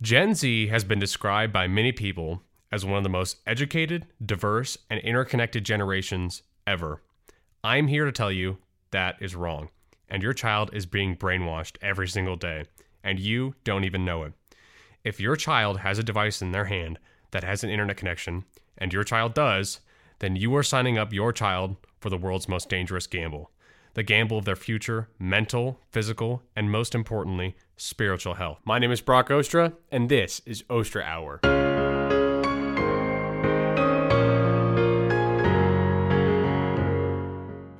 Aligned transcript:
Gen 0.00 0.32
Z 0.32 0.68
has 0.68 0.84
been 0.84 1.00
described 1.00 1.52
by 1.52 1.66
many 1.66 1.90
people 1.90 2.42
as 2.70 2.84
one 2.84 2.98
of 2.98 3.02
the 3.02 3.08
most 3.08 3.38
educated, 3.48 4.06
diverse, 4.24 4.78
and 4.88 5.00
interconnected 5.00 5.64
generations 5.64 6.42
ever. 6.68 7.02
I'm 7.64 7.88
here 7.88 8.04
to 8.04 8.12
tell 8.12 8.30
you 8.30 8.58
that 8.92 9.16
is 9.20 9.34
wrong, 9.34 9.70
and 10.08 10.22
your 10.22 10.34
child 10.34 10.70
is 10.72 10.86
being 10.86 11.16
brainwashed 11.16 11.78
every 11.82 12.06
single 12.06 12.36
day, 12.36 12.66
and 13.02 13.18
you 13.18 13.56
don't 13.64 13.82
even 13.82 14.04
know 14.04 14.22
it. 14.22 14.34
If 15.02 15.18
your 15.18 15.34
child 15.34 15.80
has 15.80 15.98
a 15.98 16.04
device 16.04 16.40
in 16.40 16.52
their 16.52 16.66
hand 16.66 17.00
that 17.32 17.42
has 17.42 17.64
an 17.64 17.70
internet 17.70 17.96
connection, 17.96 18.44
and 18.76 18.92
your 18.92 19.02
child 19.02 19.34
does, 19.34 19.80
then 20.20 20.36
you 20.36 20.54
are 20.54 20.62
signing 20.62 20.96
up 20.96 21.12
your 21.12 21.32
child 21.32 21.74
for 21.98 22.08
the 22.08 22.16
world's 22.16 22.48
most 22.48 22.68
dangerous 22.68 23.08
gamble 23.08 23.50
the 23.94 24.02
gamble 24.04 24.38
of 24.38 24.44
their 24.44 24.54
future, 24.54 25.08
mental, 25.18 25.80
physical, 25.90 26.40
and 26.54 26.70
most 26.70 26.94
importantly, 26.94 27.56
spiritual 27.78 28.34
health. 28.34 28.60
My 28.64 28.78
name 28.78 28.92
is 28.92 29.00
Brock 29.00 29.28
Oostra, 29.30 29.72
and 29.90 30.08
this 30.08 30.42
is 30.44 30.62
Oostra 30.64 31.04
Hour. 31.04 31.40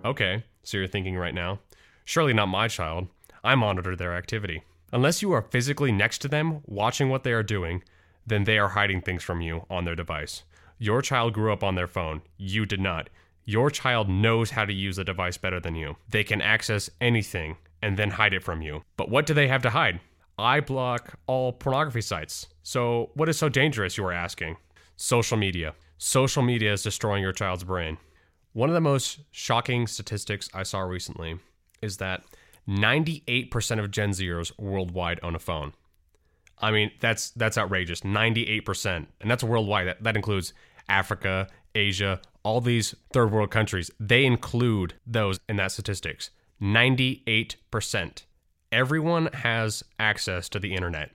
Okay, 0.05 0.45
so 0.63 0.79
you're 0.79 0.87
thinking 0.87 1.17
right 1.17 1.35
now, 1.35 1.59
surely 2.05 2.33
not 2.33 2.47
my 2.47 2.67
child. 2.69 3.09
I 3.45 3.55
monitor 3.55 3.95
their 3.95 4.17
activity. 4.17 4.63
Unless 4.91 5.21
you 5.21 5.33
are 5.33 5.43
physically 5.43 5.93
next 5.93 6.19
to 6.19 6.29
them, 6.29 6.63
watching 6.65 7.11
what 7.11 7.25
they 7.25 7.33
are 7.33 7.43
doing, 7.43 7.83
then 8.27 8.45
they 8.45 8.59
are 8.59 8.69
hiding 8.69 9.03
things 9.03 9.23
from 9.23 9.43
you 9.43 9.67
on 9.69 9.85
their 9.85 9.95
device. 9.95 10.45
Your 10.79 11.03
child 11.03 11.35
grew 11.35 11.53
up 11.53 11.63
on 11.63 11.75
their 11.75 11.87
phone. 11.87 12.23
You 12.39 12.65
did 12.65 12.81
not. 12.81 13.11
Your 13.45 13.71
child 13.71 14.09
knows 14.09 14.51
how 14.51 14.65
to 14.65 14.73
use 14.73 14.97
the 14.97 15.05
device 15.05 15.37
better 15.37 15.61
than 15.61 15.75
you. 15.75 15.97
They 16.09 16.25
can 16.25 16.41
access 16.41 16.89
anything 17.01 17.57
and 17.83 17.97
then 17.97 18.11
hide 18.11 18.35
it 18.35 18.43
from 18.43 18.63
you. 18.63 18.83
But 18.97 19.11
what 19.11 19.27
do 19.27 19.35
they 19.35 19.49
have 19.49 19.63
to 19.63 19.71
hide? 19.71 20.01
I 20.39 20.61
block 20.61 21.19
all 21.27 21.53
pornography 21.53 22.01
sites. 22.01 22.47
So, 22.63 23.11
what 23.15 23.29
is 23.29 23.39
so 23.39 23.49
dangerous, 23.49 23.97
you 23.97 24.05
are 24.05 24.13
asking? 24.13 24.57
Social 24.97 25.37
media. 25.37 25.75
Social 25.99 26.43
media 26.43 26.73
is 26.73 26.83
destroying 26.83 27.23
your 27.23 27.33
child's 27.33 27.65
brain. 27.65 27.99
One 28.53 28.69
of 28.69 28.75
the 28.75 28.81
most 28.81 29.21
shocking 29.31 29.87
statistics 29.87 30.49
I 30.55 30.63
saw 30.63 30.81
recently 30.81 31.39
is 31.83 31.97
that 31.99 32.25
98% 32.69 33.79
of 33.79 33.91
Gen 33.91 34.11
Zers 34.11 34.53
worldwide 34.59 35.21
own 35.23 35.35
a 35.35 35.39
phone. 35.39 35.73
I 36.59 36.71
mean, 36.71 36.91
that's 37.01 37.31
that's 37.31 37.57
outrageous. 37.57 38.01
98%. 38.01 39.07
And 39.21 39.31
that's 39.31 39.45
worldwide. 39.45 39.87
That, 39.87 40.03
that 40.03 40.17
includes 40.17 40.53
Africa, 40.89 41.49
Asia, 41.75 42.21
all 42.43 42.61
these 42.61 42.95
third 43.13 43.31
world 43.31 43.51
countries. 43.51 43.91
They 43.99 44.25
include 44.25 44.95
those 45.07 45.39
in 45.49 45.57
that 45.57 45.73
statistics. 45.73 46.31
98%. 46.61 48.23
Everyone 48.71 49.27
has 49.33 49.83
access 49.99 50.49
to 50.51 50.59
the 50.59 50.75
internet 50.75 51.11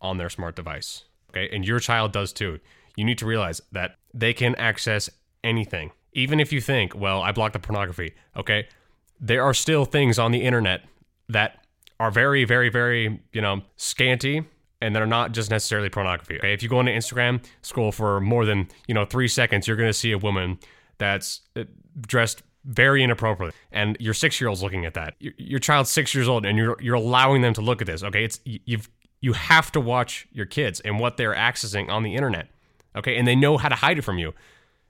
on 0.00 0.18
their 0.18 0.28
smart 0.28 0.56
device. 0.56 1.04
Okay? 1.30 1.48
And 1.54 1.66
your 1.66 1.80
child 1.80 2.12
does 2.12 2.32
too. 2.32 2.60
You 2.96 3.04
need 3.04 3.18
to 3.18 3.26
realize 3.26 3.60
that 3.72 3.96
they 4.12 4.32
can 4.32 4.54
access 4.56 5.08
anything. 5.44 5.92
Even 6.12 6.40
if 6.40 6.52
you 6.52 6.60
think, 6.60 6.96
well, 6.96 7.22
I 7.22 7.32
blocked 7.32 7.52
the 7.52 7.58
pornography, 7.58 8.14
okay? 8.36 8.66
There 9.20 9.42
are 9.42 9.54
still 9.54 9.84
things 9.84 10.18
on 10.18 10.32
the 10.32 10.42
internet 10.42 10.82
that 11.28 11.64
are 12.00 12.10
very, 12.10 12.44
very, 12.44 12.68
very, 12.68 13.20
you 13.32 13.40
know, 13.40 13.62
scanty 13.76 14.44
and 14.80 14.94
they're 14.94 15.06
not 15.06 15.32
just 15.32 15.50
necessarily 15.50 15.88
pornography. 15.88 16.38
Okay? 16.38 16.52
If 16.52 16.62
you 16.62 16.68
go 16.68 16.78
onto 16.78 16.92
Instagram, 16.92 17.44
scroll 17.62 17.92
for 17.92 18.20
more 18.20 18.44
than, 18.44 18.68
you 18.86 18.94
know, 18.94 19.04
three 19.04 19.28
seconds, 19.28 19.66
you're 19.66 19.76
going 19.76 19.88
to 19.88 19.94
see 19.94 20.12
a 20.12 20.18
woman 20.18 20.58
that's 20.98 21.40
uh, 21.56 21.64
dressed 22.00 22.42
very 22.68 23.02
inappropriate. 23.02 23.54
and 23.72 23.96
your 23.98 24.14
six 24.14 24.40
year 24.40 24.48
old's 24.48 24.62
looking 24.62 24.84
at 24.84 24.94
that. 24.94 25.14
Your, 25.18 25.32
your, 25.38 25.58
child's 25.58 25.90
six 25.90 26.14
years 26.14 26.28
old 26.28 26.44
and 26.44 26.56
you're 26.58 26.76
you're 26.80 26.94
allowing 26.94 27.40
them 27.42 27.54
to 27.54 27.62
look 27.62 27.80
at 27.80 27.86
this. 27.86 28.02
Okay 28.02 28.24
it's 28.24 28.40
you've 28.44 28.88
you 29.20 29.32
have 29.32 29.72
to 29.72 29.80
watch 29.80 30.28
your 30.30 30.46
kids 30.46 30.78
and 30.80 31.00
what 31.00 31.16
they're 31.16 31.34
accessing 31.34 31.88
on 31.88 32.02
the 32.02 32.14
internet. 32.14 32.48
Okay 32.94 33.16
and 33.16 33.26
they 33.26 33.34
know 33.34 33.56
how 33.56 33.68
to 33.68 33.74
hide 33.74 33.98
it 33.98 34.02
from 34.02 34.18
you. 34.18 34.34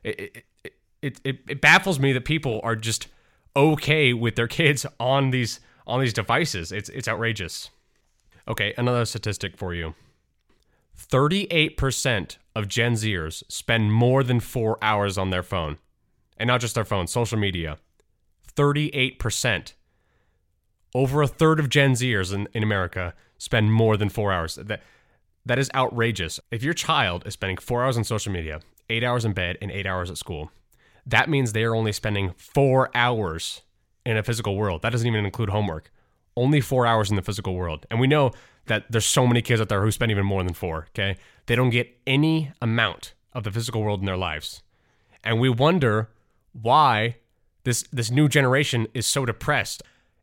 It 0.03 0.45
it, 0.65 0.75
it, 1.01 1.21
it, 1.25 1.39
it 1.49 1.61
baffles 1.61 2.01
me 2.01 2.13
that 2.13 2.25
people 2.25 2.61
are 2.65 2.75
just 2.75 3.07
okay 3.57 4.13
with 4.13 4.35
their 4.35 4.49
kids 4.49 4.85
on 4.99 5.31
these 5.31 5.61
on 5.87 6.01
these 6.01 6.13
devices. 6.13 6.73
It's 6.73 6.89
it's 6.89 7.07
outrageous. 7.07 7.71
Okay 8.49 8.75
another 8.77 9.05
statistic 9.05 9.57
for 9.57 9.73
you. 9.73 9.95
38% 10.99 12.39
of 12.57 12.67
Gen 12.67 12.95
Zers 12.95 13.45
spend 13.49 13.93
more 13.93 14.25
than 14.25 14.41
four 14.41 14.79
hours 14.83 15.17
on 15.17 15.31
their 15.31 15.45
phone 15.45 15.79
and 16.39 16.49
not 16.49 16.61
just 16.61 16.75
their 16.75 16.85
phones, 16.85 17.11
social 17.11 17.39
media. 17.39 17.77
38%. 18.57 19.75
Over 20.95 21.23
a 21.23 21.29
third 21.29 21.61
of 21.61 21.69
Gen 21.69 21.93
Zers 21.93 22.33
in, 22.33 22.49
in 22.55 22.63
America 22.63 23.15
spend 23.37 23.73
more 23.73 23.97
than 23.97 24.09
four 24.09 24.33
hours. 24.33 24.55
That, 24.55 24.83
that 25.45 25.59
is 25.59 25.71
outrageous. 25.75 26.41
If 26.51 26.63
your 26.63 26.75
child 26.75 27.27
is 27.27 27.35
spending 27.35 27.59
four 27.59 27.85
hours 27.85 27.97
on 27.97 28.05
social 28.05 28.33
media, 28.33 28.61
eight 28.89 29.05
hours 29.05 29.25
in 29.25 29.33
bed, 29.33 29.59
and 29.61 29.71
eight 29.71 29.87
hours 29.87 30.11
at 30.11 30.19
school, 30.19 30.51
that 31.07 31.29
means 31.29 31.53
they 31.53 31.65
are 31.65 31.75
only 31.75 31.93
spending 31.93 32.33
four 32.37 32.91
hours 32.95 33.63
in 34.05 34.17
a 34.17 34.23
physical 34.23 34.57
world. 34.57 34.83
That 34.83 34.91
doesn't 34.91 35.07
even 35.07 35.25
include 35.25 35.51
homework. 35.51 35.91
Only 36.37 36.61
four 36.61 36.87
hours 36.87 37.11
in 37.11 37.17
the 37.17 37.23
physical 37.23 37.55
world. 37.55 37.87
And 37.91 38.01
we 38.01 38.07
know 38.07 38.33
that 38.67 38.85
there's 38.91 39.07
so 39.07 39.27
many 39.27 39.43
kids 39.43 39.61
out 39.61 39.69
there 39.69 39.83
who 39.83 39.91
spend 39.91 40.11
even 40.11 40.25
more 40.25 40.43
than 40.43 40.55
four, 40.55 40.87
okay? 40.91 41.17
They 41.47 41.57
don't 41.57 41.71
get 41.71 41.99
any 42.07 42.53
amount 42.63 43.15
of 43.33 43.45
the 43.45 43.51
physical 43.51 43.83
world 43.83 44.01
in 44.01 44.07
their 44.07 44.17
lives. 44.17 44.63
And 45.25 45.41
we 45.41 45.49
wonder 45.49 46.09
why 46.53 47.17
this 47.65 47.85
this 47.93 48.11
new 48.11 48.29
generation 48.29 48.87
is 48.95 49.07
so 49.07 49.27
depressed. 49.27 49.83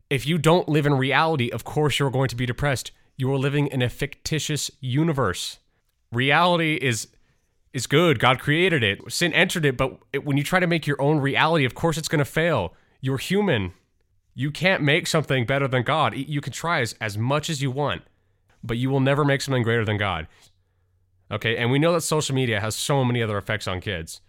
If 0.09 0.25
you 0.25 0.37
don't 0.37 0.69
live 0.69 0.85
in 0.85 0.95
reality, 0.95 1.49
of 1.49 1.63
course 1.63 1.99
you're 1.99 2.11
going 2.11 2.29
to 2.29 2.35
be 2.35 2.45
depressed. 2.45 2.91
You 3.17 3.31
are 3.31 3.37
living 3.37 3.67
in 3.67 3.81
a 3.81 3.89
fictitious 3.89 4.71
universe. 4.79 5.59
Reality 6.11 6.75
is 6.75 7.07
is 7.73 7.87
good. 7.87 8.19
God 8.19 8.39
created 8.39 8.83
it. 8.83 8.99
Sin 9.11 9.33
entered 9.33 9.65
it, 9.65 9.77
but 9.77 9.99
it, 10.13 10.25
when 10.25 10.37
you 10.37 10.43
try 10.43 10.59
to 10.59 10.67
make 10.67 10.87
your 10.87 11.01
own 11.01 11.19
reality, 11.19 11.65
of 11.65 11.75
course 11.75 11.97
it's 11.97 12.07
going 12.07 12.19
to 12.19 12.25
fail. 12.25 12.73
You're 13.01 13.17
human. 13.17 13.73
You 14.33 14.49
can't 14.49 14.81
make 14.81 15.07
something 15.07 15.45
better 15.45 15.67
than 15.67 15.83
God. 15.83 16.15
You 16.15 16.41
can 16.41 16.53
try 16.53 16.81
as, 16.81 16.95
as 16.99 17.17
much 17.17 17.49
as 17.49 17.61
you 17.61 17.71
want, 17.71 18.03
but 18.63 18.77
you 18.77 18.89
will 18.89 18.99
never 19.01 19.23
make 19.23 19.41
something 19.41 19.63
greater 19.63 19.85
than 19.85 19.97
God. 19.97 20.27
Okay, 21.29 21.57
and 21.57 21.69
we 21.69 21.79
know 21.79 21.93
that 21.93 22.01
social 22.01 22.35
media 22.35 22.59
has 22.59 22.75
so 22.75 23.03
many 23.03 23.21
other 23.21 23.37
effects 23.37 23.67
on 23.67 23.81
kids 23.81 24.21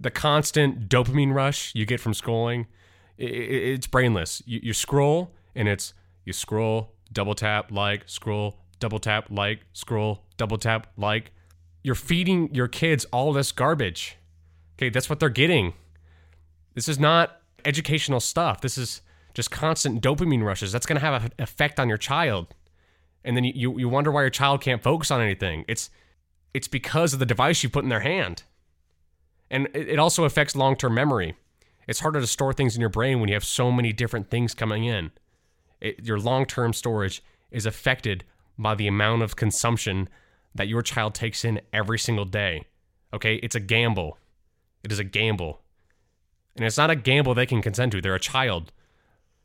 the 0.00 0.10
constant 0.10 0.88
dopamine 0.88 1.34
rush 1.34 1.74
you 1.74 1.86
get 1.86 2.00
from 2.00 2.12
scrolling, 2.12 2.66
it's 3.16 3.86
brainless. 3.86 4.42
You, 4.46 4.60
you 4.62 4.72
scroll 4.72 5.32
and 5.54 5.68
it's 5.68 5.94
you 6.24 6.32
scroll, 6.32 6.92
double 7.12 7.34
tap, 7.34 7.72
like, 7.72 8.02
scroll, 8.06 8.58
double 8.78 8.98
tap, 8.98 9.26
like, 9.30 9.60
scroll, 9.72 10.24
double 10.36 10.58
tap, 10.58 10.88
like. 10.96 11.32
You're 11.82 11.94
feeding 11.94 12.54
your 12.54 12.68
kids 12.68 13.06
all 13.06 13.32
this 13.32 13.50
garbage. 13.52 14.16
Okay, 14.76 14.90
that's 14.90 15.08
what 15.08 15.20
they're 15.20 15.28
getting. 15.28 15.74
This 16.74 16.88
is 16.88 16.98
not 16.98 17.40
educational 17.64 18.20
stuff. 18.20 18.60
This 18.60 18.78
is 18.78 19.00
just 19.34 19.50
constant 19.50 20.02
dopamine 20.02 20.44
rushes. 20.44 20.70
That's 20.72 20.86
going 20.86 21.00
to 21.00 21.04
have 21.04 21.24
an 21.24 21.32
effect 21.38 21.80
on 21.80 21.88
your 21.88 21.98
child. 21.98 22.54
And 23.24 23.36
then 23.36 23.44
you, 23.44 23.78
you 23.78 23.88
wonder 23.88 24.12
why 24.12 24.22
your 24.22 24.30
child 24.30 24.60
can't 24.60 24.82
focus 24.82 25.10
on 25.10 25.20
anything. 25.20 25.64
It's 25.66 25.90
it's 26.54 26.68
because 26.68 27.12
of 27.12 27.18
the 27.18 27.26
device 27.26 27.62
you 27.62 27.68
put 27.68 27.84
in 27.84 27.90
their 27.90 28.00
hand. 28.00 28.42
And 29.50 29.68
it 29.74 29.98
also 29.98 30.24
affects 30.24 30.56
long 30.56 30.76
term 30.76 30.94
memory. 30.94 31.34
It's 31.86 32.00
harder 32.00 32.20
to 32.20 32.26
store 32.26 32.52
things 32.52 32.74
in 32.74 32.80
your 32.80 32.90
brain 32.90 33.18
when 33.18 33.28
you 33.28 33.34
have 33.34 33.44
so 33.44 33.72
many 33.72 33.92
different 33.92 34.30
things 34.30 34.54
coming 34.54 34.84
in. 34.84 35.10
It, 35.80 36.04
your 36.04 36.18
long 36.18 36.44
term 36.44 36.72
storage 36.72 37.22
is 37.50 37.66
affected 37.66 38.24
by 38.58 38.74
the 38.74 38.86
amount 38.86 39.22
of 39.22 39.36
consumption 39.36 40.08
that 40.54 40.68
your 40.68 40.82
child 40.82 41.14
takes 41.14 41.44
in 41.44 41.60
every 41.72 41.98
single 41.98 42.24
day. 42.24 42.64
Okay? 43.14 43.36
It's 43.36 43.54
a 43.54 43.60
gamble. 43.60 44.18
It 44.82 44.92
is 44.92 44.98
a 44.98 45.04
gamble. 45.04 45.62
And 46.56 46.66
it's 46.66 46.76
not 46.76 46.90
a 46.90 46.96
gamble 46.96 47.34
they 47.34 47.46
can 47.46 47.62
consent 47.62 47.92
to. 47.92 48.00
They're 48.00 48.14
a 48.14 48.20
child. 48.20 48.72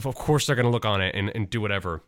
Of 0.04 0.16
course, 0.16 0.48
they're 0.48 0.56
going 0.56 0.66
to 0.66 0.72
look 0.72 0.86
on 0.86 1.00
it 1.00 1.16
and, 1.16 1.32
and 1.36 1.50
do 1.50 1.62
whatever. 1.62 2.04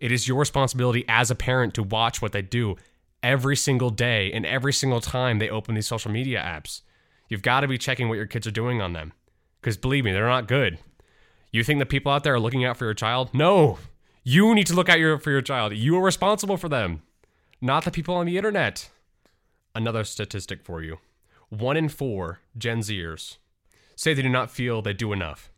It 0.00 0.12
is 0.12 0.28
your 0.28 0.38
responsibility 0.38 1.04
as 1.08 1.30
a 1.30 1.34
parent 1.34 1.74
to 1.74 1.82
watch 1.82 2.22
what 2.22 2.32
they 2.32 2.42
do 2.42 2.76
every 3.22 3.56
single 3.56 3.90
day 3.90 4.32
and 4.32 4.46
every 4.46 4.72
single 4.72 5.00
time 5.00 5.38
they 5.38 5.48
open 5.48 5.74
these 5.74 5.86
social 5.86 6.10
media 6.10 6.40
apps. 6.40 6.82
You've 7.28 7.42
got 7.42 7.60
to 7.60 7.68
be 7.68 7.78
checking 7.78 8.08
what 8.08 8.16
your 8.16 8.26
kids 8.26 8.46
are 8.46 8.52
doing 8.52 8.80
on 8.80 8.92
them. 8.92 9.12
Because 9.60 9.76
believe 9.76 10.04
me, 10.04 10.12
they're 10.12 10.28
not 10.28 10.48
good. 10.48 10.78
You 11.50 11.64
think 11.64 11.78
the 11.78 11.86
people 11.86 12.12
out 12.12 12.24
there 12.24 12.34
are 12.34 12.40
looking 12.40 12.64
out 12.64 12.76
for 12.76 12.84
your 12.84 12.94
child? 12.94 13.30
No. 13.32 13.78
You 14.22 14.54
need 14.54 14.66
to 14.66 14.74
look 14.74 14.88
out 14.88 14.98
your, 14.98 15.18
for 15.18 15.30
your 15.30 15.42
child. 15.42 15.74
You 15.74 15.96
are 15.96 16.02
responsible 16.02 16.56
for 16.56 16.68
them, 16.68 17.02
not 17.60 17.84
the 17.84 17.90
people 17.90 18.14
on 18.14 18.26
the 18.26 18.36
internet. 18.36 18.90
Another 19.74 20.04
statistic 20.04 20.62
for 20.62 20.82
you 20.82 20.98
one 21.60 21.76
in 21.76 21.88
four 21.88 22.40
Gen 22.56 22.80
Zers 22.80 23.36
say 23.96 24.14
they 24.14 24.22
do 24.22 24.28
not 24.28 24.50
feel 24.50 24.82
they 24.82 24.92
do 24.92 25.12
enough. 25.12 25.50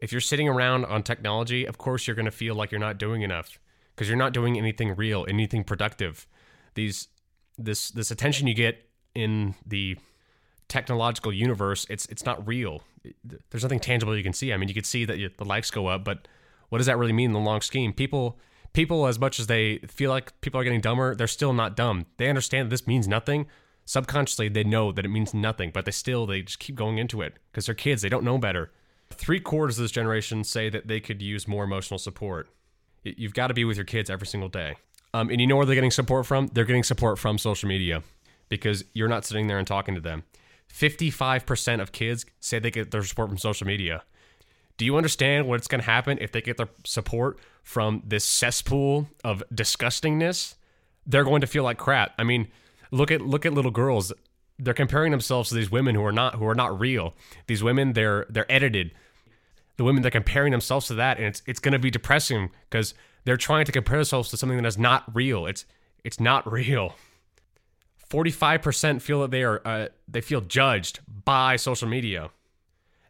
If 0.00 0.10
you're 0.10 0.20
sitting 0.20 0.48
around 0.48 0.84
on 0.86 1.02
technology, 1.02 1.64
of 1.64 1.78
course 1.78 2.06
you're 2.06 2.16
going 2.16 2.26
to 2.26 2.32
feel 2.32 2.54
like 2.54 2.72
you're 2.72 2.80
not 2.80 2.98
doing 2.98 3.22
enough 3.22 3.58
because 3.94 4.08
you're 4.08 4.18
not 4.18 4.32
doing 4.32 4.58
anything 4.58 4.96
real, 4.96 5.24
anything 5.28 5.64
productive. 5.64 6.26
These 6.74 7.08
this 7.58 7.90
this 7.90 8.10
attention 8.10 8.46
you 8.46 8.54
get 8.54 8.88
in 9.14 9.54
the 9.64 9.96
technological 10.72 11.32
universe, 11.32 11.86
it's 11.90 12.06
it's 12.06 12.24
not 12.24 12.46
real. 12.46 12.82
There's 13.50 13.62
nothing 13.62 13.80
tangible 13.80 14.16
you 14.16 14.22
can 14.22 14.32
see. 14.32 14.52
I 14.52 14.56
mean, 14.56 14.68
you 14.68 14.74
can 14.74 14.84
see 14.84 15.04
that 15.04 15.36
the 15.36 15.44
likes 15.44 15.70
go 15.70 15.86
up, 15.88 16.02
but 16.02 16.26
what 16.70 16.78
does 16.78 16.86
that 16.86 16.96
really 16.96 17.12
mean 17.12 17.26
in 17.26 17.32
the 17.34 17.40
long 17.40 17.60
scheme? 17.60 17.92
People 17.92 18.38
People, 18.72 19.06
as 19.06 19.18
much 19.18 19.38
as 19.38 19.48
they 19.48 19.78
feel 19.86 20.10
like 20.10 20.40
people 20.40 20.58
are 20.58 20.64
getting 20.64 20.80
dumber, 20.80 21.14
they're 21.14 21.26
still 21.26 21.52
not 21.52 21.76
dumb. 21.76 22.06
They 22.16 22.30
understand 22.30 22.66
that 22.66 22.70
this 22.70 22.86
means 22.86 23.06
nothing. 23.06 23.46
Subconsciously, 23.84 24.48
they 24.48 24.64
know 24.64 24.92
that 24.92 25.04
it 25.04 25.10
means 25.10 25.34
nothing, 25.34 25.70
but 25.74 25.84
they 25.84 25.90
still 25.90 26.24
they 26.24 26.40
just 26.40 26.58
keep 26.58 26.74
going 26.74 26.96
into 26.96 27.20
it 27.20 27.34
because 27.50 27.66
they're 27.66 27.74
kids. 27.74 28.00
They 28.00 28.08
don't 28.08 28.24
know 28.24 28.38
better. 28.38 28.70
Three 29.10 29.40
quarters 29.40 29.78
of 29.78 29.82
this 29.82 29.90
generation 29.90 30.42
say 30.42 30.70
that 30.70 30.88
they 30.88 31.00
could 31.00 31.20
use 31.20 31.46
more 31.46 31.64
emotional 31.64 31.98
support. 31.98 32.48
You've 33.04 33.34
got 33.34 33.48
to 33.48 33.54
be 33.54 33.64
with 33.64 33.76
your 33.76 33.84
kids 33.84 34.08
every 34.08 34.26
single 34.26 34.48
day. 34.48 34.76
Um, 35.12 35.28
and 35.28 35.38
you 35.38 35.46
know 35.46 35.56
where 35.56 35.66
they're 35.66 35.74
getting 35.74 35.90
support 35.90 36.24
from? 36.24 36.46
They're 36.46 36.64
getting 36.64 36.84
support 36.84 37.18
from 37.18 37.36
social 37.36 37.68
media 37.68 38.02
because 38.48 38.84
you're 38.94 39.08
not 39.08 39.26
sitting 39.26 39.48
there 39.48 39.58
and 39.58 39.66
talking 39.66 39.94
to 39.94 40.00
them. 40.00 40.22
55% 40.72 41.80
of 41.80 41.92
kids 41.92 42.24
say 42.40 42.58
they 42.58 42.70
get 42.70 42.90
their 42.90 43.02
support 43.02 43.28
from 43.28 43.38
social 43.38 43.66
media. 43.66 44.02
Do 44.78 44.84
you 44.84 44.96
understand 44.96 45.46
what's 45.46 45.68
going 45.68 45.80
to 45.80 45.86
happen 45.86 46.18
if 46.20 46.32
they 46.32 46.40
get 46.40 46.56
their 46.56 46.70
support 46.84 47.38
from 47.62 48.02
this 48.06 48.24
cesspool 48.24 49.08
of 49.22 49.42
disgustingness? 49.54 50.54
They're 51.06 51.24
going 51.24 51.42
to 51.42 51.46
feel 51.46 51.62
like 51.62 51.78
crap. 51.78 52.14
I 52.18 52.24
mean, 52.24 52.48
look 52.90 53.10
at 53.10 53.20
look 53.20 53.44
at 53.44 53.52
little 53.52 53.70
girls. 53.70 54.12
They're 54.58 54.74
comparing 54.74 55.10
themselves 55.10 55.50
to 55.50 55.54
these 55.54 55.70
women 55.70 55.94
who 55.94 56.04
are 56.04 56.12
not 56.12 56.36
who 56.36 56.46
are 56.46 56.54
not 56.54 56.78
real. 56.80 57.14
These 57.48 57.62
women, 57.62 57.92
they're 57.92 58.26
they're 58.30 58.50
edited. 58.50 58.92
The 59.76 59.84
women 59.84 60.02
they're 60.02 60.10
comparing 60.10 60.52
themselves 60.52 60.86
to 60.86 60.94
that, 60.94 61.18
and 61.18 61.26
it's 61.26 61.42
it's 61.46 61.60
going 61.60 61.72
to 61.72 61.78
be 61.78 61.90
depressing 61.90 62.50
because 62.70 62.94
they're 63.24 63.36
trying 63.36 63.66
to 63.66 63.72
compare 63.72 63.98
themselves 63.98 64.30
to 64.30 64.36
something 64.36 64.56
that 64.56 64.66
is 64.66 64.78
not 64.78 65.04
real. 65.14 65.46
It's 65.46 65.66
it's 66.02 66.18
not 66.18 66.50
real. 66.50 66.94
45% 68.12 69.00
feel 69.00 69.22
that 69.22 69.30
they 69.30 69.42
are 69.42 69.62
uh, 69.64 69.88
they 70.06 70.20
feel 70.20 70.42
judged 70.42 71.00
by 71.24 71.56
social 71.56 71.88
media. 71.88 72.28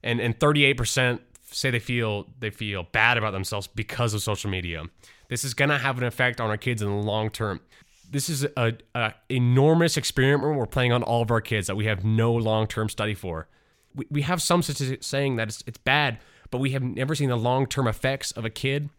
And 0.05 0.21
and 0.21 0.39
38% 0.39 1.19
say 1.51 1.71
they 1.71 1.81
feel 1.81 2.29
they 2.39 2.51
feel 2.51 2.85
bad 2.93 3.19
about 3.19 3.33
themselves 3.33 3.67
because 3.67 4.15
of 4.15 4.23
social 4.23 4.49
media. 4.49 4.85
This 5.29 5.45
is 5.45 5.55
going 5.55 5.71
to 5.71 5.79
have 5.79 5.99
an 5.99 6.05
effect 6.05 6.41
on 6.41 6.51
our 6.51 6.57
kids 6.57 6.83
in 6.83 6.89
the 6.89 6.95
long 6.95 7.31
term. 7.31 7.61
This 8.09 8.29
is 8.29 8.45
a, 8.57 8.75
a 8.95 9.15
enormous 9.29 9.97
experiment 9.97 10.57
we're 10.57 10.67
playing 10.67 10.93
on 10.93 11.03
all 11.03 11.23
of 11.23 11.31
our 11.31 11.41
kids 11.41 11.67
that 11.67 11.77
we 11.77 11.87
have 11.87 12.05
no 12.05 12.33
long-term 12.35 12.91
study 12.91 13.15
for. 13.15 13.49
We, 13.95 14.07
we 14.11 14.23
have 14.23 14.43
some 14.43 14.63
statistics 14.63 15.07
saying 15.07 15.37
that 15.37 15.49
it's, 15.49 15.65
it's 15.67 15.79
bad, 15.79 16.19
but 16.51 16.59
we 16.59 16.73
have 16.73 16.83
never 16.83 17.15
seen 17.15 17.31
the 17.31 17.37
long-term 17.37 17.89
effects 17.89 18.31
of 18.33 18.45
a 18.45 18.51
kid 18.51 18.91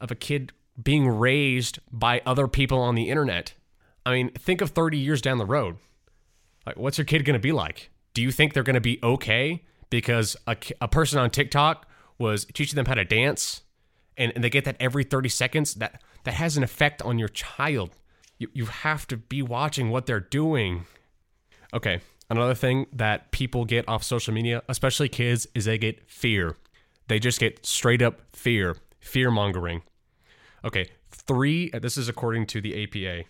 of 0.00 0.10
a 0.10 0.16
kid 0.16 0.52
being 0.82 1.08
raised 1.08 1.78
by 1.90 2.20
other 2.26 2.48
people 2.48 2.80
on 2.80 2.96
the 2.96 3.08
internet. 3.08 3.54
I 4.08 4.14
mean, 4.14 4.30
think 4.30 4.62
of 4.62 4.70
30 4.70 4.96
years 4.96 5.20
down 5.20 5.36
the 5.36 5.44
road. 5.44 5.76
Like, 6.64 6.78
what's 6.78 6.96
your 6.96 7.04
kid 7.04 7.26
going 7.26 7.34
to 7.34 7.40
be 7.40 7.52
like? 7.52 7.90
Do 8.14 8.22
you 8.22 8.32
think 8.32 8.54
they're 8.54 8.62
going 8.62 8.72
to 8.72 8.80
be 8.80 8.98
okay 9.02 9.64
because 9.90 10.34
a, 10.46 10.56
a 10.80 10.88
person 10.88 11.18
on 11.18 11.28
TikTok 11.28 11.86
was 12.16 12.46
teaching 12.46 12.76
them 12.76 12.86
how 12.86 12.94
to 12.94 13.04
dance 13.04 13.62
and, 14.16 14.32
and 14.34 14.42
they 14.42 14.48
get 14.48 14.64
that 14.64 14.76
every 14.80 15.04
30 15.04 15.28
seconds? 15.28 15.74
That, 15.74 16.00
that 16.24 16.32
has 16.32 16.56
an 16.56 16.62
effect 16.62 17.02
on 17.02 17.18
your 17.18 17.28
child. 17.28 17.90
You, 18.38 18.48
you 18.54 18.64
have 18.64 19.06
to 19.08 19.18
be 19.18 19.42
watching 19.42 19.90
what 19.90 20.06
they're 20.06 20.20
doing. 20.20 20.86
Okay, 21.74 22.00
another 22.30 22.54
thing 22.54 22.86
that 22.90 23.30
people 23.30 23.66
get 23.66 23.86
off 23.86 24.02
social 24.02 24.32
media, 24.32 24.62
especially 24.70 25.10
kids, 25.10 25.46
is 25.54 25.66
they 25.66 25.76
get 25.76 26.08
fear. 26.08 26.56
They 27.08 27.18
just 27.18 27.40
get 27.40 27.66
straight 27.66 28.00
up 28.00 28.22
fear, 28.34 28.78
fear 29.00 29.30
mongering. 29.30 29.82
Okay, 30.64 30.86
three, 31.10 31.68
this 31.68 31.98
is 31.98 32.08
according 32.08 32.46
to 32.46 32.62
the 32.62 32.82
APA, 32.82 33.28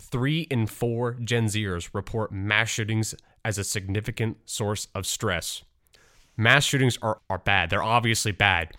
three 0.00 0.42
in 0.50 0.66
four 0.66 1.14
Gen 1.14 1.46
Zers 1.46 1.90
report 1.92 2.32
mass 2.32 2.68
shootings 2.68 3.14
as 3.44 3.58
a 3.58 3.64
significant 3.64 4.38
source 4.46 4.88
of 4.94 5.06
stress. 5.06 5.62
Mass 6.36 6.64
shootings 6.64 6.98
are, 7.02 7.20
are 7.28 7.38
bad. 7.38 7.70
They're 7.70 7.82
obviously 7.82 8.32
bad. 8.32 8.74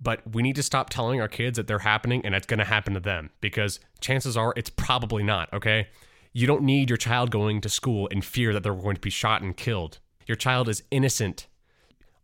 But 0.00 0.20
we 0.32 0.42
need 0.42 0.56
to 0.56 0.62
stop 0.62 0.90
telling 0.90 1.20
our 1.20 1.28
kids 1.28 1.56
that 1.56 1.66
they're 1.66 1.78
happening 1.80 2.24
and 2.24 2.34
it's 2.34 2.46
going 2.46 2.58
to 2.58 2.64
happen 2.64 2.94
to 2.94 3.00
them 3.00 3.30
because 3.40 3.80
chances 4.00 4.36
are 4.36 4.52
it's 4.56 4.70
probably 4.70 5.22
not, 5.22 5.52
okay? 5.52 5.88
You 6.32 6.46
don't 6.46 6.62
need 6.62 6.90
your 6.90 6.96
child 6.96 7.30
going 7.30 7.60
to 7.60 7.68
school 7.68 8.06
in 8.08 8.20
fear 8.20 8.52
that 8.52 8.62
they're 8.62 8.74
going 8.74 8.96
to 8.96 9.00
be 9.00 9.10
shot 9.10 9.42
and 9.42 9.56
killed. 9.56 9.98
Your 10.26 10.36
child 10.36 10.68
is 10.68 10.82
innocent. 10.90 11.46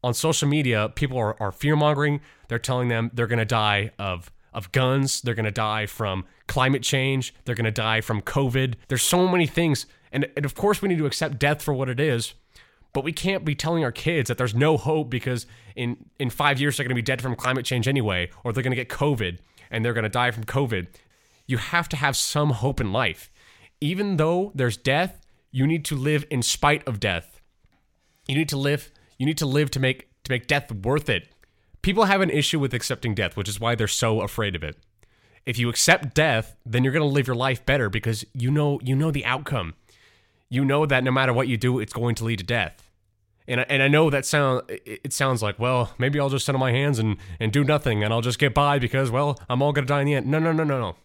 On 0.03 0.15
social 0.15 0.49
media, 0.49 0.91
people 0.94 1.19
are, 1.19 1.41
are 1.41 1.53
fear 1.53 1.77
mongering. 1.77 2.21
They're 2.49 2.59
telling 2.59 2.88
them 2.88 3.11
they're 3.15 3.27
going 3.27 3.38
to 3.38 3.44
die 3.44 3.93
of 3.99 4.32
of 4.52 4.73
guns. 4.73 5.20
They're 5.20 5.35
going 5.35 5.44
to 5.44 5.50
die 5.50 5.87
from 5.87 6.25
climate 6.47 6.82
change. 6.82 7.35
They're 7.44 7.55
going 7.55 7.64
to 7.64 7.70
die 7.70 8.00
from 8.00 8.23
COVID. 8.23 8.75
There's 8.88 9.02
so 9.02 9.29
many 9.29 9.47
things. 9.47 9.87
And, 10.12 10.29
and 10.37 10.44
of 10.44 10.55
course, 10.55 10.82
we 10.82 10.88
need 10.88 10.99
to 10.99 11.06
accept 11.06 11.38
death 11.38 11.62
for 11.62 11.73
what 11.73 11.88
it 11.88 12.00
is. 12.00 12.35
But 12.93 13.05
we 13.05 13.12
can't 13.12 13.44
be 13.44 13.55
telling 13.55 13.85
our 13.85 13.93
kids 13.93 14.29
that 14.29 14.38
there's 14.38 14.55
no 14.55 14.76
hope 14.76 15.11
because 15.11 15.47
in, 15.76 15.97
in 16.19 16.29
five 16.29 16.61
years 16.61 16.76
they're 16.76 16.85
going 16.85 16.97
to 16.97 17.00
be 17.00 17.02
dead 17.02 17.23
from 17.23 17.37
climate 17.37 17.64
change 17.64 17.87
anyway, 17.87 18.31
or 18.43 18.52
they're 18.52 18.64
going 18.64 18.73
to 18.73 18.76
get 18.76 18.88
COVID 18.88 19.38
and 19.70 19.85
they're 19.85 19.94
going 19.94 20.02
to 20.02 20.08
die 20.08 20.32
from 20.32 20.44
COVID. 20.44 20.88
You 21.46 21.58
have 21.58 21.88
to 21.91 21.96
have 21.96 22.17
some 22.17 22.50
hope 22.50 22.81
in 22.81 22.93
life. 22.93 23.31
Even 23.81 24.17
though 24.17 24.50
there's 24.55 24.76
death, 24.76 25.20
you 25.53 25.67
need 25.67 25.85
to 25.87 25.94
live 25.94 26.25
in 26.31 26.43
spite 26.43 26.87
of 26.87 27.00
death. 27.00 27.41
You 28.26 28.37
need 28.37 28.49
to 28.50 28.56
live. 28.56 28.91
You 29.19 29.26
need 29.26 29.38
to 29.38 29.46
live 29.46 29.70
to 29.73 29.81
make 29.81 30.08
to 30.25 30.32
make 30.32 30.46
death 30.46 30.70
worth 30.70 31.08
it. 31.08 31.29
People 31.82 32.05
have 32.05 32.21
an 32.21 32.31
issue 32.31 32.59
with 32.59 32.75
accepting 32.75 33.15
death, 33.15 33.37
which 33.37 33.49
is 33.49 33.61
why 33.61 33.75
they're 33.75 33.88
so 33.88 34.21
afraid 34.21 34.55
of 34.55 34.62
it. 34.62 34.77
If 35.47 35.59
you 35.59 35.69
accept 35.69 36.15
death, 36.15 36.56
then 36.67 36.85
you're 36.85 36.93
going 36.93 37.09
to 37.09 37.15
live 37.15 37.27
your 37.27 37.37
life 37.37 37.65
better 37.65 37.88
because 37.88 38.25
you 38.35 38.50
know 38.50 38.79
you 38.82 38.94
know 38.94 39.11
the 39.11 39.25
outcome. 39.25 39.75
You 40.49 40.65
know 40.65 40.85
that 40.85 41.05
no 41.05 41.11
matter 41.11 41.32
what 41.32 41.49
you 41.49 41.56
do, 41.56 41.79
it's 41.79 41.93
going 41.93 42.15
to 42.17 42.25
lead 42.25 42.38
to 42.41 42.44
death. 42.44 42.91
And 43.49 43.65
and 43.69 43.82
I 43.82 43.88
know 43.88 44.11
that 44.11 44.27
sound 44.27 44.62
it 44.69 45.12
sounds 45.12 45.43
like, 45.43 45.59
well, 45.59 45.93
maybe 45.99 46.21
I'll 46.21 46.29
just 46.29 46.47
sit 46.47 46.55
on 46.55 46.61
my 46.61 46.73
hands 46.73 46.99
and 46.99 47.17
and 47.41 47.53
do 47.53 47.65
nothing 47.65 48.05
and 48.05 48.12
I'll 48.12 48.21
just 48.21 48.38
get 48.38 48.55
by 48.55 48.79
because 48.79 49.11
well, 49.11 49.41
I'm 49.49 49.62
all 49.62 49.73
to 49.73 49.82
die 49.82 50.00
in 50.00 50.06
the 50.06 50.15
end. 50.15 50.27
No, 50.27 50.38
no, 50.38 50.53
no, 50.53 50.65
no, 50.65 50.79
no. 50.79 50.97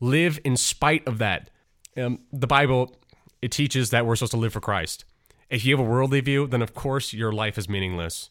Live 0.00 0.38
in 0.44 0.56
spite 0.56 1.06
of 1.06 1.18
that. 1.18 1.50
Um, 1.96 2.20
the 2.32 2.46
Bible 2.46 2.94
it 3.42 3.50
teaches 3.50 3.90
that 3.90 4.06
we're 4.06 4.16
supposed 4.16 4.32
to 4.32 4.38
live 4.38 4.54
for 4.54 4.60
Christ. 4.60 5.04
If 5.50 5.64
you 5.64 5.76
have 5.76 5.86
a 5.86 5.88
worldly 5.88 6.20
view, 6.20 6.46
then 6.46 6.62
of 6.62 6.72
course 6.72 7.12
your 7.12 7.32
life 7.32 7.58
is 7.58 7.68
meaningless. 7.68 8.30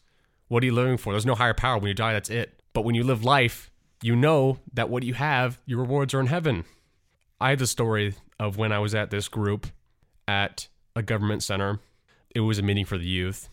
What 0.54 0.62
are 0.62 0.66
you 0.66 0.72
living 0.72 0.98
for? 0.98 1.12
There's 1.12 1.26
no 1.26 1.34
higher 1.34 1.52
power. 1.52 1.78
When 1.78 1.88
you 1.88 1.94
die, 1.94 2.12
that's 2.12 2.30
it. 2.30 2.62
But 2.74 2.82
when 2.82 2.94
you 2.94 3.02
live 3.02 3.24
life, 3.24 3.72
you 4.04 4.14
know 4.14 4.60
that 4.72 4.88
what 4.88 5.02
you 5.02 5.12
have, 5.14 5.58
your 5.66 5.80
rewards 5.80 6.14
are 6.14 6.20
in 6.20 6.28
heaven. 6.28 6.64
I 7.40 7.50
had 7.50 7.58
the 7.58 7.66
story 7.66 8.14
of 8.38 8.56
when 8.56 8.70
I 8.70 8.78
was 8.78 8.94
at 8.94 9.10
this 9.10 9.26
group 9.26 9.66
at 10.28 10.68
a 10.94 11.02
government 11.02 11.42
center. 11.42 11.80
It 12.36 12.38
was 12.38 12.60
a 12.60 12.62
meeting 12.62 12.84
for 12.84 12.96
the 12.96 13.04
youth, 13.04 13.48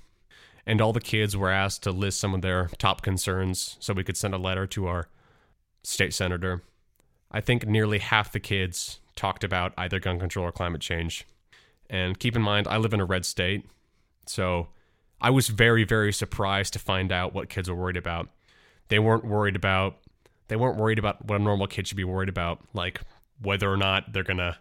and 0.68 0.80
all 0.80 0.94
the 0.94 1.02
kids 1.02 1.36
were 1.36 1.50
asked 1.50 1.82
to 1.84 1.92
list 1.92 2.20
some 2.20 2.36
of 2.36 2.44
their 2.44 2.70
top 2.78 3.02
concerns 3.02 3.78
so 3.80 3.96
we 3.96 4.04
could 4.04 4.16
send 4.16 4.36
a 4.36 4.38
letter 4.38 4.68
to 4.68 4.86
our 4.86 5.08
state 5.82 6.14
senator. 6.14 6.62
I 7.32 7.42
think 7.42 7.66
nearly 7.66 7.98
half 7.98 8.32
the 8.32 8.40
kids 8.40 9.00
talked 9.16 9.44
about 9.44 9.74
either 9.76 10.00
gun 10.00 10.20
control 10.20 10.46
or 10.46 10.52
climate 10.52 10.82
change. 10.82 11.26
And 11.90 12.20
keep 12.20 12.36
in 12.36 12.44
mind, 12.44 12.68
I 12.68 12.78
live 12.78 12.94
in 12.94 13.02
a 13.02 13.06
red 13.06 13.26
state, 13.26 13.66
so 14.28 14.68
I 15.22 15.30
was 15.30 15.48
very, 15.48 15.84
very 15.84 16.12
surprised 16.12 16.74
to 16.74 16.80
find 16.80 17.12
out 17.12 17.34
what 17.34 17.50
kids 17.50 17.70
were 17.70 17.76
worried 17.76 17.98
about. 17.98 18.30
They 18.90 19.00
weren't 19.00 19.24
worried 19.24 19.56
about 19.56 19.98
they 20.48 20.58
weren't 20.58 20.76
worried 20.76 21.00
about 21.00 21.26
what 21.26 21.40
a 21.40 21.44
normal 21.44 21.66
kid 21.66 21.88
should 21.88 21.96
be 21.96 22.04
worried 22.04 22.28
about, 22.28 22.60
like 22.74 23.00
whether 23.42 23.72
or 23.72 23.78
not 23.78 24.12
they're 24.12 24.24
gonna, 24.24 24.58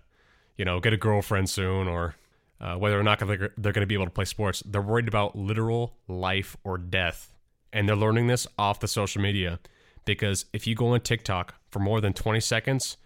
you 0.56 0.64
know, 0.64 0.78
get 0.78 0.92
a 0.92 0.96
girlfriend 0.96 1.50
soon 1.50 1.88
or 1.88 2.14
uh, 2.60 2.76
whether 2.76 3.00
or 3.00 3.02
not 3.02 3.18
they're, 3.18 3.52
they're 3.58 3.72
gonna 3.72 3.86
be 3.86 3.94
able 3.94 4.04
to 4.04 4.10
play 4.10 4.24
sports. 4.24 4.62
They're 4.64 4.80
worried 4.80 5.08
about 5.08 5.34
literal 5.34 5.96
life 6.06 6.56
or 6.62 6.78
death, 6.78 7.34
and 7.72 7.88
they're 7.88 7.96
learning 7.96 8.28
this 8.28 8.46
off 8.56 8.78
the 8.78 8.86
social 8.86 9.20
media 9.20 9.58
because 10.04 10.44
if 10.52 10.66
you 10.66 10.76
go 10.76 10.88
on 10.88 11.00
TikTok 11.00 11.54
for 11.70 11.80
more 11.80 12.00
than 12.00 12.12
20 12.12 12.38
seconds, 12.38 12.96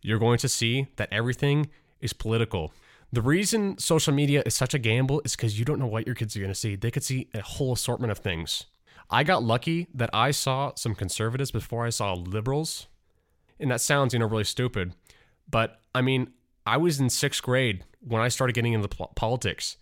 you're 0.00 0.18
going 0.18 0.38
to 0.38 0.48
see 0.48 0.88
that 0.96 1.08
everything 1.12 1.68
is 2.00 2.12
political. 2.12 2.72
The 3.12 3.22
reason 3.22 3.76
social 3.78 4.14
media 4.14 4.42
is 4.46 4.54
such 4.54 4.72
a 4.72 4.78
gamble 4.78 5.20
is 5.24 5.34
because 5.34 5.58
you 5.58 5.64
don't 5.64 5.80
know 5.80 5.86
what 5.86 6.06
your 6.06 6.14
kids 6.14 6.36
are 6.36 6.40
going 6.40 6.52
to 6.52 6.54
see. 6.54 6.76
They 6.76 6.92
could 6.92 7.02
see 7.02 7.28
a 7.34 7.42
whole 7.42 7.72
assortment 7.72 8.12
of 8.12 8.18
things. 8.18 8.66
I 9.10 9.24
got 9.24 9.42
lucky 9.42 9.88
that 9.94 10.10
I 10.12 10.30
saw 10.30 10.72
some 10.76 10.94
conservatives 10.94 11.50
before 11.50 11.84
I 11.84 11.90
saw 11.90 12.14
liberals. 12.14 12.86
And 13.58 13.72
that 13.72 13.80
sounds, 13.80 14.12
you 14.12 14.20
know, 14.20 14.26
really 14.26 14.44
stupid. 14.44 14.94
But 15.50 15.80
I 15.92 16.02
mean, 16.02 16.30
I 16.64 16.76
was 16.76 17.00
in 17.00 17.10
sixth 17.10 17.42
grade 17.42 17.84
when 18.00 18.22
I 18.22 18.28
started 18.28 18.52
getting 18.52 18.74
into 18.74 18.86
politics. 18.88 19.76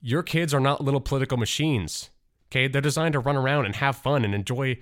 Your 0.00 0.22
kids 0.22 0.54
are 0.54 0.60
not 0.60 0.80
little 0.80 1.00
political 1.00 1.36
machines. 1.36 2.10
Okay. 2.50 2.68
They're 2.68 2.80
designed 2.80 3.14
to 3.14 3.18
run 3.18 3.36
around 3.36 3.64
and 3.66 3.74
have 3.76 3.96
fun 3.96 4.24
and 4.24 4.32
enjoy 4.32 4.78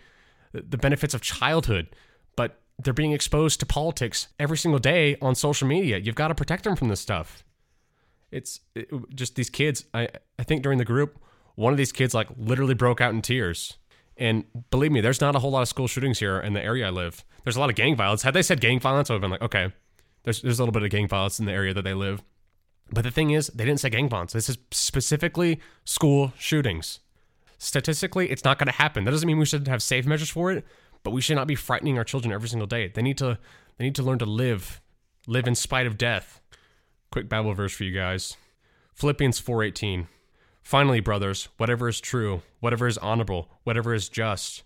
the 0.52 0.76
benefits 0.76 1.14
of 1.14 1.23
childhood. 1.23 1.97
But 2.37 2.61
they're 2.79 2.93
being 2.93 3.12
exposed 3.12 3.61
to 3.61 3.67
politics 3.67 4.29
every 4.38 4.59
single 4.59 4.79
day 4.79 5.17
on 5.23 5.35
social 5.35 5.67
media. 5.67 5.97
You've 5.97 6.14
got 6.14 6.29
to 6.29 6.35
protect 6.35 6.64
them 6.64 6.76
from 6.76 6.88
this 6.88 7.00
stuff 7.00 7.43
it's 8.33 8.61
it, 8.75 8.89
just 9.15 9.37
these 9.37 9.51
kids. 9.51 9.85
I 9.95 10.09
I 10.39 10.43
think 10.43 10.62
during 10.62 10.79
the 10.79 10.85
group, 10.85 11.19
one 11.55 11.73
of 11.73 11.77
these 11.77 11.93
kids 11.93 12.15
like 12.15 12.29
literally 12.37 12.75
broke 12.75 13.01
out 13.01 13.12
in 13.12 13.23
tears. 13.23 13.77
And 14.17 14.45
believe 14.71 14.93
me, 14.93 15.01
there's 15.01 15.21
not 15.21 15.35
a 15.35 15.39
whole 15.39 15.51
lot 15.51 15.62
of 15.62 15.69
school 15.69 15.89
shootings 15.89 16.19
here 16.19 16.39
in 16.39 16.53
the 16.53 16.62
area 16.62 16.87
I 16.87 16.91
live. 16.91 17.25
There's 17.45 17.57
a 17.57 17.61
lot 17.61 17.71
of 17.71 17.77
gang 17.77 17.97
violence. 17.97 18.23
Had 18.23 18.35
they 18.35 18.43
said 18.43 18.61
gang 18.61 18.79
violence, 18.79 19.09
I 19.09 19.15
would 19.15 19.23
have 19.23 19.23
been 19.23 19.31
like, 19.31 19.43
okay, 19.43 19.73
there's 20.25 20.43
there's 20.43 20.59
a 20.59 20.62
little 20.62 20.73
bit 20.73 20.83
of 20.83 20.91
gang 20.91 21.09
violence 21.09 21.39
in 21.41 21.47
the 21.47 21.53
area 21.53 21.73
that 21.75 21.83
they 21.83 21.95
live. 21.95 22.23
But 22.91 23.05
the 23.05 23.11
thing 23.11 23.31
is, 23.31 23.47
they 23.49 23.65
didn't 23.65 23.81
say 23.81 23.89
gang 23.89 24.09
violence. 24.09 24.35
This 24.35 24.51
is 24.51 24.59
specifically 24.71 25.61
school 25.85 26.35
shootings. 26.39 27.01
Statistically, 27.59 28.31
it's 28.31 28.45
not 28.45 28.59
going 28.59 28.67
to 28.67 28.73
happen. 28.73 29.05
That 29.05 29.12
doesn't 29.12 29.27
mean 29.27 29.39
we 29.39 29.47
should 29.47 29.67
have 29.67 29.83
safe 29.83 30.05
measures 30.05 30.31
for 30.31 30.53
it, 30.53 30.65
But 31.03 31.12
we 31.12 31.21
should 31.21 31.37
not 31.37 31.47
be 31.47 31.55
frightening 31.55 31.97
our 31.97 32.05
children 32.05 32.33
every 32.33 32.49
single 32.49 32.67
day. 32.67 32.89
They 32.89 33.03
need 33.03 33.19
to 33.19 33.39
they 33.79 33.85
need 33.85 33.95
to 33.95 34.03
learn 34.03 34.19
to 34.19 34.27
live, 34.27 34.83
live 35.27 35.47
in 35.47 35.55
spite 35.55 35.87
of 35.87 35.97
death. 35.97 36.42
Quick 37.12 37.28
Bible 37.28 37.52
verse 37.52 37.75
for 37.75 37.85
you 37.85 37.92
guys. 37.92 38.38
Philippians 38.95 39.38
4:18. 39.38 40.09
Finally, 40.62 41.00
brothers, 41.00 41.49
whatever 41.59 41.87
is 41.87 42.00
true, 42.00 42.40
whatever 42.61 42.87
is 42.87 42.97
honorable, 42.99 43.50
whatever 43.64 43.92
is 43.92 44.09
just, 44.09 44.62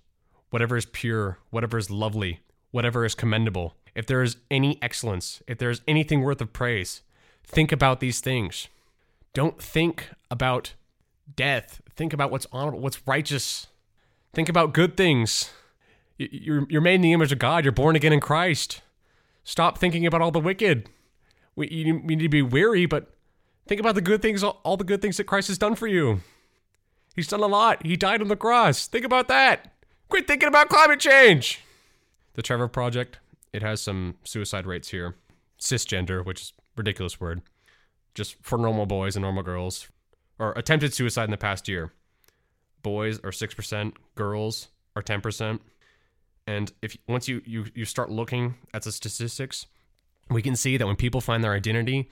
whatever 0.51 0.77
is 0.77 0.87
pure, 0.87 1.39
whatever 1.51 1.77
is 1.77 1.91
lovely, 1.91 2.41
whatever 2.71 3.05
is 3.05 3.17
commendable, 3.17 3.75
if 3.97 4.07
there 4.07 4.23
is 4.23 4.37
any 4.49 4.81
excellence, 4.81 5.43
if 5.49 5.59
there 5.59 5.71
is 5.71 5.81
anything 5.89 6.23
worth 6.23 6.41
of 6.41 6.53
praise, 6.53 7.03
think 7.43 7.73
about 7.73 7.99
these 7.99 8.21
things. 8.21 8.69
Don't 9.35 9.61
think 9.61 10.11
about 10.31 10.75
death. 11.35 11.83
Think 11.97 12.13
about 12.13 12.31
what's 12.31 12.47
honorable, 12.53 12.79
what's 12.79 13.05
righteous. 13.09 13.67
Think 14.35 14.49
about 14.49 14.73
good 14.73 14.97
things. 14.97 15.51
You're, 16.17 16.65
you're 16.69 16.81
made 16.81 16.95
in 16.97 17.01
the 17.01 17.13
image 17.13 17.33
of 17.33 17.41
God. 17.41 17.65
You're 17.65 17.73
born 17.73 17.97
again 17.97 18.13
in 18.13 18.21
Christ. 18.21 18.83
Stop 19.43 19.79
thinking 19.79 20.07
about 20.07 20.23
all 20.23 20.31
the 20.31 20.39
wicked. 20.39 20.89
We, 21.57 21.69
you, 21.69 21.95
need 21.95 22.21
to 22.21 22.29
be 22.29 22.43
weary, 22.43 22.87
but 22.87 23.15
think 23.67 23.81
about 23.81 23.95
the 23.95 24.01
good 24.01 24.23
things, 24.23 24.45
all 24.45 24.77
the 24.77 24.85
good 24.85 25.03
things 25.03 25.17
that 25.17 25.25
Christ 25.25 25.49
has 25.49 25.59
done 25.59 25.75
for 25.75 25.87
you. 25.87 26.21
He's 27.15 27.29
done 27.29 27.41
a 27.41 27.47
lot. 27.47 27.85
He 27.85 27.97
died 27.97 28.21
on 28.21 28.29
the 28.29 28.37
cross. 28.37 28.87
Think 28.87 29.05
about 29.05 29.29
that. 29.29 29.73
Quit 30.09 30.27
thinking 30.27 30.49
about 30.49 30.69
climate 30.69 31.01
change. 31.01 31.61
The 32.35 32.43
Trevor 32.43 32.69
Project, 32.69 33.19
it 33.53 33.63
has 33.63 33.81
some 33.81 34.17
suicide 34.23 34.67
rates 34.67 34.91
here. 34.91 35.17
Cisgender, 35.59 36.25
which 36.25 36.43
is 36.43 36.53
ridiculous 36.77 37.19
word, 37.19 37.41
just 38.15 38.37
for 38.43 38.59
normal 38.59 38.85
boys 38.85 39.17
and 39.17 39.23
normal 39.23 39.43
girls, 39.43 39.89
or 40.39 40.53
attempted 40.53 40.93
suicide 40.93 41.25
in 41.25 41.31
the 41.31 41.39
past 41.39 41.67
year. 41.67 41.93
Boys 42.83 43.19
are 43.21 43.31
6%, 43.31 43.95
girls 44.15 44.69
are 44.95 45.03
10%. 45.03 45.61
And 46.47 46.73
if 46.83 46.97
once 47.09 47.27
you, 47.27 47.41
you, 47.45 47.65
you 47.75 47.87
start 47.87 48.11
looking 48.11 48.57
at 48.75 48.83
the 48.83 48.93
statistics, 48.93 49.67
we 50.31 50.43
can 50.43 50.57
see 50.57 50.77
that 50.77 50.87
when 50.87 50.97
people 50.97 51.21
find 51.21 51.43
their 51.43 51.53
identity 51.53 52.11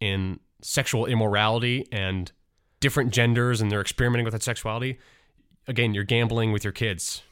in 0.00 0.38
sexual 0.60 1.06
immorality 1.06 1.86
and 1.90 2.30
different 2.80 3.12
genders 3.12 3.60
and 3.60 3.70
they're 3.70 3.80
experimenting 3.80 4.24
with 4.24 4.32
that 4.32 4.42
sexuality, 4.42 4.98
again, 5.66 5.94
you're 5.94 6.04
gambling 6.04 6.52
with 6.52 6.64
your 6.64 6.72
kids. 6.72 7.22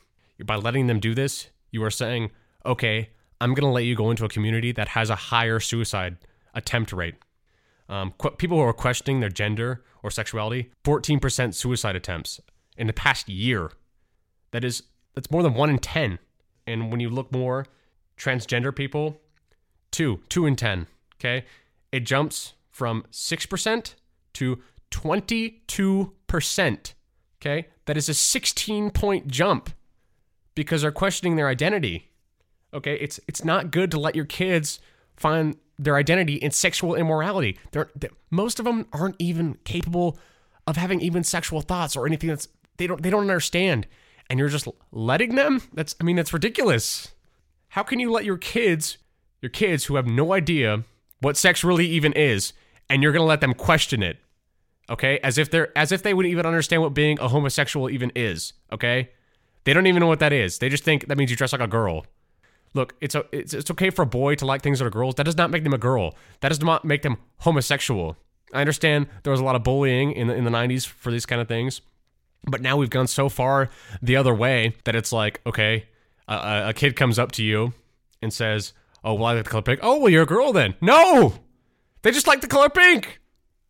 By 0.45 0.57
letting 0.57 0.87
them 0.87 1.01
do 1.01 1.15
this, 1.15 1.49
you 1.71 1.83
are 1.85 1.91
saying, 1.91 2.31
okay, 2.65 3.11
I'm 3.41 3.55
going 3.55 3.67
to 3.67 3.73
let 3.73 3.85
you 3.85 3.95
go 3.95 4.11
into 4.11 4.25
a 4.25 4.29
community 4.29 4.73
that 4.73 4.89
has 4.89 5.11
a 5.11 5.17
higher 5.17 5.61
suicide 5.61 6.17
attempt 6.55 6.93
rate. 6.93 7.17
Um, 7.89 8.13
qu- 8.19 8.31
people 8.31 8.59
who 8.59 8.65
are 8.65 8.73
questioning 8.73 9.21
their 9.21 9.31
gender 9.31 9.83
or 10.03 10.11
sexuality, 10.11 10.71
14% 10.85 11.55
suicide 11.55 11.97
attempts 11.97 12.41
in 12.77 12.87
the 12.87 12.93
past 12.93 13.29
year. 13.29 13.73
That 14.53 14.65
is, 14.65 14.83
that's 15.15 15.31
more 15.31 15.43
than 15.43 15.55
one 15.55 15.71
in 15.71 15.79
10. 15.79 16.19
And 16.67 16.91
when 16.91 17.01
you 17.01 17.11
look 17.11 17.33
more, 17.33 17.67
transgender 18.17 18.75
people, 18.75 19.21
two, 19.91 20.21
two 20.29 20.47
in 20.47 20.57
10. 20.57 20.87
Okay. 21.19 21.45
It 21.93 22.01
jumps 22.01 22.55
from 22.69 23.05
6% 23.11 23.95
to 24.35 24.63
22%. 24.91 26.93
Okay. 27.41 27.69
That 27.87 27.97
is 27.97 28.09
a 28.09 28.15
16 28.15 28.91
point 28.91 29.29
jump 29.29 29.71
because 30.55 30.83
they're 30.83 30.93
questioning 30.93 31.37
their 31.37 31.49
identity. 31.49 32.11
Okay, 32.73 32.95
it's 32.97 33.19
it's 33.27 33.45
not 33.45 33.71
good 33.71 33.91
to 33.91 33.99
let 33.99 34.15
your 34.15 34.25
kids 34.25 34.79
find 35.17 35.57
their 35.79 35.97
identity 35.97 36.35
in 36.35 36.51
sexual 36.51 36.95
immorality. 36.95 37.59
They're, 37.73 37.91
they're, 37.97 38.11
most 38.31 38.59
of 38.59 38.65
them 38.65 38.87
aren't 38.93 39.17
even 39.19 39.57
capable 39.65 40.19
of 40.67 40.77
having 40.77 41.01
even 41.01 41.25
sexual 41.25 41.63
thoughts 41.63 41.97
or 41.97 42.07
anything 42.07 42.29
that's 42.29 42.49
they 42.77 42.87
don't 42.87 43.03
they 43.03 43.11
don't 43.11 43.23
understand. 43.23 43.87
And 44.29 44.39
you're 44.39 44.49
just 44.49 44.69
letting 44.93 45.35
them? 45.35 45.63
That's 45.73 45.97
I 46.01 46.05
mean 46.05 46.17
that's 46.17 46.33
ridiculous. 46.33 47.13
How 47.71 47.83
can 47.83 47.99
you 47.99 48.13
let 48.13 48.25
your 48.25 48.39
kids 48.39 48.99
your 49.41 49.51
kids 49.51 49.85
who 49.85 49.97
have 49.97 50.07
no 50.07 50.33
idea 50.33 50.85
what 51.21 51.37
sex 51.37 51.65
really 51.65 51.87
even 51.87 52.13
is 52.13 52.53
and 52.89 53.03
you're 53.03 53.13
going 53.13 53.23
to 53.23 53.27
let 53.27 53.41
them 53.41 53.55
question 53.55 54.03
it? 54.03 54.19
Okay? 54.89 55.19
As 55.23 55.39
if 55.39 55.51
they're 55.51 55.77
as 55.79 55.93
if 55.93 56.03
they 56.03 56.15
would 56.15 56.27
even 56.27 56.47
understand 56.47 56.83
what 56.83 56.95
being 56.95 57.19
a 57.21 57.29
homosexual 57.29 57.89
even 57.89 58.11
is, 58.15 58.53
okay? 58.73 59.11
They 59.65 59.73
don't 59.73 59.87
even 59.87 60.01
know 60.01 60.07
what 60.07 60.21
that 60.21 60.33
is. 60.33 60.59
They 60.59 60.69
just 60.69 60.85
think 60.85 61.07
that 61.09 61.19
means 61.19 61.31
you 61.31 61.37
dress 61.37 61.53
like 61.53 61.61
a 61.61 61.67
girl. 61.67 62.07
Look, 62.73 62.95
it's, 63.01 63.17
a, 63.17 63.25
it's 63.33 63.53
it's 63.53 63.71
okay 63.73 63.91
for 63.91 64.03
a 64.03 64.07
boy 64.07 64.37
to 64.37 64.47
like 64.47 64.63
things 64.63 64.79
that 64.79 64.87
are 64.87 64.91
girls. 64.91 65.17
That 65.17 65.25
does 65.25 65.37
not 65.37 65.51
make 65.51 65.65
them 65.65 65.75
a 65.75 65.79
girl. 65.79 66.15
That 66.41 66.51
does 66.51 66.61
not 66.61 66.85
make 66.85 67.03
them 67.03 67.19
homosexual. 67.39 68.17
I 68.53 68.61
understand 68.61 69.09
there 69.23 69.31
was 69.31 69.41
a 69.41 69.45
lot 69.45 69.57
of 69.57 69.63
bullying 69.63 70.13
in 70.13 70.29
the, 70.29 70.35
in 70.35 70.45
the 70.45 70.51
90s 70.51 70.87
for 70.87 71.11
these 71.11 71.27
kind 71.27 71.41
of 71.41 71.49
things, 71.49 71.81
but 72.45 72.61
now 72.61 72.77
we've 72.77 72.91
gone 72.91 73.07
so 73.07 73.29
far 73.29 73.71
the 74.03 74.17
other 74.17 74.35
way 74.35 74.75
that 74.85 74.97
it's 74.97 75.13
like, 75.13 75.41
okay, 75.47 75.87
a, 76.27 76.69
a 76.69 76.73
kid 76.73 76.97
comes 76.97 77.19
up 77.19 77.33
to 77.33 77.45
you 77.45 77.73
and 78.23 78.33
says, 78.33 78.73
"Oh, 79.05 79.15
well, 79.15 79.27
I 79.27 79.35
like 79.35 79.45
the 79.45 79.51
color 79.51 79.63
pink." 79.63 79.81
Oh, 79.83 79.99
well, 79.99 80.11
you're 80.11 80.23
a 80.23 80.27
girl 80.27 80.53
then. 80.53 80.75
No, 80.81 81.35
they 82.03 82.11
just 82.11 82.27
like 82.27 82.41
the 82.41 82.47
color 82.47 82.69
pink. 82.69 83.21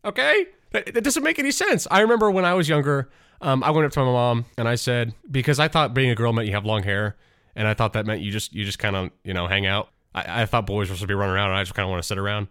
Okay, 0.03 0.47
that, 0.71 0.93
that 0.93 1.03
doesn't 1.03 1.23
make 1.23 1.39
any 1.39 1.51
sense. 1.51 1.87
I 1.91 1.99
remember 2.01 2.31
when 2.31 2.45
I 2.45 2.53
was 2.53 2.67
younger, 2.67 3.09
um, 3.41 3.63
I 3.63 3.71
went 3.71 3.85
up 3.85 3.91
to 3.93 3.99
my 3.99 4.05
mom 4.05 4.45
and 4.57 4.67
I 4.67 4.75
said 4.75 5.13
because 5.29 5.59
I 5.59 5.67
thought 5.67 5.93
being 5.93 6.09
a 6.09 6.15
girl 6.15 6.33
meant 6.33 6.47
you 6.47 6.53
have 6.53 6.65
long 6.65 6.83
hair 6.83 7.17
and 7.55 7.67
I 7.67 7.73
thought 7.73 7.93
that 7.93 8.05
meant 8.05 8.21
you 8.21 8.31
just 8.31 8.53
you 8.53 8.63
just 8.65 8.79
kind 8.79 8.95
of 8.95 9.11
you 9.23 9.33
know 9.33 9.47
hang 9.47 9.65
out. 9.65 9.89
I, 10.13 10.43
I 10.43 10.45
thought 10.45 10.65
boys 10.65 10.89
were 10.89 10.95
supposed 10.95 11.01
to 11.01 11.07
be 11.07 11.13
running 11.13 11.35
around, 11.35 11.49
and 11.49 11.57
I 11.57 11.63
just 11.63 11.73
kind 11.73 11.85
of 11.85 11.89
want 11.89 12.01
to 12.01 12.07
sit 12.07 12.17
around. 12.17 12.47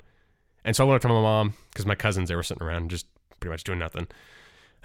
And 0.64 0.76
so 0.76 0.84
I 0.84 0.88
went 0.88 0.96
up 0.96 1.02
to 1.02 1.08
my 1.08 1.14
mom 1.14 1.54
because 1.70 1.86
my 1.86 1.94
cousins 1.94 2.28
they 2.28 2.36
were 2.36 2.42
sitting 2.42 2.62
around 2.62 2.90
just 2.90 3.06
pretty 3.40 3.52
much 3.52 3.64
doing 3.64 3.78
nothing, 3.78 4.08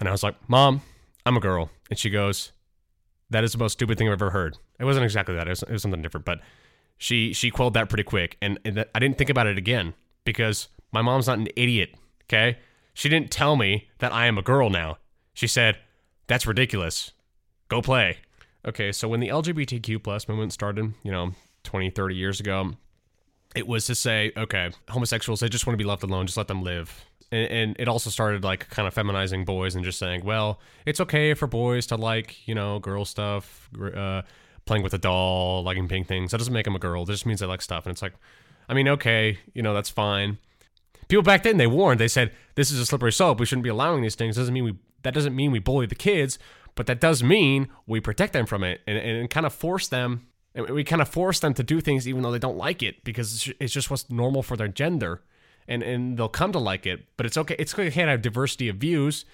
and 0.00 0.08
I 0.08 0.12
was 0.12 0.22
like, 0.22 0.36
"Mom, 0.48 0.82
I'm 1.24 1.36
a 1.36 1.40
girl," 1.40 1.70
and 1.90 1.98
she 1.98 2.10
goes, 2.10 2.52
"That 3.30 3.44
is 3.44 3.52
the 3.52 3.58
most 3.58 3.72
stupid 3.72 3.98
thing 3.98 4.08
I've 4.08 4.14
ever 4.14 4.30
heard." 4.30 4.56
It 4.78 4.84
wasn't 4.84 5.04
exactly 5.04 5.34
that; 5.34 5.46
it 5.46 5.50
was, 5.50 5.62
it 5.62 5.70
was 5.70 5.82
something 5.82 6.02
different, 6.02 6.24
but 6.24 6.40
she 6.98 7.32
she 7.32 7.50
quelled 7.50 7.74
that 7.74 7.88
pretty 7.88 8.04
quick, 8.04 8.36
and, 8.40 8.58
and 8.64 8.84
I 8.94 8.98
didn't 8.98 9.18
think 9.18 9.30
about 9.30 9.46
it 9.46 9.58
again 9.58 9.94
because 10.24 10.68
my 10.92 11.02
mom's 11.02 11.26
not 11.26 11.38
an 11.38 11.48
idiot. 11.56 11.94
Okay, 12.24 12.58
she 12.94 13.08
didn't 13.08 13.30
tell 13.30 13.56
me 13.56 13.88
that 13.98 14.12
I 14.12 14.26
am 14.26 14.38
a 14.38 14.42
girl 14.42 14.70
now. 14.70 14.98
She 15.34 15.46
said, 15.46 15.78
"That's 16.26 16.46
ridiculous. 16.46 17.12
Go 17.68 17.82
play." 17.82 18.18
okay, 18.66 18.92
so 18.92 19.08
when 19.08 19.20
the 19.20 19.28
LGBTQ 19.28 20.02
plus 20.02 20.28
movement 20.28 20.52
started, 20.52 20.92
you 21.02 21.12
know, 21.12 21.32
20, 21.62 21.90
30 21.90 22.14
years 22.14 22.40
ago, 22.40 22.72
it 23.54 23.66
was 23.66 23.86
to 23.86 23.94
say, 23.94 24.32
okay, 24.36 24.70
homosexuals, 24.90 25.40
they 25.40 25.48
just 25.48 25.66
want 25.66 25.74
to 25.74 25.82
be 25.82 25.88
left 25.88 26.02
alone, 26.02 26.26
just 26.26 26.36
let 26.36 26.48
them 26.48 26.62
live. 26.62 27.04
And, 27.32 27.50
and, 27.50 27.76
it 27.78 27.88
also 27.88 28.10
started 28.10 28.44
like 28.44 28.68
kind 28.68 28.86
of 28.86 28.94
feminizing 28.94 29.44
boys 29.44 29.74
and 29.74 29.84
just 29.84 29.98
saying, 29.98 30.24
well, 30.24 30.60
it's 30.84 31.00
okay 31.00 31.34
for 31.34 31.46
boys 31.46 31.86
to 31.86 31.96
like, 31.96 32.46
you 32.46 32.54
know, 32.54 32.78
girl 32.78 33.04
stuff, 33.04 33.68
uh, 33.80 34.22
playing 34.66 34.82
with 34.82 34.92
a 34.92 34.98
doll, 34.98 35.62
liking 35.62 35.88
pink 35.88 36.06
things. 36.06 36.32
That 36.32 36.38
doesn't 36.38 36.52
make 36.52 36.64
them 36.64 36.76
a 36.76 36.80
girl. 36.80 37.04
That 37.04 37.12
just 37.12 37.26
means 37.26 37.40
they 37.40 37.46
like 37.46 37.62
stuff. 37.62 37.86
And 37.86 37.92
it's 37.92 38.02
like, 38.02 38.14
I 38.68 38.74
mean, 38.74 38.88
okay, 38.88 39.38
you 39.54 39.62
know, 39.62 39.72
that's 39.72 39.90
fine. 39.90 40.38
People 41.08 41.22
back 41.22 41.44
then 41.44 41.56
they 41.56 41.68
warned. 41.68 42.00
They 42.00 42.08
said 42.08 42.32
this 42.56 42.70
is 42.70 42.80
a 42.80 42.86
slippery 42.86 43.12
slope. 43.12 43.38
We 43.40 43.46
shouldn't 43.46 43.62
be 43.62 43.70
allowing 43.70 44.02
these 44.02 44.16
things. 44.16 44.36
Doesn't 44.36 44.52
mean 44.52 44.64
we. 44.64 44.74
That 45.02 45.14
doesn't 45.14 45.36
mean 45.36 45.52
we 45.52 45.60
bully 45.60 45.86
the 45.86 45.94
kids. 45.94 46.38
But 46.74 46.86
that 46.86 47.00
does 47.00 47.22
mean 47.22 47.68
we 47.86 48.00
protect 48.00 48.32
them 48.32 48.44
from 48.44 48.62
it 48.62 48.82
and, 48.86 48.98
and 48.98 49.30
kind 49.30 49.46
of 49.46 49.54
force 49.54 49.88
them. 49.88 50.26
We 50.54 50.84
kind 50.84 51.00
of 51.02 51.08
force 51.08 51.40
them 51.40 51.54
to 51.54 51.62
do 51.62 51.80
things 51.80 52.08
even 52.08 52.22
though 52.22 52.32
they 52.32 52.38
don't 52.38 52.56
like 52.56 52.82
it 52.82 53.04
because 53.04 53.52
it's 53.60 53.72
just 53.72 53.90
what's 53.90 54.10
normal 54.10 54.42
for 54.42 54.56
their 54.56 54.68
gender, 54.68 55.22
and 55.68 55.82
and 55.82 56.18
they'll 56.18 56.28
come 56.28 56.52
to 56.52 56.58
like 56.58 56.86
it. 56.86 57.06
But 57.16 57.26
it's 57.26 57.36
okay. 57.36 57.56
It's 57.58 57.72
okay 57.74 57.88
to 57.88 58.00
have 58.06 58.22
diversity 58.22 58.68
of 58.68 58.76
views 58.76 59.24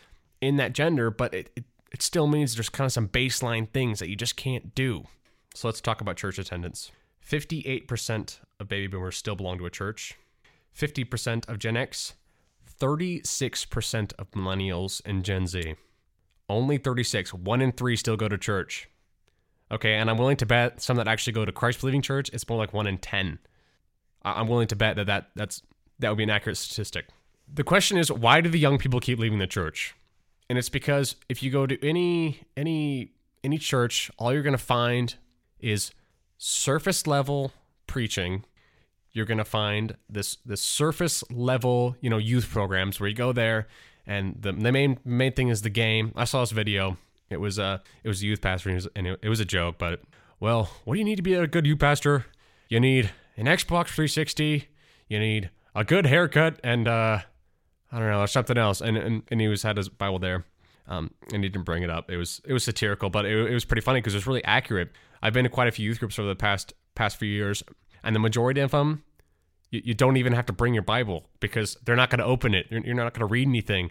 in 0.41 0.57
that 0.57 0.73
gender, 0.73 1.11
but 1.11 1.33
it, 1.33 1.51
it 1.57 1.65
it 1.93 2.03
still 2.03 2.27
means 2.27 2.55
there's 2.55 2.69
kind 2.69 2.87
of 2.87 2.93
some 2.93 3.09
baseline 3.09 3.69
things 3.69 3.99
that 3.99 4.09
you 4.09 4.17
just 4.17 4.37
can't 4.37 4.75
do. 4.75 5.05
So 5.55 5.69
let's 5.69 5.81
talk 5.81 6.01
about 6.01 6.17
church 6.17 6.39
attendance. 6.39 6.91
58% 7.27 8.39
of 8.59 8.69
baby 8.69 8.87
boomers 8.87 9.17
still 9.17 9.37
belong 9.37 9.59
to 9.59 9.67
a 9.67 9.71
church. 9.71 10.19
50% 10.77 11.49
of 11.49 11.59
Gen 11.59 11.77
X, 11.77 12.15
36% 12.81 14.13
of 14.19 14.31
millennials 14.31 15.03
and 15.05 15.25
Gen 15.25 15.47
Z. 15.47 15.75
Only 16.49 16.79
36. 16.79 17.35
One 17.35 17.61
in 17.61 17.73
three 17.73 17.97
still 17.97 18.17
go 18.17 18.29
to 18.29 18.39
church. 18.39 18.89
Okay, 19.71 19.95
and 19.95 20.11
I'm 20.11 20.19
willing 20.19 20.37
to 20.39 20.47
bet 20.47 20.83
some 20.83 20.97
that 20.99 21.09
actually 21.09 21.33
go 21.33 21.45
to 21.45 21.53
Christ 21.53 21.81
believing 21.81 22.03
church, 22.03 22.29
it's 22.33 22.47
more 22.49 22.59
like 22.59 22.75
one 22.75 22.87
in 22.87 22.99
10. 22.99 23.39
I'm 24.23 24.49
willing 24.49 24.69
to 24.69 24.77
bet 24.77 24.97
that, 24.97 25.07
that 25.07 25.31
that's 25.35 25.63
that 25.99 26.11
would 26.11 26.19
be 26.19 26.25
an 26.25 26.31
accurate 26.31 26.59
statistic. 26.59 27.07
The 27.53 27.65
question 27.65 27.97
is, 27.97 28.11
why 28.11 28.41
do 28.41 28.51
the 28.51 28.59
young 28.59 28.79
people 28.79 29.01
keep 29.01 29.19
leaving 29.19 29.39
the 29.39 29.47
church? 29.47 29.95
And 30.49 30.59
it's 30.59 30.69
because 30.69 31.17
if 31.29 31.43
you 31.43 31.51
go 31.51 31.67
to 31.67 31.87
any 31.87 32.41
any 32.57 33.13
any 33.43 33.59
church, 33.59 34.11
all 34.19 34.33
you're 34.33 34.43
going 34.43 34.53
to 34.53 34.59
find 34.63 35.15
is 35.63 35.93
surface 36.39 37.07
level 37.07 37.53
preaching. 37.87 38.45
You're 39.13 39.27
going 39.27 39.39
to 39.39 39.45
find 39.45 39.97
this 40.09 40.39
this 40.45 40.61
surface 40.61 41.23
level, 41.31 41.97
you 42.01 42.11
know, 42.11 42.19
youth 42.19 42.49
programs 42.51 42.99
where 42.99 43.09
you 43.09 43.15
go 43.15 43.33
there 43.33 43.69
and 44.07 44.37
the, 44.41 44.53
the 44.53 44.73
main 44.73 44.99
main 45.05 45.33
thing 45.33 45.49
is 45.49 45.63
the 45.63 45.71
game. 45.71 46.13
I 46.17 46.25
saw 46.25 46.41
this 46.41 46.51
video. 46.51 46.97
It 47.31 47.41
was 47.41 47.59
uh 47.59 47.79
it 48.03 48.09
was 48.09 48.23
a 48.23 48.27
youth 48.27 48.41
pastor 48.41 48.71
and 48.71 48.75
it 48.75 48.83
was, 48.83 48.89
and 48.97 49.07
it, 49.07 49.21
it 49.23 49.29
was 49.29 49.41
a 49.41 49.45
joke, 49.45 49.77
but 49.79 50.01
well, 50.41 50.71
what 50.85 50.95
do 50.95 50.99
you 50.99 51.05
need 51.05 51.17
to 51.17 51.23
be 51.23 51.35
a 51.35 51.47
good 51.47 51.67
youth 51.67 51.79
pastor? 51.79 52.27
You 52.69 52.81
need 52.81 53.11
an 53.37 53.47
Xbox 53.47 53.89
360. 53.89 54.69
You 55.09 55.19
need 55.19 55.51
a 55.75 55.85
good 55.85 56.07
haircut 56.07 56.59
and 56.65 56.89
uh 56.89 57.21
I 57.91 57.99
don't 57.99 58.09
know 58.09 58.21
or 58.21 58.27
something 58.27 58.59
else. 58.59 58.81
And 58.81 58.97
and, 58.97 59.23
and 59.29 59.41
he 59.41 59.49
was 59.49 59.63
had 59.63 59.77
his 59.77 59.89
Bible 59.89 60.19
there, 60.19 60.45
Um, 60.87 61.13
and 61.33 61.45
he 61.45 61.49
didn't 61.49 61.65
bring 61.65 61.83
it 61.83 61.91
up. 61.91 62.11
It 62.11 62.17
was 62.17 62.41
it 62.45 62.53
was 62.53 62.65
satirical, 62.65 63.09
but 63.11 63.25
it, 63.25 63.51
it 63.51 63.55
was 63.55 63.65
pretty 63.65 63.83
funny 63.83 64.01
because 64.01 64.15
it 64.15 64.19
was 64.19 64.27
really 64.27 64.45
accurate. 64.45 64.91
I've 65.23 65.33
been 65.33 65.45
to 65.45 65.51
quite 65.51 65.69
a 65.69 65.73
few 65.73 65.87
youth 65.87 66.01
groups 66.01 66.19
over 66.19 66.29
the 66.29 66.37
past 66.37 66.73
past 66.95 67.17
few 67.17 67.29
years, 67.29 67.63
and 68.03 68.15
the 68.15 68.21
majority 68.21 68.61
of 68.61 68.73
them, 68.73 69.05
you, 69.71 69.81
you 69.85 69.95
don't 69.95 70.17
even 70.17 70.33
have 70.33 70.47
to 70.47 70.53
bring 70.53 70.75
your 70.75 70.83
Bible 70.83 71.29
because 71.41 71.77
they're 71.85 71.97
not 71.97 72.11
going 72.11 72.19
to 72.19 72.25
open 72.25 72.55
it. 72.55 72.67
You're, 72.71 72.81
you're 72.81 72.95
not 72.95 73.15
going 73.15 73.27
to 73.27 73.33
read 73.33 73.49
anything. 73.49 73.91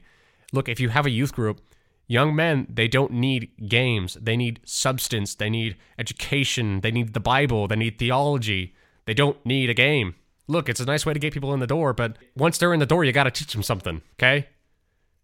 Look, 0.52 0.68
if 0.68 0.80
you 0.80 0.90
have 0.90 1.06
a 1.06 1.10
youth 1.10 1.34
group, 1.34 1.62
young 2.08 2.36
men 2.36 2.68
they 2.70 2.90
don't 2.90 3.14
need 3.14 3.52
games. 3.70 4.18
They 4.22 4.36
need 4.36 4.60
substance. 4.66 5.36
They 5.36 5.50
need 5.50 5.78
education. 5.98 6.82
They 6.82 6.92
need 6.92 7.14
the 7.14 7.20
Bible. 7.22 7.68
They 7.68 7.78
need 7.78 7.98
theology. 7.98 8.76
They 9.06 9.14
don't 9.14 9.44
need 9.46 9.70
a 9.70 9.74
game. 9.74 10.16
Look, 10.48 10.68
it's 10.68 10.82
a 10.82 10.86
nice 10.86 11.06
way 11.06 11.14
to 11.14 11.20
get 11.20 11.34
people 11.34 11.54
in 11.54 11.62
the 11.62 11.68
door, 11.68 11.94
but 11.94 12.18
once 12.36 12.58
they're 12.58 12.74
in 12.74 12.82
the 12.82 12.86
door, 12.86 13.06
you 13.06 13.14
got 13.14 13.24
to 13.24 13.32
teach 13.32 13.54
them 13.54 13.64
something, 13.64 14.02
okay? 14.20 14.50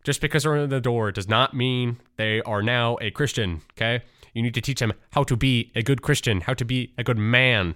Just 0.07 0.21
because 0.21 0.43
they're 0.43 0.55
in 0.55 0.69
the 0.69 0.79
door 0.79 1.11
does 1.11 1.27
not 1.27 1.53
mean 1.53 1.97
they 2.15 2.41
are 2.43 2.63
now 2.63 2.97
a 3.01 3.11
Christian, 3.11 3.61
okay? 3.73 4.05
You 4.33 4.41
need 4.41 4.53
to 4.53 4.61
teach 4.61 4.79
them 4.79 4.93
how 5.11 5.25
to 5.25 5.35
be 5.35 5.69
a 5.75 5.83
good 5.83 6.01
Christian, 6.01 6.39
how 6.39 6.53
to 6.53 6.63
be 6.63 6.93
a 6.97 7.03
good 7.03 7.17
man. 7.17 7.75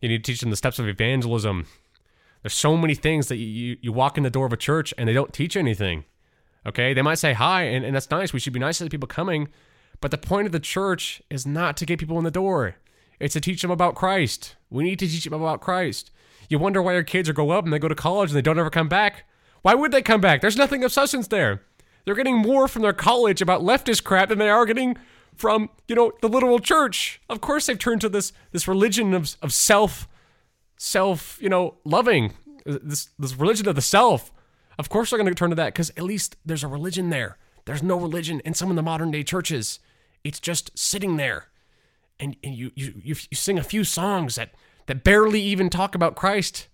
You 0.00 0.08
need 0.08 0.24
to 0.24 0.32
teach 0.32 0.40
them 0.40 0.48
the 0.48 0.56
steps 0.56 0.78
of 0.78 0.88
evangelism. 0.88 1.66
There's 2.42 2.54
so 2.54 2.74
many 2.74 2.94
things 2.94 3.28
that 3.28 3.36
you, 3.36 3.76
you 3.82 3.92
walk 3.92 4.16
in 4.16 4.22
the 4.22 4.30
door 4.30 4.46
of 4.46 4.52
a 4.54 4.56
church 4.56 4.94
and 4.96 5.06
they 5.06 5.12
don't 5.12 5.30
teach 5.30 5.58
anything. 5.58 6.06
Okay? 6.64 6.94
They 6.94 7.02
might 7.02 7.18
say 7.18 7.34
hi, 7.34 7.64
and, 7.64 7.84
and 7.84 7.94
that's 7.94 8.10
nice. 8.10 8.32
We 8.32 8.40
should 8.40 8.54
be 8.54 8.60
nice 8.60 8.78
to 8.78 8.84
the 8.84 8.88
people 8.88 9.06
coming. 9.06 9.48
But 10.00 10.10
the 10.10 10.16
point 10.16 10.46
of 10.46 10.52
the 10.52 10.60
church 10.60 11.20
is 11.28 11.46
not 11.46 11.76
to 11.76 11.84
get 11.84 12.00
people 12.00 12.16
in 12.16 12.24
the 12.24 12.30
door, 12.30 12.76
it's 13.20 13.34
to 13.34 13.42
teach 13.42 13.60
them 13.60 13.70
about 13.70 13.94
Christ. 13.94 14.56
We 14.70 14.84
need 14.84 15.00
to 15.00 15.06
teach 15.06 15.24
them 15.24 15.34
about 15.34 15.60
Christ. 15.60 16.12
You 16.48 16.58
wonder 16.58 16.80
why 16.80 16.94
your 16.94 17.02
kids 17.02 17.28
are 17.28 17.34
grow 17.34 17.50
up 17.50 17.64
and 17.64 17.74
they 17.74 17.78
go 17.78 17.88
to 17.88 17.94
college 17.94 18.30
and 18.30 18.36
they 18.38 18.40
don't 18.40 18.58
ever 18.58 18.70
come 18.70 18.88
back. 18.88 19.24
Why 19.62 19.74
would 19.74 19.92
they 19.92 20.02
come 20.02 20.20
back? 20.20 20.40
There's 20.40 20.56
nothing 20.56 20.84
of 20.84 20.92
substance 20.92 21.28
there. 21.28 21.62
They're 22.04 22.14
getting 22.14 22.38
more 22.38 22.68
from 22.68 22.82
their 22.82 22.92
college 22.92 23.42
about 23.42 23.62
leftist 23.62 24.04
crap 24.04 24.30
than 24.30 24.38
they 24.38 24.48
are 24.48 24.64
getting 24.64 24.96
from, 25.34 25.70
you 25.86 25.94
know, 25.94 26.12
the 26.20 26.28
literal 26.28 26.58
church. 26.58 27.20
Of 27.28 27.40
course 27.40 27.66
they've 27.66 27.78
turned 27.78 28.00
to 28.00 28.08
this 28.08 28.32
this 28.52 28.66
religion 28.66 29.14
of, 29.14 29.36
of 29.42 29.52
self 29.52 30.08
self, 30.76 31.38
you 31.40 31.48
know, 31.48 31.76
loving. 31.84 32.32
Uh, 32.66 32.78
this 32.82 33.10
this 33.18 33.34
religion 33.34 33.68
of 33.68 33.74
the 33.74 33.82
self. 33.82 34.32
Of 34.78 34.88
course 34.88 35.10
they're 35.10 35.18
going 35.18 35.28
to 35.28 35.34
turn 35.34 35.50
to 35.50 35.56
that 35.56 35.74
cuz 35.74 35.90
at 35.90 36.02
least 36.02 36.36
there's 36.44 36.64
a 36.64 36.68
religion 36.68 37.10
there. 37.10 37.36
There's 37.66 37.82
no 37.82 37.98
religion 37.98 38.40
in 38.46 38.54
some 38.54 38.70
of 38.70 38.76
the 38.76 38.82
modern 38.82 39.10
day 39.10 39.22
churches. 39.22 39.80
It's 40.24 40.40
just 40.40 40.76
sitting 40.78 41.18
there. 41.18 41.48
And, 42.18 42.36
and 42.42 42.54
you, 42.54 42.72
you, 42.74 42.94
you, 43.04 43.14
you 43.30 43.36
sing 43.36 43.58
a 43.58 43.62
few 43.62 43.84
songs 43.84 44.34
that, 44.34 44.54
that 44.86 45.04
barely 45.04 45.40
even 45.42 45.70
talk 45.70 45.94
about 45.94 46.16
Christ. 46.16 46.68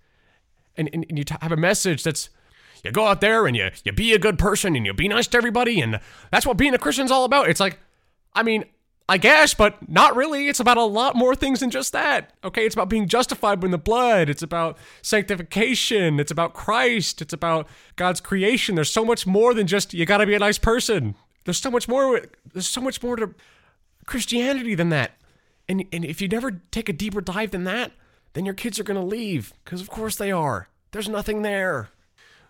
And, 0.76 0.88
and, 0.92 1.04
and 1.08 1.18
you 1.18 1.24
t- 1.24 1.34
have 1.40 1.52
a 1.52 1.56
message 1.56 2.02
that's 2.04 2.30
you 2.84 2.92
go 2.92 3.06
out 3.06 3.20
there 3.20 3.46
and 3.46 3.56
you 3.56 3.70
you 3.84 3.92
be 3.92 4.12
a 4.12 4.18
good 4.18 4.38
person 4.38 4.76
and 4.76 4.86
you 4.86 4.92
be 4.92 5.08
nice 5.08 5.26
to 5.28 5.36
everybody 5.36 5.80
and 5.80 6.00
that's 6.30 6.46
what 6.46 6.56
being 6.56 6.74
a 6.74 6.78
Christian's 6.78 7.10
all 7.10 7.24
about. 7.24 7.48
It's 7.48 7.60
like, 7.60 7.78
I 8.34 8.42
mean, 8.42 8.64
I 9.06 9.18
guess, 9.18 9.52
but 9.52 9.86
not 9.88 10.16
really. 10.16 10.48
It's 10.48 10.60
about 10.60 10.78
a 10.78 10.84
lot 10.84 11.14
more 11.14 11.34
things 11.34 11.60
than 11.60 11.70
just 11.70 11.92
that. 11.92 12.32
Okay, 12.42 12.64
it's 12.64 12.74
about 12.74 12.88
being 12.88 13.06
justified 13.06 13.62
in 13.62 13.70
the 13.70 13.78
blood. 13.78 14.30
It's 14.30 14.42
about 14.42 14.78
sanctification. 15.02 16.18
It's 16.18 16.30
about 16.30 16.54
Christ. 16.54 17.20
It's 17.20 17.34
about 17.34 17.68
God's 17.96 18.20
creation. 18.20 18.76
There's 18.76 18.90
so 18.90 19.04
much 19.04 19.26
more 19.26 19.52
than 19.52 19.66
just 19.66 19.92
you 19.92 20.06
got 20.06 20.18
to 20.18 20.26
be 20.26 20.34
a 20.34 20.38
nice 20.38 20.58
person. 20.58 21.14
There's 21.44 21.60
so 21.60 21.70
much 21.70 21.86
more. 21.86 22.22
There's 22.52 22.68
so 22.68 22.80
much 22.80 23.02
more 23.02 23.16
to 23.16 23.34
Christianity 24.06 24.74
than 24.74 24.88
that. 24.88 25.12
And 25.68 25.84
and 25.92 26.04
if 26.04 26.22
you 26.22 26.28
never 26.28 26.62
take 26.70 26.88
a 26.88 26.94
deeper 26.94 27.20
dive 27.20 27.50
than 27.50 27.64
that, 27.64 27.92
then 28.32 28.46
your 28.46 28.54
kids 28.54 28.80
are 28.80 28.84
going 28.84 29.00
to 29.00 29.06
leave 29.06 29.52
because 29.64 29.82
of 29.82 29.90
course 29.90 30.16
they 30.16 30.32
are. 30.32 30.68
There's 30.92 31.10
nothing 31.10 31.42
there 31.42 31.90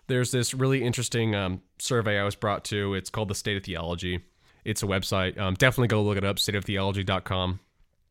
there's 0.07 0.31
this 0.31 0.53
really 0.53 0.83
interesting 0.83 1.35
um, 1.35 1.61
survey 1.79 2.19
I 2.19 2.23
was 2.23 2.35
brought 2.35 2.63
to. 2.65 2.93
It's 2.93 3.09
called 3.09 3.27
the 3.27 3.35
State 3.35 3.57
of 3.57 3.63
Theology. 3.63 4.21
It's 4.63 4.83
a 4.83 4.87
website. 4.87 5.37
Um, 5.39 5.53
definitely 5.55 5.87
go 5.87 6.01
look 6.01 6.17
it 6.17 6.23
up, 6.23 6.37
stateoftheology.com. 6.37 7.59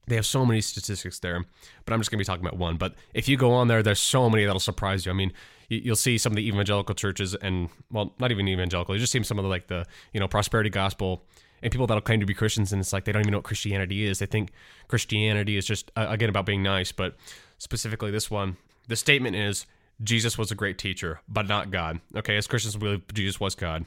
They 0.07 0.17
have 0.17 0.27
so 0.27 0.45
many 0.45 0.61
statistics 0.61 1.19
there, 1.21 1.45
but 1.85 1.95
I'm 1.95 2.01
just 2.01 2.11
going 2.11 2.19
to 2.19 2.21
be 2.21 2.27
talking 2.27 2.45
about 2.45 2.59
one. 2.59 2.77
But 2.77 2.95
if 3.15 3.29
you 3.29 3.37
go 3.37 3.53
on 3.53 3.69
there, 3.69 3.83
there's 3.83 4.01
so 4.01 4.29
many 4.29 4.45
that'll 4.45 4.61
surprise 4.61 5.07
you. 5.07 5.13
I 5.13 5.15
mean, 5.15 5.33
you'll 5.71 5.97
see 5.97 6.19
some 6.19 6.33
of 6.33 6.37
the 6.37 6.47
evangelical 6.47 6.95
churches 6.95 7.35
and, 7.35 7.71
well, 7.91 8.13
not 8.19 8.31
even 8.31 8.47
evangelical. 8.47 8.95
You 8.95 9.01
just 9.01 9.13
see 9.13 9.23
some 9.23 9.39
of 9.39 9.45
the, 9.45 9.49
like, 9.49 9.69
the, 9.69 9.87
you 10.13 10.21
know, 10.21 10.29
prosperity 10.29 10.69
gospel 10.69 11.25
and 11.63 11.73
people 11.73 11.87
that'll 11.87 12.03
claim 12.03 12.21
to 12.21 12.27
be 12.27 12.35
Christians, 12.35 12.73
and 12.73 12.81
it's 12.81 12.93
like 12.93 13.05
they 13.05 13.13
don't 13.13 13.23
even 13.23 13.33
know 13.33 13.39
what 13.39 13.45
Christianity 13.45 14.05
is. 14.05 14.19
They 14.19 14.27
think 14.27 14.53
Christianity 14.89 15.57
is 15.57 15.65
just, 15.65 15.91
again, 15.97 16.29
about 16.29 16.45
being 16.45 16.63
nice. 16.63 16.93
But 16.93 17.17
specifically, 17.57 18.11
this 18.11 18.31
one, 18.31 18.59
the 18.87 18.97
statement 18.97 19.35
is 19.35 19.65
Jesus 20.03 20.37
was 20.37 20.51
a 20.51 20.55
great 20.55 20.79
teacher, 20.79 21.21
but 21.29 21.47
not 21.47 21.71
God. 21.71 22.01
Okay, 22.17 22.37
as 22.37 22.47
Christians, 22.47 22.77
we 22.77 22.81
believe 22.81 23.03
Jesus 23.13 23.41
was 23.41 23.55
God, 23.55 23.85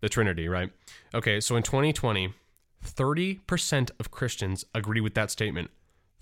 the 0.00 0.08
Trinity, 0.08 0.48
right? 0.48 0.70
Okay, 1.14 1.40
so 1.40 1.56
in 1.56 1.62
2020, 1.62 2.34
30% 2.84 3.90
of 3.98 4.10
Christians 4.10 4.64
agree 4.74 5.00
with 5.00 5.14
that 5.14 5.30
statement. 5.30 5.70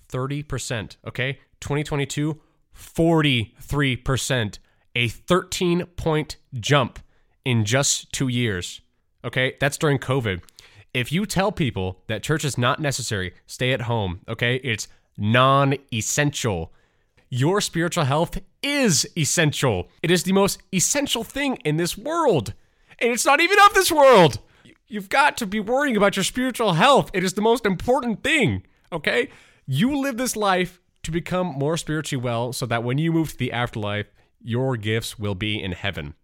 30%. 0.09 0.97
Okay, 1.07 1.39
2022, 1.61 2.41
43%. 2.77 4.59
A 4.97 5.09
13 5.09 5.87
point 5.97 6.37
jump 6.55 7.01
in 7.45 7.65
just 7.65 8.13
two 8.13 8.29
years. 8.29 8.81
Okay, 9.25 9.55
that's 9.59 9.77
during 9.77 9.99
COVID. 9.99 10.41
If 10.93 11.11
you 11.11 11.27
tell 11.27 11.51
people 11.51 12.03
that 12.07 12.23
church 12.23 12.45
is 12.45 12.57
not 12.57 12.79
necessary, 12.79 13.35
stay 13.47 13.73
at 13.73 13.83
home. 13.83 14.21
Okay, 14.29 14.57
it's 14.57 14.87
non 15.19 15.75
essential 15.93 16.73
your 17.31 17.61
spiritual 17.61 18.05
health 18.05 18.39
is 18.63 19.07
essential. 19.17 19.89
It 20.03 20.11
is 20.11 20.23
the 20.23 20.33
most 20.33 20.63
essential 20.73 21.25
thing 21.25 21.57
in 21.65 21.77
this 21.77 21.97
world. 21.99 22.55
And 22.99 23.11
it's 23.11 23.27
not 23.27 23.41
even 23.41 23.59
of 23.67 23.75
this 23.75 23.91
world. 23.91 24.39
You've 24.87 25.09
got 25.09 25.37
to 25.39 25.47
be 25.47 25.61
worrying 25.61 25.97
about 25.97 26.17
your 26.17 26.25
spiritual 26.25 26.75
health. 26.75 27.11
It 27.13 27.25
is 27.25 27.35
the 27.35 27.43
most 27.43 27.67
important 27.67 28.23
thing, 28.23 28.65
okay? 28.93 29.31
You 29.67 29.97
live 29.97 30.17
this 30.17 30.37
life 30.37 30.81
to 31.03 31.11
become 31.11 31.47
more 31.47 31.77
spiritually 31.77 32.23
well 32.23 32.53
so 32.53 32.67
that 32.67 32.85
when 32.85 32.99
you 32.99 33.13
move 33.13 33.33
to 33.33 33.37
the 33.39 33.53
afterlife, 33.53 34.07
your 34.41 34.77
gifts 34.77 35.19
will 35.19 35.35
be 35.35 35.61
in 35.61 35.73
heaven. 35.73 36.15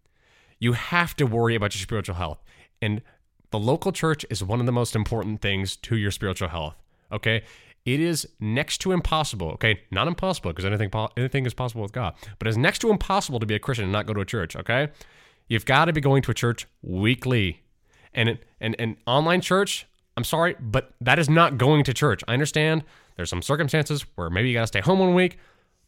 You 0.58 0.74
have 0.74 1.16
to 1.16 1.24
worry 1.24 1.54
about 1.54 1.74
your 1.74 1.82
spiritual 1.82 2.16
health. 2.16 2.38
And 2.82 3.02
the 3.50 3.58
local 3.58 3.92
church 3.92 4.24
is 4.30 4.44
one 4.44 4.60
of 4.60 4.66
the 4.66 4.72
most 4.72 4.94
important 4.94 5.40
things 5.40 5.74
to 5.76 5.96
your 5.96 6.10
spiritual 6.10 6.48
health, 6.48 6.76
okay? 7.10 7.42
It 7.84 8.00
is 8.00 8.28
next 8.40 8.78
to 8.78 8.92
impossible. 8.92 9.50
Okay, 9.52 9.80
not 9.90 10.06
impossible 10.06 10.50
because 10.50 10.64
anything 10.64 10.90
anything 11.16 11.46
is 11.46 11.54
possible 11.54 11.82
with 11.82 11.92
God, 11.92 12.14
but 12.38 12.46
it's 12.46 12.56
next 12.56 12.80
to 12.80 12.90
impossible 12.90 13.40
to 13.40 13.46
be 13.46 13.54
a 13.54 13.58
Christian 13.58 13.84
and 13.84 13.92
not 13.92 14.06
go 14.06 14.12
to 14.12 14.20
a 14.20 14.26
church. 14.26 14.54
Okay, 14.56 14.88
you've 15.48 15.64
got 15.64 15.86
to 15.86 15.92
be 15.92 16.00
going 16.00 16.22
to 16.22 16.30
a 16.30 16.34
church 16.34 16.66
weekly, 16.82 17.62
and 18.14 18.38
and 18.60 18.76
an 18.78 18.96
online 19.06 19.40
church. 19.40 19.86
I'm 20.16 20.24
sorry, 20.24 20.56
but 20.60 20.92
that 21.00 21.18
is 21.18 21.30
not 21.30 21.56
going 21.56 21.84
to 21.84 21.94
church. 21.94 22.22
I 22.28 22.34
understand 22.34 22.84
there's 23.16 23.30
some 23.30 23.42
circumstances 23.42 24.04
where 24.16 24.28
maybe 24.28 24.48
you 24.48 24.54
got 24.54 24.62
to 24.62 24.66
stay 24.66 24.80
home 24.80 24.98
one 24.98 25.14
week, 25.14 25.38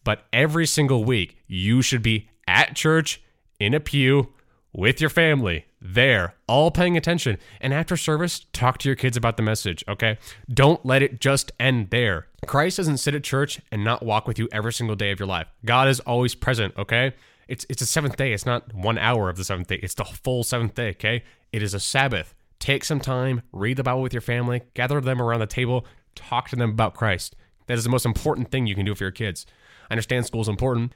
but 0.04 0.24
every 0.32 0.66
single 0.66 1.04
week 1.04 1.36
you 1.46 1.82
should 1.82 2.02
be 2.02 2.30
at 2.46 2.74
church 2.74 3.22
in 3.60 3.74
a 3.74 3.80
pew 3.80 4.32
with 4.72 5.00
your 5.00 5.10
family 5.10 5.66
there, 5.80 6.34
all 6.46 6.70
paying 6.70 6.96
attention. 6.96 7.38
And 7.60 7.74
after 7.74 7.96
service, 7.96 8.46
talk 8.52 8.78
to 8.78 8.88
your 8.88 8.96
kids 8.96 9.16
about 9.16 9.36
the 9.36 9.42
message, 9.42 9.84
okay? 9.88 10.18
Don't 10.52 10.84
let 10.84 11.02
it 11.02 11.20
just 11.20 11.52
end 11.60 11.90
there. 11.90 12.26
Christ 12.46 12.78
doesn't 12.78 12.98
sit 12.98 13.14
at 13.14 13.24
church 13.24 13.60
and 13.70 13.84
not 13.84 14.04
walk 14.04 14.26
with 14.26 14.38
you 14.38 14.48
every 14.52 14.72
single 14.72 14.96
day 14.96 15.10
of 15.10 15.18
your 15.18 15.26
life. 15.26 15.48
God 15.64 15.88
is 15.88 16.00
always 16.00 16.34
present, 16.34 16.76
okay? 16.78 17.14
It's 17.48 17.66
it's 17.68 17.82
a 17.82 17.86
seventh 17.86 18.16
day. 18.16 18.32
It's 18.32 18.46
not 18.46 18.72
one 18.72 18.98
hour 18.98 19.28
of 19.28 19.36
the 19.36 19.44
seventh 19.44 19.68
day. 19.68 19.80
It's 19.82 19.94
the 19.94 20.04
full 20.04 20.44
seventh 20.44 20.74
day, 20.74 20.90
okay? 20.90 21.24
It 21.52 21.62
is 21.62 21.74
a 21.74 21.80
Sabbath. 21.80 22.34
Take 22.58 22.84
some 22.84 23.00
time, 23.00 23.42
read 23.52 23.76
the 23.76 23.82
Bible 23.82 24.02
with 24.02 24.14
your 24.14 24.22
family, 24.22 24.62
gather 24.74 25.00
them 25.00 25.20
around 25.20 25.40
the 25.40 25.46
table, 25.46 25.84
talk 26.14 26.48
to 26.50 26.56
them 26.56 26.70
about 26.70 26.94
Christ. 26.94 27.34
That 27.66 27.76
is 27.76 27.84
the 27.84 27.90
most 27.90 28.06
important 28.06 28.50
thing 28.50 28.66
you 28.66 28.74
can 28.74 28.86
do 28.86 28.94
for 28.94 29.04
your 29.04 29.10
kids. 29.10 29.46
I 29.90 29.94
understand 29.94 30.26
school 30.26 30.42
is 30.42 30.48
important. 30.48 30.94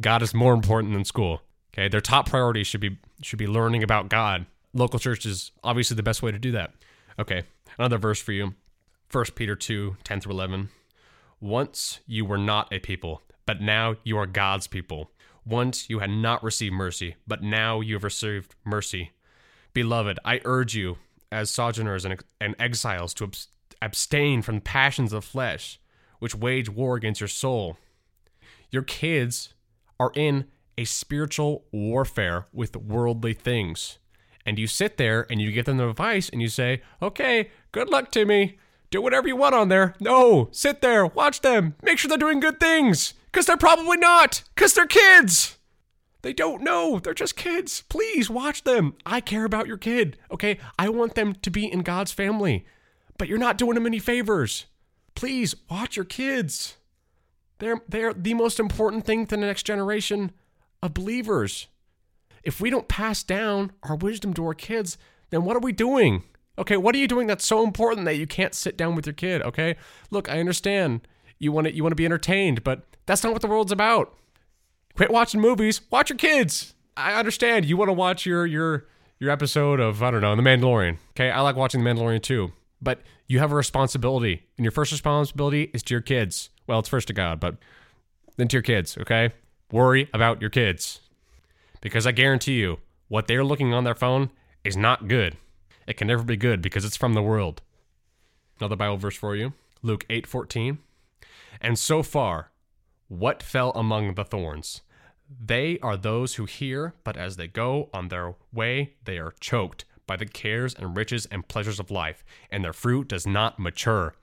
God 0.00 0.22
is 0.22 0.32
more 0.32 0.54
important 0.54 0.92
than 0.92 1.04
school. 1.04 1.42
Okay, 1.78 1.86
their 1.86 2.00
top 2.00 2.28
priority 2.28 2.64
should 2.64 2.80
be 2.80 2.98
should 3.22 3.38
be 3.38 3.46
learning 3.46 3.84
about 3.84 4.08
God. 4.08 4.46
Local 4.74 4.98
church 4.98 5.24
is 5.24 5.52
obviously 5.62 5.94
the 5.94 6.02
best 6.02 6.22
way 6.24 6.32
to 6.32 6.38
do 6.38 6.50
that. 6.50 6.72
Okay, 7.20 7.44
another 7.78 7.98
verse 7.98 8.20
for 8.20 8.32
you. 8.32 8.54
1 9.12 9.24
Peter 9.36 9.54
2, 9.54 9.96
10 10.02 10.20
through 10.20 10.32
11. 10.32 10.70
Once 11.40 12.00
you 12.04 12.24
were 12.24 12.36
not 12.36 12.72
a 12.72 12.80
people, 12.80 13.22
but 13.46 13.60
now 13.60 13.94
you 14.02 14.18
are 14.18 14.26
God's 14.26 14.66
people. 14.66 15.12
Once 15.46 15.88
you 15.88 16.00
had 16.00 16.10
not 16.10 16.42
received 16.42 16.74
mercy, 16.74 17.14
but 17.28 17.44
now 17.44 17.80
you 17.80 17.94
have 17.94 18.02
received 18.02 18.56
mercy. 18.64 19.12
Beloved, 19.72 20.18
I 20.24 20.40
urge 20.44 20.74
you, 20.74 20.98
as 21.30 21.48
sojourners 21.48 22.04
and, 22.04 22.22
and 22.40 22.56
exiles, 22.58 23.14
to 23.14 23.30
abstain 23.80 24.42
from 24.42 24.60
passions 24.60 25.12
of 25.12 25.24
flesh, 25.24 25.78
which 26.18 26.34
wage 26.34 26.68
war 26.68 26.96
against 26.96 27.20
your 27.20 27.28
soul. 27.28 27.78
Your 28.72 28.82
kids 28.82 29.54
are 30.00 30.10
in 30.16 30.46
a 30.78 30.84
spiritual 30.84 31.64
warfare 31.72 32.46
with 32.52 32.76
worldly 32.76 33.34
things. 33.34 33.98
And 34.46 34.58
you 34.58 34.68
sit 34.68 34.96
there 34.96 35.26
and 35.28 35.42
you 35.42 35.50
give 35.50 35.66
them 35.66 35.76
the 35.76 35.88
advice 35.88 36.28
and 36.30 36.40
you 36.40 36.48
say, 36.48 36.82
okay, 37.02 37.50
good 37.72 37.90
luck, 37.90 38.12
to 38.12 38.24
me. 38.24 38.58
Do 38.90 39.02
whatever 39.02 39.28
you 39.28 39.36
want 39.36 39.56
on 39.56 39.68
there. 39.68 39.94
No, 40.00 40.48
sit 40.52 40.80
there, 40.80 41.04
watch 41.04 41.42
them, 41.42 41.74
make 41.82 41.98
sure 41.98 42.08
they're 42.08 42.16
doing 42.16 42.40
good 42.40 42.60
things. 42.60 43.12
Because 43.26 43.44
they're 43.44 43.58
probably 43.58 43.98
not, 43.98 44.44
because 44.54 44.72
they're 44.72 44.86
kids. 44.86 45.58
They 46.22 46.32
don't 46.32 46.62
know. 46.62 46.98
They're 46.98 47.12
just 47.12 47.36
kids. 47.36 47.82
Please 47.88 48.30
watch 48.30 48.64
them. 48.64 48.94
I 49.04 49.20
care 49.20 49.44
about 49.44 49.66
your 49.66 49.76
kid. 49.76 50.16
Okay. 50.30 50.58
I 50.78 50.88
want 50.88 51.14
them 51.14 51.34
to 51.34 51.50
be 51.50 51.70
in 51.70 51.82
God's 51.82 52.12
family, 52.12 52.64
but 53.18 53.28
you're 53.28 53.38
not 53.38 53.58
doing 53.58 53.74
them 53.74 53.86
any 53.86 53.98
favors. 53.98 54.66
Please 55.14 55.54
watch 55.70 55.96
your 55.96 56.04
kids. 56.04 56.76
They're, 57.58 57.82
they're 57.88 58.14
the 58.14 58.34
most 58.34 58.58
important 58.58 59.04
thing 59.04 59.26
to 59.26 59.36
the 59.36 59.42
next 59.42 59.64
generation 59.64 60.32
of 60.82 60.94
believers. 60.94 61.68
If 62.42 62.60
we 62.60 62.70
don't 62.70 62.88
pass 62.88 63.22
down 63.22 63.72
our 63.82 63.96
wisdom 63.96 64.32
to 64.34 64.46
our 64.46 64.54
kids, 64.54 64.96
then 65.30 65.44
what 65.44 65.56
are 65.56 65.60
we 65.60 65.72
doing? 65.72 66.22
Okay, 66.58 66.76
what 66.76 66.94
are 66.94 66.98
you 66.98 67.08
doing 67.08 67.26
that's 67.26 67.44
so 67.44 67.62
important 67.62 68.04
that 68.06 68.16
you 68.16 68.26
can't 68.26 68.54
sit 68.54 68.76
down 68.76 68.96
with 68.96 69.06
your 69.06 69.12
kid? 69.12 69.42
Okay, 69.42 69.76
look, 70.10 70.28
I 70.28 70.40
understand 70.40 71.06
you 71.38 71.52
want 71.52 71.66
to 71.66 71.74
you 71.74 71.82
want 71.82 71.92
to 71.92 71.96
be 71.96 72.04
entertained, 72.04 72.64
but 72.64 72.82
that's 73.06 73.22
not 73.22 73.32
what 73.32 73.42
the 73.42 73.48
world's 73.48 73.72
about. 73.72 74.14
Quit 74.96 75.10
watching 75.10 75.40
movies. 75.40 75.80
Watch 75.90 76.10
your 76.10 76.16
kids. 76.16 76.74
I 76.96 77.14
understand 77.14 77.64
you 77.64 77.76
want 77.76 77.88
to 77.88 77.92
watch 77.92 78.26
your 78.26 78.44
your 78.44 78.86
your 79.20 79.30
episode 79.30 79.78
of 79.78 80.02
I 80.02 80.10
don't 80.10 80.20
know 80.20 80.34
The 80.34 80.42
Mandalorian. 80.42 80.98
Okay, 81.10 81.30
I 81.30 81.40
like 81.40 81.54
watching 81.54 81.82
The 81.82 81.88
Mandalorian 81.88 82.22
too, 82.22 82.52
but 82.82 83.02
you 83.28 83.38
have 83.38 83.52
a 83.52 83.56
responsibility, 83.56 84.42
and 84.56 84.64
your 84.64 84.72
first 84.72 84.90
responsibility 84.90 85.70
is 85.72 85.82
to 85.84 85.94
your 85.94 86.00
kids. 86.00 86.50
Well, 86.66 86.80
it's 86.80 86.88
first 86.88 87.08
to 87.08 87.14
God, 87.14 87.38
but 87.38 87.56
then 88.36 88.48
to 88.48 88.56
your 88.56 88.62
kids. 88.62 88.98
Okay, 88.98 89.30
worry 89.70 90.08
about 90.12 90.40
your 90.40 90.50
kids, 90.50 91.00
because 91.80 92.06
I 92.06 92.12
guarantee 92.12 92.54
you, 92.54 92.78
what 93.08 93.26
they're 93.26 93.44
looking 93.44 93.72
on 93.72 93.84
their 93.84 93.94
phone 93.94 94.30
is 94.64 94.76
not 94.76 95.08
good. 95.08 95.36
It 95.86 95.96
can 95.96 96.08
never 96.08 96.22
be 96.22 96.36
good 96.36 96.60
because 96.60 96.84
it's 96.84 96.96
from 96.96 97.14
the 97.14 97.22
world. 97.22 97.62
Another 98.60 98.76
Bible 98.76 98.96
verse 98.96 99.16
for 99.16 99.36
you 99.36 99.54
Luke 99.82 100.04
8 100.10 100.26
14. 100.26 100.78
And 101.60 101.78
so 101.78 102.02
far, 102.02 102.50
what 103.08 103.42
fell 103.42 103.72
among 103.74 104.14
the 104.14 104.24
thorns? 104.24 104.82
They 105.28 105.78
are 105.80 105.96
those 105.96 106.36
who 106.36 106.44
hear, 106.44 106.94
but 107.04 107.16
as 107.16 107.36
they 107.36 107.48
go 107.48 107.90
on 107.92 108.08
their 108.08 108.34
way, 108.52 108.94
they 109.04 109.18
are 109.18 109.34
choked 109.40 109.84
by 110.06 110.16
the 110.16 110.26
cares 110.26 110.74
and 110.74 110.96
riches 110.96 111.26
and 111.26 111.46
pleasures 111.46 111.78
of 111.78 111.90
life, 111.90 112.24
and 112.50 112.64
their 112.64 112.72
fruit 112.72 113.08
does 113.08 113.26
not 113.26 113.58
mature. 113.58 114.14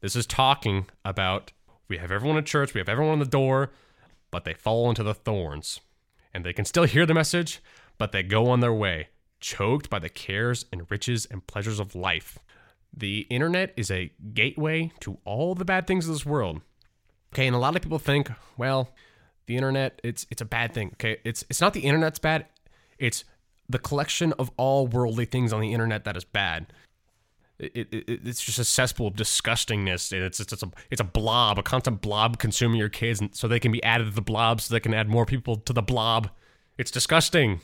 This 0.00 0.14
is 0.14 0.26
talking 0.26 0.86
about 1.04 1.52
we 1.88 1.98
have 1.98 2.10
everyone 2.10 2.38
in 2.38 2.44
church, 2.44 2.72
we 2.72 2.78
have 2.78 2.88
everyone 2.88 3.14
on 3.14 3.18
the 3.18 3.24
door, 3.24 3.70
but 4.32 4.44
they 4.44 4.54
fall 4.54 4.88
into 4.88 5.04
the 5.04 5.14
thorns. 5.14 5.80
And 6.34 6.44
they 6.44 6.52
can 6.52 6.64
still 6.64 6.84
hear 6.84 7.06
the 7.06 7.14
message, 7.14 7.60
but 7.98 8.10
they 8.10 8.24
go 8.24 8.48
on 8.48 8.58
their 8.58 8.72
way, 8.72 9.10
choked 9.38 9.88
by 9.88 10.00
the 10.00 10.08
cares 10.08 10.64
and 10.72 10.90
riches 10.90 11.26
and 11.30 11.46
pleasures 11.46 11.78
of 11.78 11.94
life. 11.94 12.40
The 12.92 13.26
internet 13.30 13.72
is 13.76 13.90
a 13.90 14.12
gateway 14.34 14.90
to 15.00 15.18
all 15.24 15.54
the 15.54 15.64
bad 15.64 15.86
things 15.86 16.08
of 16.08 16.14
this 16.14 16.26
world. 16.26 16.62
Okay, 17.32 17.46
and 17.46 17.54
a 17.54 17.58
lot 17.58 17.76
of 17.76 17.82
people 17.82 17.98
think, 17.98 18.30
well, 18.56 18.90
the 19.46 19.56
internet 19.56 20.00
it's 20.02 20.26
it's 20.30 20.42
a 20.42 20.46
bad 20.46 20.74
thing. 20.74 20.90
Okay, 20.94 21.18
it's 21.24 21.44
it's 21.48 21.60
not 21.60 21.72
the 21.74 21.80
internet's 21.80 22.18
bad. 22.18 22.46
It's 22.98 23.24
the 23.68 23.78
collection 23.78 24.32
of 24.34 24.50
all 24.56 24.86
worldly 24.86 25.24
things 25.24 25.52
on 25.52 25.60
the 25.60 25.72
internet 25.72 26.04
that 26.04 26.16
is 26.16 26.24
bad. 26.24 26.72
It, 27.62 27.88
it, 27.92 28.20
it's 28.26 28.42
just 28.42 28.58
a 28.58 28.64
cesspool 28.64 29.06
of 29.06 29.14
disgustingness. 29.14 30.12
It's, 30.12 30.40
it's, 30.40 30.52
it's, 30.52 30.62
a, 30.62 30.70
it's 30.90 31.00
a 31.00 31.04
blob, 31.04 31.58
a 31.58 31.62
constant 31.62 32.00
blob 32.00 32.38
consuming 32.38 32.78
your 32.78 32.88
kids, 32.88 33.20
and 33.20 33.34
so 33.34 33.46
they 33.46 33.60
can 33.60 33.70
be 33.70 33.82
added 33.84 34.04
to 34.04 34.10
the 34.10 34.22
blob 34.22 34.60
so 34.60 34.74
they 34.74 34.80
can 34.80 34.94
add 34.94 35.08
more 35.08 35.24
people 35.24 35.56
to 35.56 35.72
the 35.72 35.82
blob. 35.82 36.28
It's 36.76 36.90
disgusting. 36.90 37.60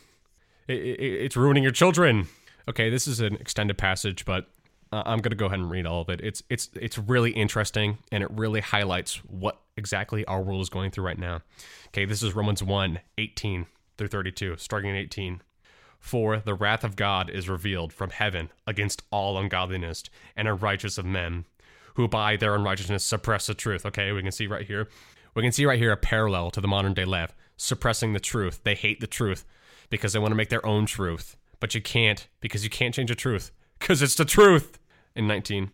It, 0.69 0.75
it's 0.75 1.37
ruining 1.37 1.63
your 1.63 1.73
children. 1.73 2.29
Okay, 2.69 2.91
this 2.91 3.09
is 3.09 3.21
an 3.21 3.37
extended 3.37 3.77
passage, 3.77 4.25
but 4.25 4.47
uh, 4.93 5.03
I'm 5.05 5.21
gonna 5.21 5.37
go 5.37 5.47
ahead 5.47 5.59
and 5.59 5.71
read 5.71 5.87
all 5.87 6.03
of 6.03 6.09
it. 6.09 6.21
It's 6.23 6.43
it's 6.49 6.71
it's 6.75 6.99
really 6.99 7.31
interesting 7.33 7.99
and 8.13 8.23
it 8.23 8.31
really 8.31 8.61
highlights 8.61 9.17
what 9.25 9.61
exactly 9.77 10.25
our 10.27 10.41
world 10.41 10.61
is 10.61 10.69
going 10.69 10.91
through 10.91 11.05
right 11.05 11.19
now. 11.19 11.41
Okay, 11.89 12.05
this 12.05 12.23
is 12.23 12.35
Romans 12.35 12.63
1, 12.63 13.01
18 13.19 13.67
through 13.97 14.09
32, 14.09 14.57
starting 14.59 14.91
in 14.91 14.97
18. 14.97 15.43
For 15.99 16.39
the 16.39 16.55
wrath 16.55 16.85
of 16.85 16.97
God 16.97 17.29
is 17.29 17.49
revealed 17.49 17.93
from 17.93 18.11
heaven 18.11 18.51
against 18.67 19.03
all 19.11 19.39
ungodliness 19.39 20.05
and 20.37 20.49
unrighteous 20.49 20.99
of 20.99 21.05
men, 21.05 21.45
who 21.95 22.09
by 22.09 22.37
their 22.37 22.55
unrighteousness 22.55 23.05
suppress 23.05 23.47
the 23.47 23.55
truth. 23.55 23.85
Okay, 23.85 24.13
we 24.13 24.23
can 24.23 24.33
see 24.33 24.47
right 24.47 24.67
here. 24.67 24.89
We 25.35 25.43
can 25.43 25.53
see 25.53 25.67
right 25.67 25.79
here 25.79 25.93
a 25.93 25.97
parallel 25.97 26.51
to 26.53 26.61
the 26.61 26.69
modern 26.69 26.95
day 26.95 27.05
left, 27.05 27.35
suppressing 27.57 28.13
the 28.13 28.21
truth. 28.21 28.61
They 28.65 28.75
hate 28.75 29.01
the 29.01 29.07
truth 29.07 29.45
because 29.91 30.13
they 30.13 30.19
want 30.19 30.33
to 30.33 30.37
make 30.37 30.49
their 30.49 30.65
own 30.65 30.87
truth. 30.87 31.37
But 31.61 31.75
you 31.75 31.83
can't 31.83 32.29
because 32.41 32.65
you 32.65 32.71
can't 32.71 32.95
change 32.95 33.11
the 33.11 33.15
truth 33.15 33.51
because 33.79 34.03
it's 34.03 34.15
the 34.15 34.25
truth. 34.25 34.79
In 35.15 35.27
19. 35.27 35.73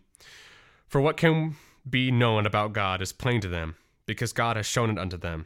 For 0.87 0.99
what 0.99 1.17
can 1.17 1.55
be 1.87 2.09
known 2.09 2.47
about 2.47 2.73
God 2.73 3.01
is 3.01 3.13
plain 3.13 3.41
to 3.41 3.47
them, 3.47 3.75
because 4.07 4.33
God 4.33 4.55
has 4.55 4.65
shown 4.65 4.89
it 4.89 4.97
unto 4.97 5.17
them. 5.17 5.45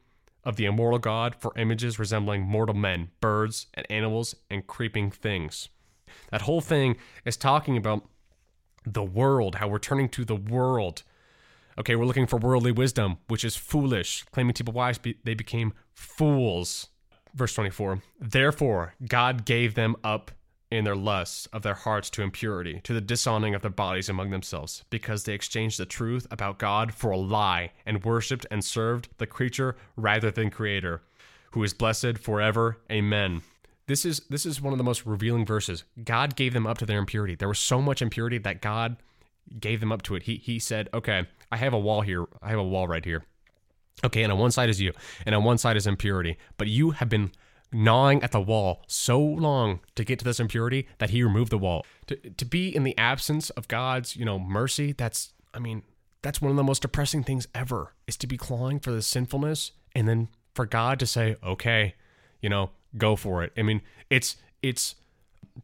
of 0.43 0.55
the 0.55 0.65
immortal 0.65 0.99
God 0.99 1.35
for 1.35 1.51
images 1.57 1.99
resembling 1.99 2.41
mortal 2.41 2.75
men, 2.75 3.11
birds, 3.19 3.67
and 3.73 3.85
animals, 3.89 4.35
and 4.49 4.65
creeping 4.65 5.11
things. 5.11 5.69
That 6.31 6.43
whole 6.43 6.61
thing 6.61 6.97
is 7.25 7.37
talking 7.37 7.77
about 7.77 8.05
the 8.85 9.03
world, 9.03 9.55
how 9.55 9.67
we're 9.67 9.79
turning 9.79 10.09
to 10.09 10.25
the 10.25 10.35
world. 10.35 11.03
Okay, 11.77 11.95
we're 11.95 12.05
looking 12.05 12.27
for 12.27 12.37
worldly 12.37 12.71
wisdom, 12.71 13.17
which 13.27 13.45
is 13.45 13.55
foolish. 13.55 14.23
Claiming 14.31 14.53
to 14.55 14.63
be 14.63 14.71
wise, 14.71 14.99
they 15.23 15.33
became 15.33 15.73
fools. 15.93 16.89
Verse 17.33 17.53
24 17.53 18.01
Therefore, 18.19 18.95
God 19.07 19.45
gave 19.45 19.75
them 19.75 19.95
up 20.03 20.31
in 20.71 20.85
their 20.85 20.95
lusts 20.95 21.45
of 21.47 21.61
their 21.61 21.73
hearts 21.73 22.09
to 22.09 22.21
impurity, 22.21 22.79
to 22.83 22.93
the 22.93 23.01
dishonoring 23.01 23.53
of 23.53 23.61
their 23.61 23.69
bodies 23.69 24.09
among 24.09 24.29
themselves, 24.29 24.85
because 24.89 25.25
they 25.25 25.33
exchanged 25.33 25.77
the 25.77 25.85
truth 25.85 26.25
about 26.31 26.57
God 26.57 26.93
for 26.93 27.11
a 27.11 27.17
lie, 27.17 27.71
and 27.85 28.03
worshipped 28.05 28.45
and 28.49 28.63
served 28.63 29.09
the 29.17 29.27
creature 29.27 29.75
rather 29.97 30.31
than 30.31 30.49
Creator, 30.49 31.01
who 31.51 31.63
is 31.63 31.73
blessed 31.73 32.17
forever. 32.17 32.77
Amen. 32.89 33.41
This 33.87 34.05
is 34.05 34.21
this 34.29 34.45
is 34.45 34.61
one 34.61 34.73
of 34.73 34.77
the 34.77 34.85
most 34.85 35.05
revealing 35.05 35.45
verses. 35.45 35.83
God 36.01 36.37
gave 36.37 36.53
them 36.53 36.65
up 36.65 36.77
to 36.77 36.85
their 36.85 36.99
impurity. 36.99 37.35
There 37.35 37.49
was 37.49 37.59
so 37.59 37.81
much 37.81 38.01
impurity 38.01 38.37
that 38.37 38.61
God 38.61 38.95
gave 39.59 39.81
them 39.81 39.91
up 39.91 40.01
to 40.03 40.15
it. 40.15 40.23
He 40.23 40.35
he 40.37 40.59
said, 40.59 40.87
"Okay, 40.93 41.27
I 41.51 41.57
have 41.57 41.73
a 41.73 41.79
wall 41.79 42.01
here. 42.01 42.25
I 42.41 42.49
have 42.49 42.59
a 42.59 42.63
wall 42.63 42.87
right 42.87 43.03
here. 43.03 43.25
Okay, 44.03 44.23
and 44.23 44.31
on 44.31 44.39
one 44.39 44.51
side 44.51 44.69
is 44.69 44.79
you, 44.79 44.93
and 45.25 45.35
on 45.35 45.43
one 45.43 45.57
side 45.57 45.75
is 45.75 45.85
impurity. 45.85 46.37
But 46.57 46.67
you 46.67 46.91
have 46.91 47.09
been 47.09 47.31
gnawing 47.71 48.21
at 48.23 48.31
the 48.31 48.41
wall 48.41 48.83
so 48.87 49.19
long 49.19 49.79
to 49.95 50.03
get 50.03 50.19
to 50.19 50.25
this 50.25 50.39
impurity 50.39 50.87
that 50.97 51.11
he 51.11 51.23
removed 51.23 51.51
the 51.51 51.57
wall. 51.57 51.85
To, 52.07 52.15
to 52.15 52.45
be 52.45 52.75
in 52.75 52.83
the 52.83 52.97
absence 52.97 53.49
of 53.51 53.67
God's, 53.67 54.15
you 54.15 54.25
know, 54.25 54.37
mercy, 54.39 54.91
that's, 54.91 55.33
I 55.53 55.59
mean, 55.59 55.83
that's 56.21 56.41
one 56.41 56.51
of 56.51 56.57
the 56.57 56.63
most 56.63 56.81
depressing 56.81 57.23
things 57.23 57.47
ever 57.55 57.93
is 58.07 58.17
to 58.17 58.27
be 58.27 58.37
clawing 58.37 58.79
for 58.79 58.91
the 58.91 59.01
sinfulness 59.01 59.71
and 59.95 60.07
then 60.07 60.27
for 60.53 60.65
God 60.65 60.99
to 60.99 61.07
say, 61.07 61.35
okay, 61.43 61.95
you 62.41 62.49
know, 62.49 62.71
go 62.97 63.15
for 63.15 63.43
it. 63.43 63.53
I 63.57 63.61
mean, 63.61 63.81
it's, 64.09 64.37
it's, 64.61 64.95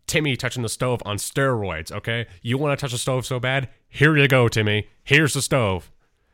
Timmy 0.05 0.35
touching 0.35 0.63
the 0.63 0.69
stove 0.69 1.01
on 1.05 1.17
steroids, 1.17 1.91
okay? 1.91 2.27
You 2.41 2.57
want 2.57 2.77
to 2.77 2.81
touch 2.81 2.91
the 2.91 2.97
stove 2.97 3.25
so 3.25 3.39
bad? 3.39 3.69
Here 3.87 4.17
you 4.17 4.27
go, 4.27 4.47
Timmy. 4.47 4.89
Here's 5.03 5.33
the 5.33 5.41
stove. 5.41 5.91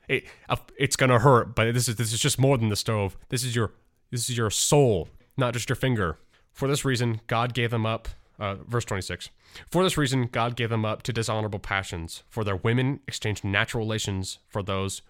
It, 0.08 0.26
uh, 0.50 0.58
it's 0.78 0.96
gonna 0.96 1.20
hurt, 1.20 1.56
but 1.56 1.74
this 1.74 1.88
is 1.88 1.96
this 1.96 2.12
is 2.12 2.20
just 2.20 2.40
more 2.40 2.58
than 2.58 2.70
the 2.70 2.76
stove. 2.76 3.16
This 3.30 3.44
is 3.44 3.56
your 3.56 3.72
this 4.12 4.30
is 4.30 4.38
your 4.38 4.50
soul 4.50 5.08
not 5.38 5.54
just 5.54 5.70
your 5.70 5.76
finger. 5.76 6.18
For 6.52 6.68
this 6.68 6.86
reason, 6.86 7.22
God 7.28 7.54
gave 7.54 7.72
them 7.72 7.86
up. 7.86 8.08
Uh, 8.40 8.56
verse 8.68 8.86
26. 8.86 9.30
For 9.70 9.84
this 9.84 9.98
reason, 9.98 10.28
God 10.32 10.56
gave 10.56 10.70
them 10.70 10.86
up 10.86 11.04
to 11.04 11.14
dishonorable 11.14 11.60
passions, 11.60 12.24
for 12.30 12.44
their 12.44 12.56
women 12.56 13.00
exchanged 13.08 13.44
natural 13.44 13.84
relations 13.84 14.40
for 14.50 14.64
those 14.64 15.02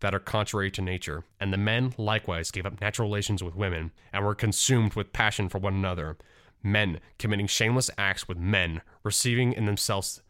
that 0.00 0.14
are 0.14 0.18
contrary 0.18 0.70
to 0.70 0.82
nature. 0.82 1.24
And 1.38 1.52
the 1.52 1.58
men 1.58 1.94
likewise 1.96 2.50
gave 2.50 2.66
up 2.66 2.80
natural 2.80 3.08
relations 3.08 3.42
with 3.42 3.54
women, 3.54 3.92
and 4.12 4.24
were 4.24 4.34
consumed 4.34 4.94
with 4.94 5.12
passion 5.12 5.48
for 5.48 5.58
one 5.58 5.74
another. 5.74 6.16
Men 6.62 7.00
committing 7.18 7.46
shameless 7.46 7.90
acts 7.98 8.26
with 8.26 8.38
men, 8.38 8.82
receiving 9.04 9.52
in 9.52 9.66
themselves 9.66 10.22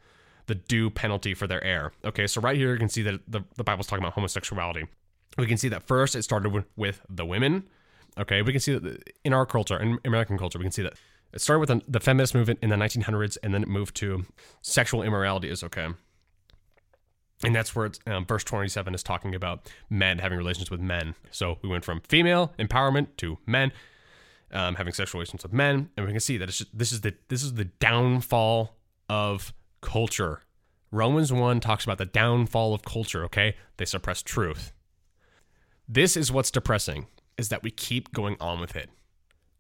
the 0.46 0.54
due 0.54 0.90
penalty 0.90 1.34
for 1.34 1.46
their 1.46 1.62
error. 1.62 1.92
Okay, 2.04 2.26
so 2.26 2.40
right 2.40 2.56
here 2.56 2.72
you 2.72 2.78
can 2.78 2.88
see 2.88 3.02
that 3.02 3.20
the, 3.28 3.42
the 3.56 3.64
Bible's 3.64 3.86
talking 3.86 4.02
about 4.02 4.14
homosexuality. 4.14 4.86
We 5.38 5.46
can 5.46 5.56
see 5.56 5.68
that 5.68 5.86
first 5.86 6.14
it 6.14 6.22
started 6.22 6.52
with, 6.52 6.66
with 6.76 7.00
the 7.08 7.24
women, 7.24 7.64
Okay, 8.18 8.42
we 8.42 8.52
can 8.52 8.60
see 8.60 8.78
that 8.78 9.10
in 9.24 9.32
our 9.32 9.46
culture, 9.46 9.78
in 9.78 9.98
American 10.04 10.36
culture, 10.38 10.58
we 10.58 10.64
can 10.64 10.72
see 10.72 10.82
that 10.82 10.94
it 11.32 11.40
started 11.40 11.60
with 11.60 11.82
the 11.88 12.00
feminist 12.00 12.34
movement 12.34 12.58
in 12.62 12.68
the 12.68 12.76
1900s, 12.76 13.38
and 13.42 13.54
then 13.54 13.62
it 13.62 13.68
moved 13.68 13.96
to 13.96 14.26
sexual 14.60 15.02
immorality 15.02 15.48
is 15.48 15.64
okay. 15.64 15.88
And 17.44 17.56
that's 17.56 17.74
where 17.74 17.90
um, 18.06 18.26
verse 18.26 18.44
27 18.44 18.94
is 18.94 19.02
talking 19.02 19.34
about 19.34 19.68
men 19.90 20.18
having 20.18 20.38
relations 20.38 20.70
with 20.70 20.80
men. 20.80 21.14
So 21.30 21.58
we 21.62 21.68
went 21.68 21.84
from 21.84 22.00
female 22.02 22.52
empowerment 22.58 23.08
to 23.16 23.38
men. 23.46 23.72
um, 24.52 24.74
having 24.74 24.92
sexual 24.92 25.18
relations 25.18 25.42
with 25.42 25.52
men, 25.52 25.90
and 25.96 26.06
we 26.06 26.12
can 26.12 26.20
see 26.20 26.36
that 26.36 26.48
just, 26.48 26.76
this 26.76 26.92
is 26.92 27.00
the 27.00 27.14
this 27.28 27.42
is 27.42 27.54
the 27.54 27.64
downfall 27.64 28.76
of 29.08 29.52
culture. 29.80 30.42
Romans 30.90 31.32
1 31.32 31.60
talks 31.60 31.84
about 31.84 31.96
the 31.98 32.04
downfall 32.04 32.74
of 32.74 32.82
culture, 32.82 33.24
okay? 33.24 33.56
They 33.78 33.86
suppress 33.86 34.22
truth. 34.22 34.72
This 35.88 36.16
is 36.16 36.30
what's 36.30 36.50
depressing 36.50 37.06
is 37.38 37.48
that 37.48 37.62
we 37.62 37.70
keep 37.70 38.12
going 38.12 38.36
on 38.40 38.60
with 38.60 38.76
it. 38.76 38.90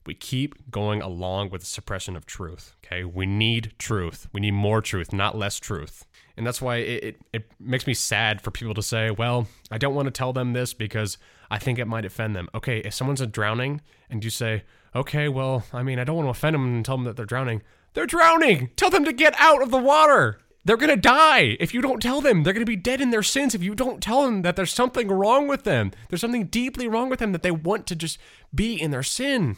We 0.04 0.14
keep 0.14 0.70
going 0.70 1.00
along 1.00 1.50
with 1.50 1.60
the 1.60 1.66
suppression 1.66 2.16
of 2.16 2.26
truth, 2.26 2.74
okay? 2.84 3.04
We 3.04 3.24
need 3.24 3.74
truth. 3.78 4.26
We 4.32 4.40
need 4.40 4.54
more 4.54 4.80
truth, 4.80 5.12
not 5.12 5.38
less 5.38 5.60
truth. 5.60 6.04
And 6.36 6.44
that's 6.44 6.60
why 6.60 6.76
it, 6.76 7.04
it, 7.04 7.16
it 7.32 7.52
makes 7.60 7.86
me 7.86 7.94
sad 7.94 8.40
for 8.40 8.50
people 8.50 8.74
to 8.74 8.82
say, 8.82 9.10
well, 9.10 9.46
I 9.70 9.78
don't 9.78 9.94
want 9.94 10.06
to 10.06 10.10
tell 10.10 10.32
them 10.32 10.54
this 10.54 10.74
because 10.74 11.18
I 11.50 11.58
think 11.58 11.78
it 11.78 11.86
might 11.86 12.04
offend 12.04 12.34
them. 12.34 12.48
Okay, 12.54 12.78
if 12.78 12.94
someone's 12.94 13.24
drowning 13.28 13.80
and 14.10 14.24
you 14.24 14.30
say, 14.30 14.64
okay, 14.94 15.28
well, 15.28 15.64
I 15.72 15.82
mean, 15.82 15.98
I 15.98 16.04
don't 16.04 16.16
want 16.16 16.26
to 16.26 16.30
offend 16.30 16.54
them 16.54 16.64
and 16.64 16.84
tell 16.84 16.96
them 16.96 17.04
that 17.04 17.16
they're 17.16 17.24
drowning. 17.24 17.62
They're 17.94 18.06
drowning. 18.06 18.70
Tell 18.76 18.90
them 18.90 19.04
to 19.04 19.12
get 19.12 19.34
out 19.38 19.62
of 19.62 19.70
the 19.70 19.78
water. 19.78 20.40
They're 20.64 20.76
going 20.76 20.90
to 20.90 20.96
die 20.96 21.56
if 21.58 21.74
you 21.74 21.80
don't 21.80 22.00
tell 22.00 22.20
them. 22.20 22.42
They're 22.42 22.52
going 22.52 22.64
to 22.64 22.70
be 22.70 22.76
dead 22.76 23.00
in 23.00 23.10
their 23.10 23.22
sins 23.22 23.54
if 23.54 23.62
you 23.62 23.74
don't 23.74 24.02
tell 24.02 24.22
them 24.22 24.42
that 24.42 24.54
there's 24.54 24.72
something 24.72 25.08
wrong 25.08 25.48
with 25.48 25.64
them. 25.64 25.90
There's 26.08 26.20
something 26.20 26.46
deeply 26.46 26.86
wrong 26.86 27.08
with 27.08 27.18
them 27.18 27.32
that 27.32 27.42
they 27.42 27.50
want 27.50 27.86
to 27.88 27.96
just 27.96 28.18
be 28.54 28.80
in 28.80 28.92
their 28.92 29.02
sin. 29.02 29.56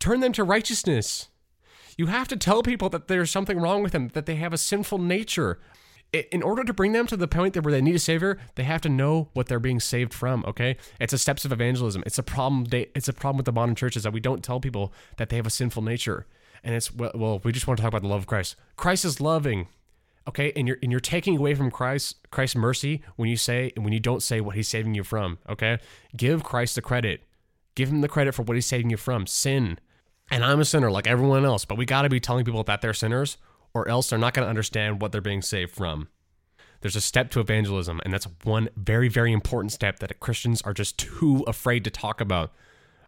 Turn 0.00 0.20
them 0.20 0.32
to 0.32 0.44
righteousness. 0.44 1.28
You 1.98 2.06
have 2.06 2.28
to 2.28 2.36
tell 2.36 2.62
people 2.62 2.88
that 2.90 3.08
there's 3.08 3.30
something 3.30 3.58
wrong 3.58 3.82
with 3.82 3.92
them, 3.92 4.08
that 4.14 4.26
they 4.26 4.36
have 4.36 4.52
a 4.52 4.58
sinful 4.58 4.98
nature. 4.98 5.60
In 6.12 6.42
order 6.42 6.64
to 6.64 6.72
bring 6.72 6.92
them 6.92 7.06
to 7.08 7.16
the 7.16 7.28
point 7.28 7.62
where 7.62 7.72
they 7.72 7.82
need 7.82 7.94
a 7.94 7.98
savior, 7.98 8.38
they 8.54 8.62
have 8.62 8.80
to 8.82 8.88
know 8.88 9.28
what 9.34 9.48
they're 9.48 9.58
being 9.58 9.80
saved 9.80 10.14
from. 10.14 10.44
Okay, 10.46 10.76
it's 11.00 11.12
a 11.12 11.18
steps 11.18 11.44
of 11.44 11.52
evangelism. 11.52 12.02
It's 12.06 12.16
a 12.18 12.22
problem. 12.22 12.66
It's 12.70 13.08
a 13.08 13.12
problem 13.12 13.38
with 13.38 13.46
the 13.46 13.52
modern 13.52 13.74
churches 13.74 14.04
that 14.04 14.12
we 14.12 14.20
don't 14.20 14.42
tell 14.42 14.60
people 14.60 14.92
that 15.18 15.28
they 15.28 15.36
have 15.36 15.46
a 15.46 15.50
sinful 15.50 15.82
nature, 15.82 16.26
and 16.62 16.74
it's 16.74 16.94
well, 16.94 17.40
we 17.44 17.52
just 17.52 17.66
want 17.66 17.76
to 17.78 17.82
talk 17.82 17.88
about 17.88 18.02
the 18.02 18.08
love 18.08 18.20
of 18.20 18.26
Christ. 18.26 18.56
Christ 18.76 19.04
is 19.04 19.20
loving 19.20 19.66
okay 20.28 20.52
and 20.56 20.66
you're 20.66 20.78
and 20.82 20.90
you're 20.90 21.00
taking 21.00 21.36
away 21.36 21.54
from 21.54 21.70
christ 21.70 22.16
christ's 22.30 22.56
mercy 22.56 23.02
when 23.16 23.28
you 23.28 23.36
say 23.36 23.72
when 23.76 23.92
you 23.92 24.00
don't 24.00 24.22
say 24.22 24.40
what 24.40 24.56
he's 24.56 24.68
saving 24.68 24.94
you 24.94 25.04
from 25.04 25.38
okay? 25.48 25.78
Give 26.16 26.42
christ 26.42 26.74
the 26.74 26.82
credit. 26.82 27.22
Give 27.74 27.90
him 27.90 28.00
the 28.00 28.08
credit 28.08 28.34
for 28.34 28.42
what 28.42 28.56
he's 28.56 28.66
saving 28.66 28.90
you 28.90 28.96
from 28.96 29.26
sin. 29.26 29.78
And 30.30 30.44
i'm 30.44 30.60
a 30.60 30.64
sinner 30.64 30.90
like 30.90 31.06
everyone 31.06 31.44
else 31.44 31.64
but 31.64 31.78
we 31.78 31.84
got 31.84 32.02
to 32.02 32.08
be 32.08 32.20
telling 32.20 32.44
people 32.44 32.64
that 32.64 32.80
they're 32.80 32.94
sinners 32.94 33.36
or 33.74 33.88
else 33.88 34.08
they're 34.08 34.18
not 34.18 34.34
going 34.34 34.44
to 34.44 34.50
understand 34.50 35.00
what 35.02 35.12
they're 35.12 35.20
being 35.20 35.42
saved 35.42 35.72
from. 35.72 36.08
There's 36.80 36.96
a 36.96 37.00
step 37.00 37.30
to 37.32 37.40
evangelism 37.40 38.00
and 38.04 38.12
that's 38.12 38.28
one 38.44 38.68
very 38.76 39.08
very 39.08 39.32
important 39.32 39.72
step 39.72 39.98
that 40.00 40.18
christians 40.20 40.62
are 40.62 40.74
just 40.74 40.98
too 40.98 41.44
afraid 41.46 41.84
to 41.84 41.90
talk 41.90 42.20
about. 42.20 42.52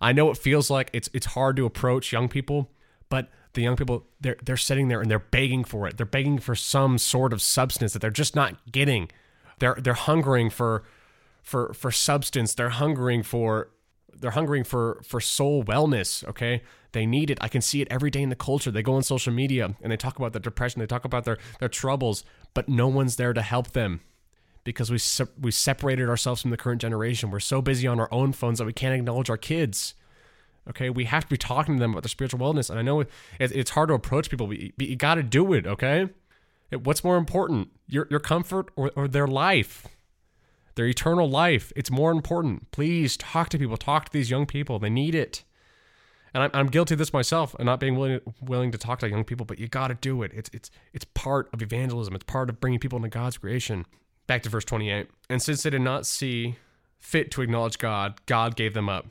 I 0.00 0.12
know 0.12 0.30
it 0.30 0.36
feels 0.36 0.70
like 0.70 0.90
it's 0.92 1.10
it's 1.12 1.26
hard 1.26 1.56
to 1.56 1.66
approach 1.66 2.12
young 2.12 2.28
people 2.28 2.70
but 3.08 3.30
the 3.58 3.64
young 3.64 3.76
people 3.76 4.06
they're 4.20 4.36
they're 4.44 4.56
sitting 4.56 4.86
there 4.86 5.00
and 5.00 5.10
they're 5.10 5.18
begging 5.18 5.64
for 5.64 5.88
it. 5.88 5.96
They're 5.96 6.06
begging 6.06 6.38
for 6.38 6.54
some 6.54 6.96
sort 6.96 7.32
of 7.32 7.42
substance 7.42 7.92
that 7.92 7.98
they're 7.98 8.10
just 8.10 8.36
not 8.36 8.70
getting. 8.70 9.10
They're 9.58 9.76
they're 9.80 9.94
hungering 9.94 10.48
for 10.48 10.84
for 11.42 11.74
for 11.74 11.90
substance. 11.90 12.54
They're 12.54 12.68
hungering 12.68 13.24
for 13.24 13.70
they're 14.16 14.30
hungering 14.30 14.62
for 14.62 15.00
for 15.02 15.20
soul 15.20 15.64
wellness, 15.64 16.24
okay? 16.28 16.62
They 16.92 17.04
need 17.04 17.30
it. 17.30 17.38
I 17.40 17.48
can 17.48 17.60
see 17.60 17.82
it 17.82 17.88
every 17.90 18.12
day 18.12 18.22
in 18.22 18.28
the 18.28 18.36
culture. 18.36 18.70
They 18.70 18.82
go 18.82 18.94
on 18.94 19.02
social 19.02 19.32
media 19.32 19.74
and 19.82 19.90
they 19.90 19.96
talk 19.96 20.16
about 20.16 20.32
their 20.32 20.40
depression, 20.40 20.78
they 20.78 20.86
talk 20.86 21.04
about 21.04 21.24
their 21.24 21.38
their 21.58 21.68
troubles, 21.68 22.24
but 22.54 22.68
no 22.68 22.86
one's 22.86 23.16
there 23.16 23.32
to 23.32 23.42
help 23.42 23.72
them 23.72 24.00
because 24.62 24.88
we 24.88 24.98
se- 24.98 25.34
we 25.40 25.50
separated 25.50 26.08
ourselves 26.08 26.42
from 26.42 26.52
the 26.52 26.56
current 26.56 26.80
generation. 26.80 27.32
We're 27.32 27.40
so 27.40 27.60
busy 27.60 27.88
on 27.88 27.98
our 27.98 28.08
own 28.12 28.32
phones 28.32 28.58
that 28.60 28.66
we 28.66 28.72
can't 28.72 28.94
acknowledge 28.94 29.28
our 29.28 29.36
kids. 29.36 29.94
Okay, 30.70 30.90
we 30.90 31.04
have 31.04 31.24
to 31.24 31.30
be 31.30 31.36
talking 31.36 31.76
to 31.76 31.80
them 31.80 31.92
about 31.92 32.02
their 32.02 32.08
spiritual 32.08 32.40
wellness, 32.40 32.68
and 32.68 32.78
I 32.78 32.82
know 32.82 33.00
it, 33.00 33.10
it's 33.38 33.70
hard 33.70 33.88
to 33.88 33.94
approach 33.94 34.28
people, 34.28 34.46
but 34.46 34.58
you, 34.58 34.72
you 34.78 34.96
got 34.96 35.14
to 35.14 35.22
do 35.22 35.52
it. 35.52 35.66
Okay, 35.66 36.08
what's 36.70 37.02
more 37.02 37.16
important, 37.16 37.70
your 37.86 38.06
your 38.10 38.20
comfort 38.20 38.70
or, 38.76 38.90
or 38.94 39.08
their 39.08 39.26
life, 39.26 39.86
their 40.74 40.86
eternal 40.86 41.28
life? 41.28 41.72
It's 41.74 41.90
more 41.90 42.10
important. 42.10 42.70
Please 42.70 43.16
talk 43.16 43.48
to 43.50 43.58
people. 43.58 43.76
Talk 43.76 44.06
to 44.06 44.12
these 44.12 44.30
young 44.30 44.46
people. 44.46 44.78
They 44.78 44.90
need 44.90 45.14
it. 45.14 45.44
And 46.34 46.42
I'm, 46.42 46.50
I'm 46.52 46.66
guilty 46.66 46.94
of 46.94 46.98
this 46.98 47.14
myself, 47.14 47.54
and 47.58 47.64
not 47.64 47.80
being 47.80 47.96
willing 47.96 48.20
willing 48.42 48.70
to 48.72 48.78
talk 48.78 48.98
to 48.98 49.08
young 49.08 49.24
people. 49.24 49.46
But 49.46 49.58
you 49.58 49.68
got 49.68 49.88
to 49.88 49.94
do 49.94 50.22
it. 50.22 50.32
It's 50.34 50.50
it's 50.52 50.70
it's 50.92 51.06
part 51.14 51.48
of 51.54 51.62
evangelism. 51.62 52.14
It's 52.14 52.24
part 52.24 52.50
of 52.50 52.60
bringing 52.60 52.78
people 52.78 52.98
into 52.98 53.08
God's 53.08 53.38
creation. 53.38 53.86
Back 54.26 54.42
to 54.42 54.50
verse 54.50 54.66
28. 54.66 55.08
And 55.30 55.40
since 55.40 55.62
they 55.62 55.70
did 55.70 55.80
not 55.80 56.04
see 56.04 56.56
fit 56.98 57.30
to 57.30 57.40
acknowledge 57.40 57.78
God, 57.78 58.20
God 58.26 58.56
gave 58.56 58.74
them 58.74 58.90
up 58.90 59.06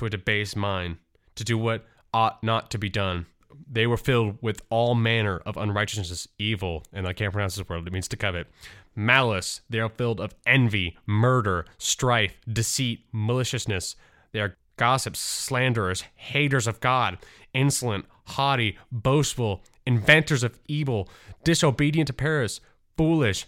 to 0.00 0.06
a 0.06 0.10
debased 0.10 0.56
mind, 0.56 0.96
to 1.34 1.44
do 1.44 1.56
what 1.58 1.84
ought 2.12 2.42
not 2.42 2.70
to 2.70 2.78
be 2.78 2.88
done. 2.88 3.26
They 3.70 3.86
were 3.86 3.98
filled 3.98 4.38
with 4.40 4.62
all 4.70 4.94
manner 4.94 5.42
of 5.44 5.56
unrighteousness, 5.56 6.26
evil, 6.38 6.84
and 6.92 7.06
I 7.06 7.12
can't 7.12 7.32
pronounce 7.32 7.56
this 7.56 7.68
word, 7.68 7.86
it 7.86 7.92
means 7.92 8.08
to 8.08 8.16
covet. 8.16 8.46
Malice, 8.96 9.60
they 9.68 9.78
are 9.78 9.90
filled 9.90 10.18
of 10.18 10.34
envy, 10.46 10.96
murder, 11.06 11.66
strife, 11.76 12.32
deceit, 12.50 13.04
maliciousness. 13.12 13.94
They 14.32 14.40
are 14.40 14.56
gossips, 14.76 15.20
slanderers, 15.20 16.04
haters 16.14 16.66
of 16.66 16.80
God, 16.80 17.18
insolent, 17.52 18.06
haughty, 18.24 18.78
boastful, 18.90 19.62
inventors 19.84 20.42
of 20.42 20.58
evil, 20.66 21.10
disobedient 21.44 22.06
to 22.06 22.14
parents, 22.14 22.60
foolish, 22.96 23.46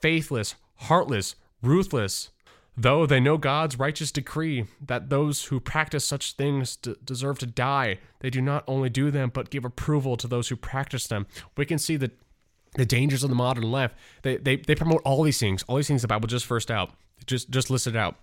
faithless, 0.00 0.54
heartless, 0.76 1.34
ruthless. 1.62 2.30
Though 2.76 3.06
they 3.06 3.20
know 3.20 3.38
God's 3.38 3.78
righteous 3.78 4.10
decree 4.10 4.66
that 4.84 5.08
those 5.08 5.44
who 5.44 5.60
practice 5.60 6.04
such 6.04 6.32
things 6.32 6.76
d- 6.76 6.96
deserve 7.04 7.38
to 7.38 7.46
die, 7.46 7.98
they 8.18 8.30
do 8.30 8.40
not 8.40 8.64
only 8.66 8.90
do 8.90 9.12
them, 9.12 9.30
but 9.32 9.50
give 9.50 9.64
approval 9.64 10.16
to 10.16 10.26
those 10.26 10.48
who 10.48 10.56
practice 10.56 11.06
them. 11.06 11.26
We 11.56 11.66
can 11.66 11.78
see 11.78 11.96
the, 11.96 12.10
the 12.74 12.84
dangers 12.84 13.22
of 13.22 13.30
the 13.30 13.36
modern 13.36 13.70
left. 13.70 13.96
They, 14.22 14.38
they, 14.38 14.56
they 14.56 14.74
promote 14.74 15.02
all 15.04 15.22
these 15.22 15.38
things, 15.38 15.62
all 15.68 15.76
these 15.76 15.86
things 15.86 16.02
the 16.02 16.08
Bible 16.08 16.26
just 16.26 16.46
first 16.46 16.68
out, 16.68 16.90
just, 17.26 17.48
just 17.50 17.70
listed 17.70 17.94
out. 17.94 18.16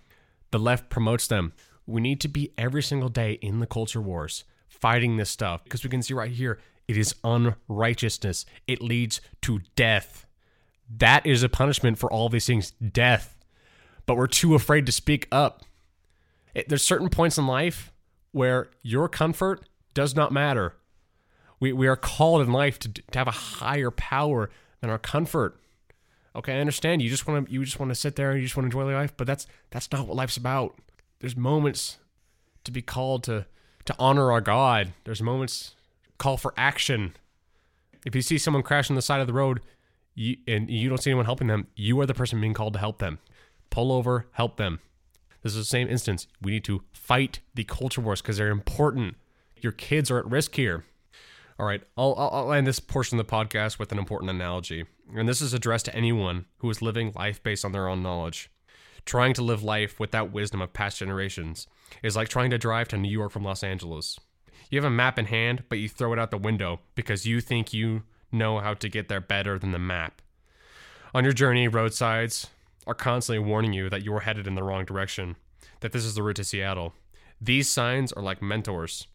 The 0.50 0.58
left 0.58 0.90
promotes 0.90 1.26
them. 1.26 1.54
We 1.86 2.02
need 2.02 2.20
to 2.20 2.28
be 2.28 2.52
every 2.58 2.82
single 2.82 3.08
day 3.08 3.32
in 3.40 3.58
the 3.60 3.66
culture 3.66 4.02
wars, 4.02 4.44
fighting 4.68 5.16
this 5.16 5.30
stuff, 5.30 5.64
because 5.64 5.82
we 5.82 5.88
can 5.88 6.02
see 6.02 6.12
right 6.12 6.30
here, 6.30 6.60
it 6.86 6.98
is 6.98 7.14
unrighteousness. 7.24 8.44
It 8.66 8.82
leads 8.82 9.22
to 9.42 9.60
death. 9.76 10.26
That 10.94 11.24
is 11.26 11.42
a 11.42 11.48
punishment 11.48 11.96
for 11.96 12.12
all 12.12 12.28
these 12.28 12.46
things 12.46 12.72
death 12.72 13.38
but 14.06 14.16
we're 14.16 14.26
too 14.26 14.54
afraid 14.54 14.86
to 14.86 14.92
speak 14.92 15.28
up. 15.30 15.62
It, 16.54 16.68
there's 16.68 16.82
certain 16.82 17.08
points 17.08 17.38
in 17.38 17.46
life 17.46 17.92
where 18.32 18.68
your 18.82 19.08
comfort 19.08 19.64
does 19.94 20.14
not 20.14 20.32
matter. 20.32 20.74
We, 21.60 21.72
we 21.72 21.86
are 21.86 21.96
called 21.96 22.42
in 22.42 22.52
life 22.52 22.78
to, 22.80 22.92
to 22.92 23.18
have 23.18 23.28
a 23.28 23.32
higher 23.32 23.90
power 23.90 24.50
than 24.80 24.90
our 24.90 24.98
comfort. 24.98 25.58
Okay, 26.34 26.56
I 26.56 26.60
understand. 26.60 27.02
You 27.02 27.10
just 27.10 27.26
want 27.26 27.46
to 27.46 27.52
you 27.52 27.62
just 27.64 27.78
want 27.78 27.90
to 27.90 27.94
sit 27.94 28.16
there 28.16 28.30
and 28.30 28.40
you 28.40 28.46
just 28.46 28.56
want 28.56 28.70
to 28.70 28.76
enjoy 28.76 28.90
life, 28.92 29.12
but 29.16 29.26
that's 29.26 29.46
that's 29.70 29.92
not 29.92 30.06
what 30.06 30.16
life's 30.16 30.38
about. 30.38 30.76
There's 31.20 31.36
moments 31.36 31.98
to 32.64 32.72
be 32.72 32.80
called 32.80 33.24
to 33.24 33.46
to 33.84 33.94
honor 33.98 34.32
our 34.32 34.40
God. 34.40 34.92
There's 35.04 35.22
moments 35.22 35.74
call 36.16 36.38
for 36.38 36.54
action. 36.56 37.14
If 38.06 38.16
you 38.16 38.22
see 38.22 38.38
someone 38.38 38.62
crashing 38.62 38.96
the 38.96 39.02
side 39.02 39.20
of 39.20 39.26
the 39.26 39.32
road, 39.32 39.60
you, 40.14 40.38
and 40.48 40.70
you 40.70 40.88
don't 40.88 40.98
see 40.98 41.10
anyone 41.10 41.26
helping 41.26 41.48
them, 41.48 41.68
you 41.76 42.00
are 42.00 42.06
the 42.06 42.14
person 42.14 42.40
being 42.40 42.54
called 42.54 42.72
to 42.72 42.78
help 42.78 42.98
them 42.98 43.18
pull 43.72 43.90
over, 43.90 44.26
help 44.32 44.58
them. 44.58 44.78
This 45.42 45.52
is 45.52 45.58
the 45.58 45.64
same 45.64 45.88
instance. 45.88 46.28
We 46.40 46.52
need 46.52 46.64
to 46.64 46.82
fight 46.92 47.40
the 47.54 47.64
culture 47.64 48.00
wars 48.00 48.22
because 48.22 48.36
they're 48.36 48.50
important. 48.50 49.16
Your 49.56 49.72
kids 49.72 50.10
are 50.10 50.18
at 50.18 50.30
risk 50.30 50.54
here. 50.54 50.84
All 51.58 51.66
right, 51.66 51.82
I'll, 51.96 52.14
I'll 52.16 52.52
end 52.52 52.66
this 52.66 52.78
portion 52.78 53.18
of 53.18 53.26
the 53.26 53.32
podcast 53.32 53.78
with 53.78 53.90
an 53.90 53.98
important 53.98 54.30
analogy. 54.30 54.84
And 55.16 55.28
this 55.28 55.40
is 55.40 55.54
addressed 55.54 55.86
to 55.86 55.96
anyone 55.96 56.44
who 56.58 56.70
is 56.70 56.82
living 56.82 57.12
life 57.16 57.42
based 57.42 57.64
on 57.64 57.72
their 57.72 57.88
own 57.88 58.02
knowledge. 58.02 58.50
Trying 59.04 59.34
to 59.34 59.42
live 59.42 59.62
life 59.62 59.98
without 59.98 60.32
wisdom 60.32 60.60
of 60.60 60.72
past 60.72 60.98
generations 60.98 61.66
is 62.02 62.14
like 62.14 62.28
trying 62.28 62.50
to 62.50 62.58
drive 62.58 62.88
to 62.88 62.98
New 62.98 63.10
York 63.10 63.32
from 63.32 63.42
Los 63.42 63.64
Angeles. 63.64 64.20
You 64.70 64.78
have 64.78 64.84
a 64.84 64.90
map 64.90 65.18
in 65.18 65.26
hand, 65.26 65.64
but 65.68 65.78
you 65.78 65.88
throw 65.88 66.12
it 66.12 66.18
out 66.18 66.30
the 66.30 66.38
window 66.38 66.80
because 66.94 67.26
you 67.26 67.40
think 67.40 67.72
you 67.72 68.02
know 68.30 68.58
how 68.60 68.74
to 68.74 68.88
get 68.88 69.08
there 69.08 69.20
better 69.20 69.58
than 69.58 69.72
the 69.72 69.78
map. 69.78 70.22
On 71.14 71.24
your 71.24 71.32
journey, 71.32 71.68
roadsides, 71.68 72.48
are 72.86 72.94
constantly 72.94 73.44
warning 73.44 73.72
you 73.72 73.88
that 73.90 74.02
you're 74.02 74.20
headed 74.20 74.46
in 74.46 74.54
the 74.54 74.62
wrong 74.62 74.84
direction, 74.84 75.36
that 75.80 75.92
this 75.92 76.04
is 76.04 76.14
the 76.14 76.22
route 76.22 76.36
to 76.36 76.44
Seattle. 76.44 76.94
These 77.40 77.70
signs 77.70 78.12
are 78.12 78.22
like 78.22 78.42
mentors. 78.42 79.06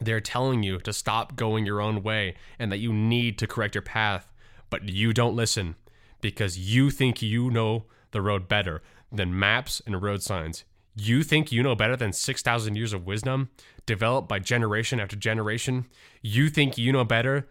They're 0.00 0.20
telling 0.20 0.62
you 0.62 0.78
to 0.80 0.92
stop 0.92 1.36
going 1.36 1.64
your 1.64 1.80
own 1.80 2.02
way 2.02 2.34
and 2.58 2.70
that 2.72 2.78
you 2.78 2.92
need 2.92 3.38
to 3.38 3.46
correct 3.46 3.74
your 3.74 3.82
path, 3.82 4.30
but 4.70 4.88
you 4.88 5.12
don't 5.12 5.36
listen 5.36 5.76
because 6.20 6.58
you 6.58 6.90
think 6.90 7.22
you 7.22 7.50
know 7.50 7.84
the 8.10 8.22
road 8.22 8.48
better 8.48 8.82
than 9.12 9.38
maps 9.38 9.80
and 9.86 10.02
road 10.02 10.22
signs. 10.22 10.64
You 10.96 11.22
think 11.22 11.50
you 11.50 11.62
know 11.62 11.74
better 11.74 11.96
than 11.96 12.12
6,000 12.12 12.76
years 12.76 12.92
of 12.92 13.06
wisdom 13.06 13.50
developed 13.86 14.28
by 14.28 14.38
generation 14.38 15.00
after 15.00 15.16
generation. 15.16 15.86
You 16.22 16.48
think 16.48 16.78
you 16.78 16.92
know 16.92 17.04
better 17.04 17.48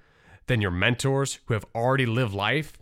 than 0.47 0.61
your 0.61 0.71
mentors 0.71 1.39
who 1.45 1.53
have 1.53 1.65
already 1.75 2.05
lived 2.05 2.33
life 2.33 2.73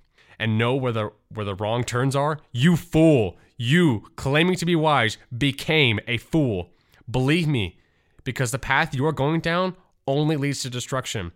and 0.41 0.57
know 0.57 0.75
where 0.75 0.91
the 0.91 1.11
where 1.29 1.45
the 1.45 1.55
wrong 1.55 1.83
turns 1.83 2.15
are, 2.15 2.39
you 2.51 2.75
fool, 2.75 3.37
you 3.57 4.07
claiming 4.15 4.55
to 4.55 4.65
be 4.65 4.75
wise 4.75 5.17
became 5.37 5.99
a 6.07 6.17
fool. 6.17 6.71
Believe 7.09 7.47
me, 7.47 7.77
because 8.23 8.51
the 8.51 8.59
path 8.59 8.95
you 8.95 9.05
are 9.05 9.11
going 9.13 9.39
down 9.39 9.77
only 10.07 10.35
leads 10.35 10.63
to 10.63 10.69
destruction. 10.69 11.31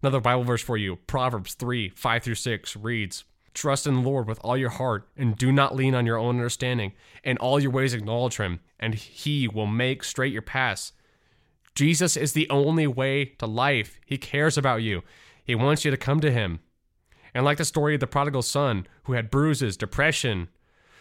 Another 0.00 0.20
Bible 0.20 0.44
verse 0.44 0.62
for 0.62 0.76
you 0.76 0.96
Proverbs 1.08 1.54
3 1.54 1.88
5 1.90 2.22
through 2.22 2.34
6 2.36 2.76
reads, 2.76 3.24
Trust 3.54 3.88
in 3.88 3.94
the 3.94 4.08
Lord 4.08 4.28
with 4.28 4.38
all 4.42 4.56
your 4.56 4.70
heart, 4.70 5.08
and 5.16 5.36
do 5.36 5.50
not 5.50 5.74
lean 5.74 5.96
on 5.96 6.06
your 6.06 6.16
own 6.16 6.36
understanding. 6.36 6.92
In 7.24 7.38
all 7.38 7.58
your 7.58 7.72
ways 7.72 7.92
acknowledge 7.92 8.36
him, 8.36 8.60
and 8.78 8.94
he 8.94 9.48
will 9.48 9.66
make 9.66 10.04
straight 10.04 10.32
your 10.32 10.42
paths. 10.42 10.92
Jesus 11.74 12.16
is 12.16 12.34
the 12.34 12.48
only 12.50 12.86
way 12.86 13.24
to 13.24 13.46
life. 13.46 13.98
He 14.06 14.16
cares 14.16 14.56
about 14.56 14.82
you. 14.82 15.02
He 15.42 15.56
wants 15.56 15.84
you 15.84 15.90
to 15.90 15.96
come 15.96 16.20
to 16.20 16.30
him. 16.30 16.60
And 17.34 17.44
like 17.44 17.58
the 17.58 17.64
story 17.64 17.94
of 17.94 18.00
the 18.00 18.06
prodigal 18.06 18.42
son 18.42 18.86
who 19.04 19.12
had 19.12 19.30
bruises, 19.30 19.76
depression, 19.76 20.48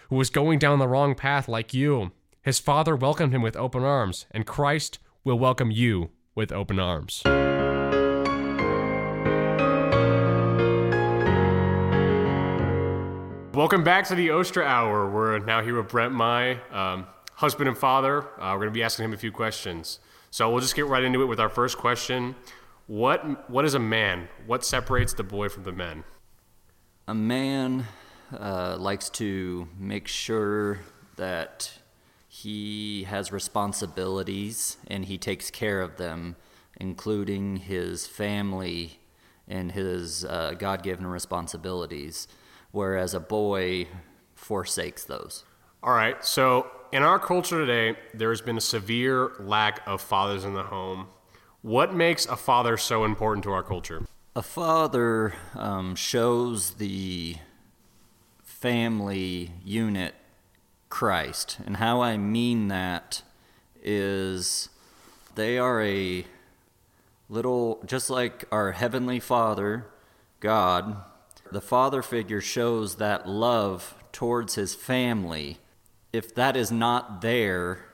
who 0.09 0.15
was 0.15 0.29
going 0.29 0.59
down 0.59 0.79
the 0.79 0.87
wrong 0.87 1.15
path 1.15 1.47
like 1.47 1.73
you, 1.73 2.11
his 2.41 2.59
father 2.59 2.95
welcomed 2.95 3.33
him 3.33 3.41
with 3.41 3.55
open 3.55 3.83
arms, 3.83 4.25
and 4.31 4.45
Christ 4.45 4.99
will 5.23 5.39
welcome 5.39 5.71
you 5.71 6.11
with 6.35 6.51
open 6.51 6.79
arms. 6.79 7.21
Welcome 13.53 13.83
back 13.83 14.07
to 14.09 14.15
the 14.15 14.27
Oostra 14.27 14.65
Hour. 14.65 15.09
We're 15.09 15.39
now 15.39 15.63
here 15.63 15.77
with 15.77 15.89
Brent 15.89 16.13
Mai, 16.13 16.59
um, 16.71 17.07
husband 17.33 17.67
and 17.67 17.77
father. 17.77 18.19
Uh, 18.39 18.51
we're 18.51 18.59
going 18.59 18.69
to 18.69 18.71
be 18.71 18.83
asking 18.83 19.05
him 19.05 19.13
a 19.13 19.17
few 19.17 19.31
questions. 19.31 19.99
So 20.29 20.49
we'll 20.51 20.61
just 20.61 20.75
get 20.75 20.85
right 20.85 21.03
into 21.03 21.21
it 21.23 21.25
with 21.25 21.39
our 21.39 21.49
first 21.49 21.77
question. 21.77 22.35
What 22.85 23.49
What 23.49 23.65
is 23.65 23.73
a 23.73 23.79
man? 23.79 24.27
What 24.45 24.63
separates 24.63 25.13
the 25.13 25.23
boy 25.23 25.49
from 25.49 25.63
the 25.63 25.71
men? 25.71 26.03
A 27.07 27.15
man 27.15 27.85
uh, 28.37 28.75
likes 28.77 29.09
to 29.11 29.67
make 29.79 30.07
sure 30.07 30.79
that 31.15 31.71
he 32.27 33.03
has 33.03 33.31
responsibilities 33.31 34.77
and 34.87 35.05
he 35.05 35.17
takes 35.17 35.49
care 35.49 35.81
of 35.81 35.97
them, 35.97 36.35
including 36.75 37.57
his 37.57 38.05
family 38.05 38.99
and 39.47 39.71
his 39.71 40.25
uh, 40.25 40.53
God 40.57 40.83
given 40.83 41.07
responsibilities 41.07 42.27
whereas 42.71 43.13
a 43.13 43.19
boy 43.19 43.87
forsakes 44.35 45.03
those. 45.03 45.43
All 45.81 45.93
right. 45.93 46.23
So 46.23 46.67
in 46.91 47.03
our 47.03 47.19
culture 47.19 47.65
today, 47.65 47.97
there 48.13 48.29
has 48.29 48.41
been 48.41 48.57
a 48.57 48.61
severe 48.61 49.31
lack 49.39 49.81
of 49.87 50.01
fathers 50.01 50.43
in 50.43 50.53
the 50.53 50.63
home. 50.63 51.07
What 51.61 51.93
makes 51.93 52.25
a 52.25 52.35
father 52.35 52.77
so 52.77 53.03
important 53.03 53.43
to 53.45 53.51
our 53.51 53.63
culture? 53.63 54.05
A 54.37 54.43
father 54.43 55.33
um, 55.55 55.95
shows 55.95 56.75
the 56.75 57.37
family 58.43 59.51
unit 59.65 60.13
Christ. 60.89 61.57
And 61.65 61.77
how 61.77 62.01
I 62.01 62.17
mean 62.17 62.67
that 62.67 63.23
is 63.81 64.69
they 65.33 65.57
are 65.57 65.81
a 65.81 66.23
little, 67.29 67.81
just 67.83 68.11
like 68.11 68.45
our 68.51 68.73
Heavenly 68.73 69.19
Father, 69.19 69.87
God, 70.39 70.97
the 71.51 71.59
father 71.59 72.03
figure 72.03 72.39
shows 72.39 72.97
that 72.97 73.27
love 73.27 73.95
towards 74.11 74.53
his 74.53 74.75
family. 74.75 75.57
If 76.13 76.35
that 76.35 76.55
is 76.55 76.71
not 76.71 77.21
there, 77.21 77.85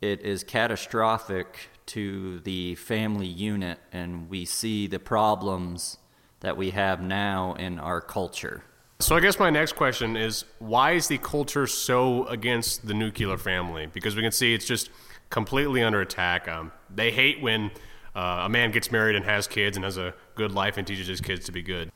it 0.00 0.22
is 0.22 0.42
catastrophic 0.42 1.68
to 1.90 2.40
the 2.40 2.74
family 2.76 3.26
unit, 3.26 3.78
and 3.92 4.28
we 4.30 4.44
see 4.44 4.86
the 4.86 4.98
problems 4.98 5.98
that 6.40 6.56
we 6.56 6.70
have 6.70 7.00
now 7.00 7.54
in 7.54 7.78
our 7.78 8.00
culture. 8.00 8.62
So, 9.00 9.16
I 9.16 9.20
guess 9.20 9.38
my 9.38 9.50
next 9.50 9.76
question 9.76 10.16
is 10.16 10.44
why 10.58 10.92
is 10.92 11.08
the 11.08 11.18
culture 11.18 11.66
so 11.66 12.26
against 12.26 12.86
the 12.86 12.94
nuclear 12.94 13.38
family? 13.38 13.86
Because 13.86 14.14
we 14.14 14.22
can 14.22 14.32
see 14.32 14.54
it's 14.54 14.66
just 14.66 14.90
completely 15.30 15.82
under 15.82 16.00
attack. 16.00 16.48
Um, 16.48 16.70
they 16.94 17.10
hate 17.10 17.40
when 17.40 17.70
uh, 18.14 18.42
a 18.44 18.48
man 18.48 18.72
gets 18.72 18.92
married 18.92 19.16
and 19.16 19.24
has 19.24 19.46
kids 19.46 19.76
and 19.76 19.84
has 19.84 19.96
a 19.96 20.14
good 20.34 20.52
life 20.52 20.76
and 20.76 20.86
teaches 20.86 21.06
his 21.06 21.20
kids 21.20 21.46
to 21.46 21.52
be 21.52 21.62
good. 21.62 21.90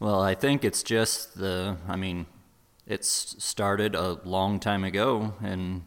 Well, 0.00 0.20
I 0.20 0.34
think 0.34 0.64
it's 0.64 0.82
just 0.82 1.38
the, 1.38 1.76
I 1.88 1.96
mean, 1.96 2.26
it's 2.86 3.36
started 3.42 3.94
a 3.94 4.20
long 4.24 4.60
time 4.60 4.84
ago, 4.84 5.34
and 5.42 5.86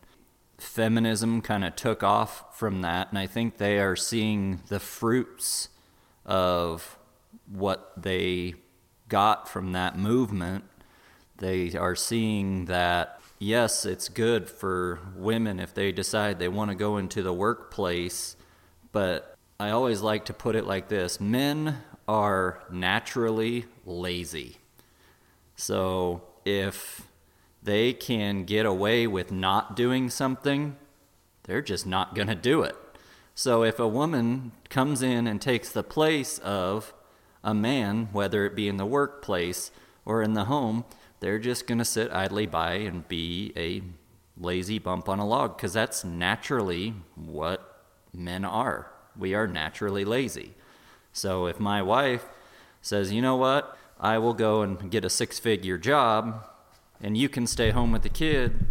feminism 0.61 1.41
kind 1.41 1.65
of 1.65 1.75
took 1.75 2.03
off 2.03 2.57
from 2.57 2.81
that. 2.81 3.09
And 3.09 3.17
I 3.17 3.27
think 3.27 3.57
they 3.57 3.79
are 3.79 3.95
seeing 3.95 4.61
the 4.67 4.79
fruits 4.79 5.69
of 6.25 6.97
what 7.51 7.93
they 7.97 8.55
got 9.09 9.49
from 9.49 9.73
that 9.73 9.97
movement. 9.97 10.63
They 11.37 11.75
are 11.75 11.95
seeing 11.95 12.65
that, 12.65 13.19
yes, 13.39 13.85
it's 13.85 14.07
good 14.07 14.47
for 14.49 14.99
women 15.15 15.59
if 15.59 15.73
they 15.73 15.91
decide 15.91 16.39
they 16.39 16.47
want 16.47 16.69
to 16.69 16.75
go 16.75 16.97
into 16.97 17.23
the 17.23 17.33
workplace, 17.33 18.35
but 18.91 19.35
I 19.59 19.71
always 19.71 20.01
like 20.01 20.25
to 20.25 20.33
put 20.33 20.55
it 20.55 20.65
like 20.65 20.87
this 20.87 21.19
men 21.19 21.83
are 22.07 22.63
naturally 22.71 23.65
lazy. 23.85 24.57
So 25.55 26.23
if 26.45 27.07
they 27.63 27.93
can 27.93 28.43
get 28.43 28.65
away 28.65 29.07
with 29.07 29.31
not 29.31 29.75
doing 29.75 30.09
something, 30.09 30.75
they're 31.43 31.61
just 31.61 31.85
not 31.85 32.15
going 32.15 32.27
to 32.27 32.35
do 32.35 32.63
it. 32.63 32.75
So 33.35 33.63
if 33.63 33.79
a 33.79 33.87
woman 33.87 34.51
comes 34.69 35.01
in 35.01 35.27
and 35.27 35.41
takes 35.41 35.71
the 35.71 35.83
place 35.83 36.37
of 36.39 36.93
a 37.43 37.53
man, 37.53 38.09
whether 38.11 38.45
it 38.45 38.55
be 38.55 38.67
in 38.67 38.77
the 38.77 38.85
workplace 38.85 39.71
or 40.05 40.21
in 40.21 40.33
the 40.33 40.45
home, 40.45 40.85
they're 41.19 41.39
just 41.39 41.67
going 41.67 41.77
to 41.77 41.85
sit 41.85 42.11
idly 42.11 42.45
by 42.45 42.73
and 42.73 43.07
be 43.07 43.53
a 43.55 43.81
lazy 44.39 44.79
bump 44.79 45.07
on 45.07 45.19
a 45.19 45.27
log 45.27 45.55
because 45.55 45.73
that's 45.73 46.03
naturally 46.03 46.95
what 47.15 47.85
men 48.13 48.43
are. 48.43 48.91
We 49.17 49.33
are 49.33 49.47
naturally 49.47 50.05
lazy. 50.05 50.53
So 51.13 51.45
if 51.45 51.59
my 51.59 51.81
wife 51.81 52.25
says, 52.81 53.11
you 53.11 53.21
know 53.21 53.35
what, 53.35 53.77
I 53.99 54.17
will 54.17 54.33
go 54.33 54.61
and 54.61 54.89
get 54.89 55.05
a 55.05 55.09
six 55.09 55.37
figure 55.37 55.77
job 55.77 56.47
and 57.01 57.17
you 57.17 57.29
can 57.29 57.47
stay 57.47 57.71
home 57.71 57.91
with 57.91 58.03
the 58.03 58.09
kid, 58.09 58.65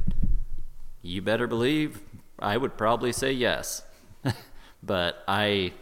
you 1.03 1.23
better 1.23 1.47
believe 1.47 2.01
I 2.39 2.57
would 2.57 2.77
probably 2.77 3.13
say 3.13 3.33
yes. 3.33 3.83
but 4.83 5.23
I 5.29 5.73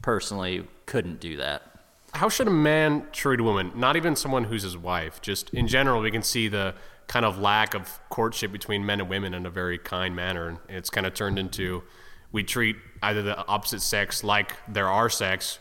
personally 0.00 0.66
couldn't 0.86 1.20
do 1.20 1.36
that. 1.36 1.62
How 2.14 2.28
should 2.28 2.46
a 2.46 2.50
man 2.50 3.06
treat 3.12 3.40
a 3.40 3.42
woman? 3.42 3.72
Not 3.74 3.96
even 3.96 4.16
someone 4.16 4.44
who's 4.44 4.62
his 4.62 4.76
wife. 4.76 5.22
Just 5.22 5.50
in 5.50 5.66
general, 5.66 6.02
we 6.02 6.10
can 6.10 6.22
see 6.22 6.48
the 6.48 6.74
kind 7.06 7.24
of 7.24 7.38
lack 7.38 7.74
of 7.74 7.98
courtship 8.10 8.52
between 8.52 8.84
men 8.84 9.00
and 9.00 9.08
women 9.08 9.34
in 9.34 9.46
a 9.46 9.50
very 9.50 9.78
kind 9.78 10.14
manner. 10.14 10.48
And 10.48 10.58
it's 10.68 10.90
kind 10.90 11.06
of 11.06 11.14
turned 11.14 11.38
into 11.38 11.82
we 12.30 12.44
treat 12.44 12.76
either 13.02 13.22
the 13.22 13.46
opposite 13.46 13.80
sex 13.80 14.22
like 14.22 14.56
they're 14.68 14.88
our 14.88 15.10
sex 15.10 15.58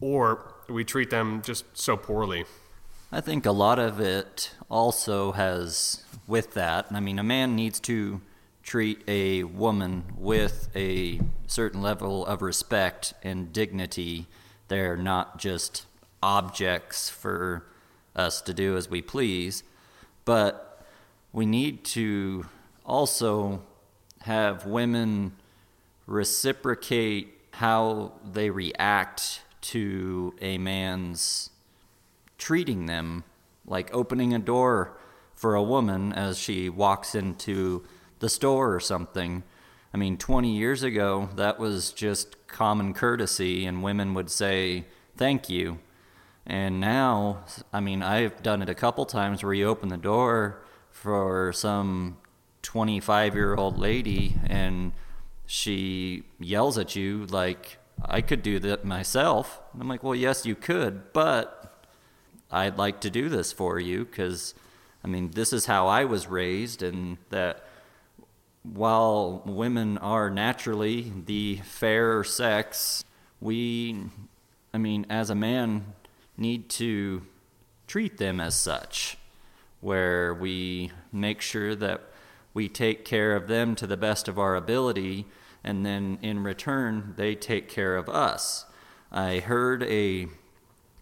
or 0.00 0.54
we 0.68 0.84
treat 0.84 1.10
them 1.10 1.42
just 1.42 1.64
so 1.74 1.96
poorly. 1.96 2.44
I 3.16 3.22
think 3.22 3.46
a 3.46 3.50
lot 3.50 3.78
of 3.78 3.98
it 3.98 4.50
also 4.70 5.32
has 5.32 6.04
with 6.26 6.52
that. 6.52 6.88
I 6.90 7.00
mean, 7.00 7.18
a 7.18 7.22
man 7.22 7.56
needs 7.56 7.80
to 7.80 8.20
treat 8.62 9.02
a 9.08 9.42
woman 9.44 10.04
with 10.18 10.68
a 10.76 11.20
certain 11.46 11.80
level 11.80 12.26
of 12.26 12.42
respect 12.42 13.14
and 13.22 13.54
dignity. 13.54 14.26
They're 14.68 14.98
not 14.98 15.38
just 15.38 15.86
objects 16.22 17.08
for 17.08 17.64
us 18.14 18.42
to 18.42 18.52
do 18.52 18.76
as 18.76 18.90
we 18.90 19.00
please, 19.00 19.62
but 20.26 20.84
we 21.32 21.46
need 21.46 21.84
to 21.84 22.44
also 22.84 23.62
have 24.24 24.66
women 24.66 25.32
reciprocate 26.06 27.32
how 27.52 28.12
they 28.30 28.50
react 28.50 29.40
to 29.62 30.34
a 30.42 30.58
man's 30.58 31.48
treating 32.38 32.86
them 32.86 33.24
like 33.66 33.92
opening 33.92 34.32
a 34.34 34.38
door 34.38 34.96
for 35.34 35.54
a 35.54 35.62
woman 35.62 36.12
as 36.12 36.38
she 36.38 36.68
walks 36.68 37.14
into 37.14 37.84
the 38.18 38.28
store 38.28 38.74
or 38.74 38.80
something. 38.80 39.42
I 39.92 39.98
mean, 39.98 40.16
20 40.16 40.56
years 40.56 40.82
ago, 40.82 41.28
that 41.36 41.58
was 41.58 41.90
just 41.90 42.46
common 42.46 42.94
courtesy, 42.94 43.66
and 43.66 43.82
women 43.82 44.14
would 44.14 44.30
say, 44.30 44.84
Thank 45.16 45.48
you. 45.48 45.78
And 46.46 46.78
now, 46.78 47.44
I 47.72 47.80
mean, 47.80 48.02
I've 48.02 48.42
done 48.42 48.62
it 48.62 48.68
a 48.68 48.74
couple 48.74 49.04
times 49.06 49.42
where 49.42 49.54
you 49.54 49.66
open 49.66 49.88
the 49.88 49.96
door 49.96 50.62
for 50.90 51.52
some 51.52 52.18
25 52.62 53.34
year 53.34 53.54
old 53.54 53.78
lady 53.78 54.36
and 54.46 54.92
she 55.46 56.24
yells 56.38 56.78
at 56.78 56.94
you 56.94 57.26
like, 57.26 57.78
I 58.04 58.20
could 58.20 58.42
do 58.42 58.58
that 58.60 58.84
myself. 58.84 59.60
And 59.72 59.82
I'm 59.82 59.88
like, 59.88 60.02
well, 60.02 60.14
yes, 60.14 60.44
you 60.44 60.54
could, 60.54 61.12
but 61.12 61.55
I'd 62.50 62.78
like 62.78 63.00
to 63.00 63.10
do 63.10 63.28
this 63.28 63.52
for 63.52 63.78
you 63.78 64.04
because, 64.04 64.54
I 65.02 65.08
mean, 65.08 65.30
this 65.32 65.52
is 65.52 65.66
how 65.66 65.86
I 65.86 66.04
was 66.04 66.26
raised, 66.26 66.82
and 66.82 67.18
that 67.30 67.66
while 68.62 69.42
women 69.44 69.98
are 69.98 70.30
naturally 70.30 71.12
the 71.26 71.56
fairer 71.64 72.24
sex, 72.24 73.04
we, 73.40 74.04
I 74.72 74.78
mean, 74.78 75.06
as 75.08 75.30
a 75.30 75.34
man, 75.34 75.94
need 76.36 76.68
to 76.70 77.22
treat 77.86 78.18
them 78.18 78.40
as 78.40 78.54
such, 78.54 79.16
where 79.80 80.34
we 80.34 80.90
make 81.12 81.40
sure 81.40 81.74
that 81.74 82.02
we 82.54 82.68
take 82.68 83.04
care 83.04 83.36
of 83.36 83.48
them 83.48 83.74
to 83.76 83.86
the 83.86 83.96
best 83.96 84.28
of 84.28 84.38
our 84.38 84.56
ability 84.56 85.26
and 85.66 85.84
then 85.84 86.18
in 86.22 86.44
return, 86.44 87.12
they 87.16 87.34
take 87.34 87.68
care 87.68 87.96
of 87.96 88.08
us. 88.08 88.66
I 89.10 89.40
heard 89.40 89.82
a 89.82 90.28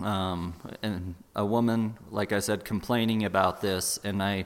um, 0.04 0.54
and 0.82 1.14
a 1.34 1.46
woman, 1.46 1.96
like 2.10 2.30
I 2.30 2.40
said, 2.40 2.64
complaining 2.64 3.24
about 3.24 3.62
this, 3.62 3.98
and 4.04 4.22
I 4.22 4.44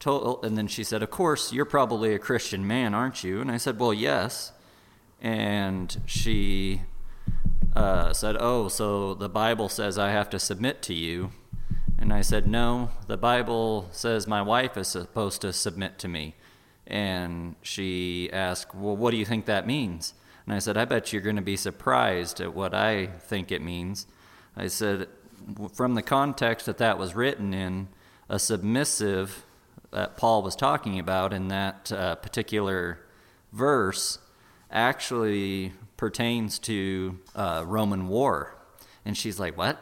told, 0.00 0.44
and 0.44 0.56
then 0.56 0.68
she 0.68 0.84
said, 0.84 1.02
"Of 1.02 1.10
course, 1.10 1.52
you're 1.52 1.66
probably 1.66 2.14
a 2.14 2.18
Christian 2.18 2.66
man, 2.66 2.94
aren't 2.94 3.22
you?" 3.22 3.40
And 3.42 3.50
I 3.50 3.58
said, 3.58 3.78
"Well, 3.78 3.92
yes." 3.92 4.52
And 5.20 6.00
she 6.06 6.82
uh, 7.74 8.14
said, 8.14 8.36
"Oh, 8.40 8.68
so 8.68 9.12
the 9.12 9.28
Bible 9.28 9.68
says 9.68 9.98
I 9.98 10.10
have 10.10 10.30
to 10.30 10.38
submit 10.38 10.80
to 10.82 10.94
you?" 10.94 11.30
And 11.98 12.10
I 12.10 12.22
said, 12.22 12.46
"No, 12.46 12.90
the 13.06 13.18
Bible 13.18 13.88
says 13.92 14.26
my 14.26 14.40
wife 14.40 14.78
is 14.78 14.88
supposed 14.88 15.42
to 15.42 15.52
submit 15.52 15.98
to 15.98 16.08
me." 16.08 16.36
And 16.86 17.56
she 17.60 18.30
asked, 18.32 18.74
"Well, 18.74 18.96
what 18.96 19.10
do 19.10 19.18
you 19.18 19.26
think 19.26 19.44
that 19.44 19.66
means?" 19.66 20.14
And 20.46 20.54
I 20.54 20.58
said, 20.58 20.78
"I 20.78 20.86
bet 20.86 21.12
you're 21.12 21.20
going 21.20 21.36
to 21.36 21.42
be 21.42 21.56
surprised 21.56 22.40
at 22.40 22.54
what 22.54 22.72
I 22.72 23.06
think 23.06 23.52
it 23.52 23.60
means." 23.60 24.06
I 24.56 24.68
said, 24.68 25.08
from 25.74 25.94
the 25.94 26.02
context 26.02 26.66
that 26.66 26.78
that 26.78 26.98
was 26.98 27.14
written 27.14 27.52
in, 27.52 27.88
a 28.28 28.38
submissive 28.38 29.44
that 29.90 30.16
Paul 30.16 30.42
was 30.42 30.56
talking 30.56 30.98
about 30.98 31.32
in 31.32 31.48
that 31.48 31.92
uh, 31.92 32.16
particular 32.16 32.98
verse 33.52 34.18
actually 34.70 35.72
pertains 35.96 36.58
to 36.60 37.18
uh, 37.34 37.64
Roman 37.66 38.08
war. 38.08 38.56
And 39.04 39.16
she's 39.16 39.38
like, 39.38 39.56
What? 39.56 39.78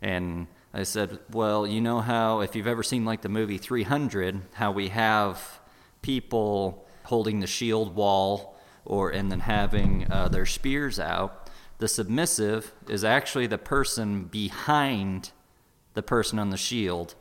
And 0.00 0.46
I 0.74 0.82
said, 0.82 1.18
Well, 1.30 1.66
you 1.66 1.80
know 1.80 2.00
how, 2.00 2.40
if 2.40 2.54
you've 2.54 2.66
ever 2.66 2.82
seen 2.82 3.04
like 3.04 3.22
the 3.22 3.28
movie 3.28 3.58
300, 3.58 4.42
how 4.54 4.72
we 4.72 4.88
have 4.88 5.60
people 6.02 6.86
holding 7.04 7.40
the 7.40 7.46
shield 7.46 7.94
wall 7.94 8.58
or 8.84 9.10
and 9.10 9.30
then 9.30 9.40
having 9.40 10.10
uh, 10.10 10.28
their 10.28 10.46
spears 10.46 10.98
out. 11.00 11.41
The 11.82 11.88
submissive 11.88 12.72
is 12.86 13.02
actually 13.02 13.48
the 13.48 13.58
person 13.58 14.26
behind 14.26 15.32
the 15.94 16.02
person 16.04 16.38
on 16.38 16.50
the 16.50 16.56
shield, 16.56 17.16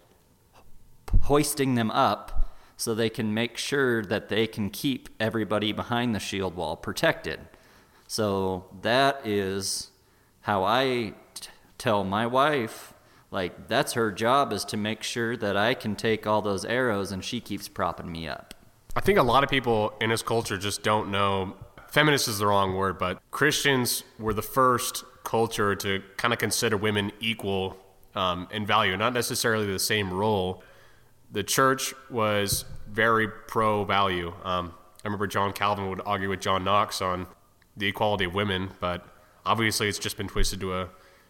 hoisting 1.22 1.74
them 1.74 1.89
up 1.89 2.53
so 2.78 2.93
they 2.93 3.09
can 3.09 3.34
make 3.34 3.57
sure 3.57 4.05
that 4.05 4.30
they 4.30 4.45
can 4.45 4.70
keep 4.70 5.09
everybody 5.20 5.72
behind 5.72 6.14
the 6.14 6.20
shield 6.20 6.55
wall 6.55 6.76
protected. 6.76 7.39
So 8.05 8.66
that 8.84 9.26
is 9.26 9.89
how 10.41 10.64
I 10.64 11.16
t- 11.34 11.49
tell 11.80 12.03
my 12.03 12.28
wife 12.28 12.93
like 13.32 13.68
that's 13.68 13.93
her 13.93 14.12
job 14.12 14.53
is 14.53 14.64
to 14.66 14.78
make 14.78 15.01
sure 15.01 15.36
that 15.38 15.57
I 15.57 15.74
can 15.74 15.95
take 15.95 16.28
all 16.28 16.43
those 16.43 16.66
arrows 16.66 17.12
and 17.12 17.26
she 17.26 17.39
keeps 17.39 17.68
propping 17.68 18.12
me 18.12 18.28
up. 18.28 18.53
I 18.95 18.99
think 18.99 19.18
a 19.18 19.24
lot 19.24 19.43
of 19.43 19.49
people 19.49 19.93
in 19.99 20.12
this 20.12 20.22
culture 20.22 20.59
just 20.59 20.84
don't 20.84 21.09
know 21.09 21.55
feminist 21.92 22.28
is 22.28 22.39
the 22.39 22.48
wrong 22.48 22.76
word, 22.76 22.98
but 22.98 23.22
Christians 23.32 24.04
were 24.18 24.34
the 24.34 24.42
first 24.42 25.04
culture 25.24 25.76
to 25.76 26.02
kind 26.18 26.34
of 26.34 26.39
consider 26.39 26.78
women 26.78 27.12
equal 27.20 27.78
um, 28.16 28.48
in 28.52 28.66
value, 28.66 28.98
not 28.98 29.14
necessarily 29.14 29.66
the 29.72 29.80
same 29.80 30.12
role. 30.12 30.64
The 31.32 31.44
church 31.44 31.94
was 32.10 32.66
very 32.89 33.28
pro 33.28 33.84
value. 33.84 34.34
Um, 34.44 34.74
I 35.04 35.08
remember 35.08 35.28
John 35.28 35.54
Calvin 35.54 35.89
would 35.89 36.02
argue 36.06 36.30
with 36.30 36.42
John 36.42 36.64
Knox 36.64 37.02
on 37.02 37.28
the 37.78 37.88
equality 37.88 38.26
of 38.26 38.34
women, 38.34 38.72
but 38.80 39.06
obviously 39.46 39.88
it's 39.88 40.00
just 40.00 40.18
been 40.18 40.28
twisted 40.28 40.60
to 40.62 40.76
a 40.76 40.89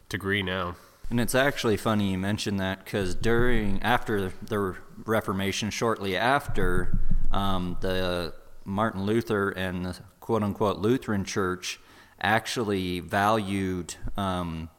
degree 0.10 0.44
now. 0.44 0.76
And 1.10 1.20
it's 1.20 1.36
actually 1.36 1.78
funny 1.78 2.12
you 2.12 2.18
mentioned 2.18 2.60
that 2.60 2.86
because 2.86 3.16
during 3.16 3.82
after 3.84 4.32
the 4.42 4.78
Reformation, 5.06 5.70
shortly 5.70 6.16
after, 6.16 6.98
um, 7.32 7.78
the 7.82 8.34
Martin 8.64 9.04
Luther 9.04 9.50
and 9.50 9.86
the 9.86 10.00
quote 10.32 10.44
unquote 10.44 10.78
Lutheran 10.78 11.26
church 11.26 11.78
actually 12.22 13.02
valued 13.02 13.96
um, 14.16 14.70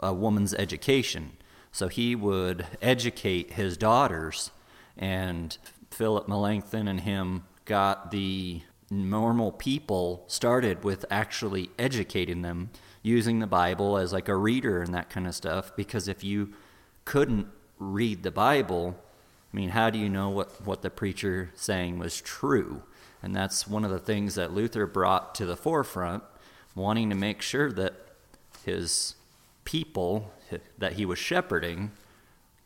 a 0.00 0.14
woman's 0.14 0.54
education. 0.54 1.32
So 1.72 1.88
he 1.88 2.14
would 2.14 2.66
educate 2.80 3.52
his 3.52 3.76
daughters, 3.76 4.50
and 4.96 5.58
Philip 5.90 6.26
Melanchthon 6.26 6.88
and 6.88 7.00
him 7.00 7.42
got 7.66 8.12
the 8.12 8.62
normal 8.90 9.52
people 9.52 10.24
started 10.26 10.84
with 10.84 11.04
actually 11.10 11.68
educating 11.78 12.40
them 12.40 12.70
using 13.02 13.40
the 13.40 13.46
Bible 13.46 13.98
as 13.98 14.10
like 14.10 14.30
a 14.30 14.36
reader 14.36 14.80
and 14.80 14.94
that 14.94 15.10
kind 15.10 15.26
of 15.26 15.34
stuff. 15.34 15.76
Because 15.76 16.08
if 16.08 16.24
you 16.24 16.54
couldn't 17.04 17.46
read 17.78 18.22
the 18.22 18.30
Bible, 18.30 18.96
I 19.52 19.56
mean, 19.58 19.68
how 19.68 19.90
do 19.90 19.98
you 19.98 20.08
know 20.08 20.30
what, 20.30 20.64
what 20.66 20.80
the 20.80 20.88
preacher 20.88 21.50
saying 21.54 21.98
was 21.98 22.22
true? 22.22 22.84
And 23.22 23.34
that's 23.34 23.68
one 23.68 23.84
of 23.84 23.90
the 23.90 23.98
things 23.98 24.34
that 24.34 24.52
Luther 24.52 24.86
brought 24.86 25.34
to 25.36 25.46
the 25.46 25.56
forefront, 25.56 26.22
wanting 26.74 27.10
to 27.10 27.16
make 27.16 27.42
sure 27.42 27.70
that 27.72 27.94
his 28.64 29.14
people 29.64 30.32
that 30.78 30.94
he 30.94 31.06
was 31.06 31.18
shepherding 31.18 31.92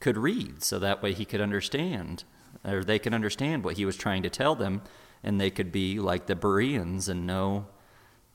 could 0.01 0.17
read 0.17 0.63
so 0.63 0.79
that 0.79 1.03
way 1.03 1.13
he 1.13 1.25
could 1.25 1.41
understand 1.41 2.25
or 2.65 2.83
they 2.83 2.99
could 2.99 3.13
understand 3.13 3.63
what 3.65 3.77
he 3.77 3.85
was 3.85 3.97
trying 3.97 4.23
to 4.23 4.31
tell 4.31 4.55
them 4.55 4.81
and 5.23 5.41
they 5.41 5.51
could 5.51 5.71
be 5.71 5.99
like 5.99 6.27
the 6.27 6.35
Bereans 6.35 7.09
and 7.09 7.27
know 7.27 7.67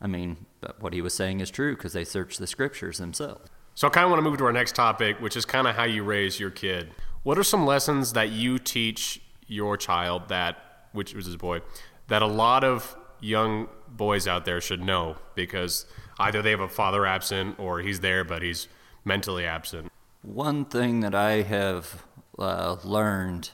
I 0.01 0.07
mean 0.07 0.45
what 0.79 0.93
he 0.93 1.01
was 1.01 1.13
saying 1.13 1.39
is 1.39 1.49
true 1.49 1.75
because 1.75 1.93
they 1.93 2.03
searched 2.03 2.39
the 2.39 2.47
scriptures 2.47 2.97
themselves. 2.99 3.49
So 3.75 3.87
I 3.87 3.91
kind 3.91 4.05
of 4.05 4.11
want 4.11 4.23
to 4.23 4.29
move 4.29 4.37
to 4.39 4.45
our 4.45 4.53
next 4.53 4.75
topic 4.75 5.19
which 5.19 5.35
is 5.35 5.45
kind 5.45 5.67
of 5.67 5.75
how 5.75 5.85
you 5.85 6.03
raise 6.03 6.39
your 6.39 6.51
kid. 6.51 6.91
What 7.23 7.37
are 7.37 7.43
some 7.43 7.65
lessons 7.65 8.13
that 8.13 8.29
you 8.29 8.59
teach 8.59 9.21
your 9.47 9.77
child 9.77 10.29
that 10.29 10.87
which 10.91 11.13
was 11.13 11.25
his 11.25 11.37
boy 11.37 11.61
that 12.09 12.21
a 12.21 12.27
lot 12.27 12.63
of 12.63 12.95
young 13.19 13.67
boys 13.87 14.27
out 14.27 14.45
there 14.45 14.61
should 14.61 14.81
know 14.81 15.17
because 15.35 15.85
either 16.19 16.41
they 16.41 16.51
have 16.51 16.59
a 16.59 16.69
father 16.69 17.05
absent 17.05 17.59
or 17.59 17.79
he's 17.79 18.01
there 18.01 18.23
but 18.23 18.41
he's 18.41 18.67
mentally 19.05 19.45
absent. 19.45 19.91
One 20.21 20.65
thing 20.65 20.99
that 20.99 21.15
I 21.15 21.41
have 21.43 22.03
uh, 22.37 22.77
learned 22.83 23.51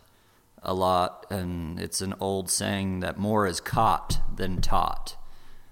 a 0.64 0.74
lot, 0.74 1.26
and 1.30 1.80
it's 1.80 2.01
an 2.01 2.16
old 2.20 2.49
saying 2.49 3.01
that 3.01 3.18
more 3.18 3.45
is 3.45 3.60
caught 3.60 4.20
than 4.36 4.62
taught. 4.62 5.16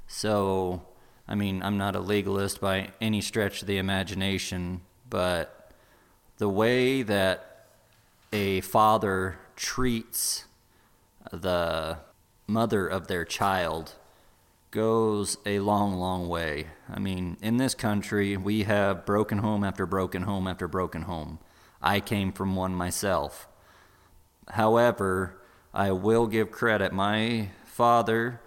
So, 0.08 0.84
I 1.28 1.34
mean, 1.34 1.64
I'm 1.64 1.78
not 1.78 1.96
a 1.96 2.00
legalist 2.00 2.62
by 2.62 2.90
any 3.02 3.20
stretch 3.22 3.62
of 3.62 3.68
the 3.68 3.80
imagination, 3.80 4.82
but 5.10 5.72
the 6.38 6.50
way 6.50 7.02
that 7.02 7.66
a 8.32 8.62
father 8.62 9.40
treats 9.56 10.46
the 11.32 11.98
mother 12.48 12.88
of 12.88 13.08
their 13.08 13.26
child 13.26 13.96
goes 14.72 15.38
a 15.46 15.60
long, 15.60 15.94
long 15.94 16.28
way. 16.28 16.68
I 16.90 17.00
mean, 17.00 17.38
in 17.42 17.58
this 17.58 17.76
country, 17.76 18.36
we 18.36 18.64
have 18.64 19.06
broken 19.06 19.38
home 19.38 19.64
after 19.64 19.86
broken 19.86 20.24
home 20.24 20.48
after 20.48 20.68
broken 20.68 21.04
home. 21.04 21.40
I 21.82 22.00
came 22.00 22.32
from 22.32 22.56
one 22.56 22.74
myself. 22.74 23.48
However, 24.50 25.40
I 25.74 25.92
will 25.92 26.28
give 26.28 26.52
credit. 26.52 26.92
My 26.92 27.50
father 27.66 28.42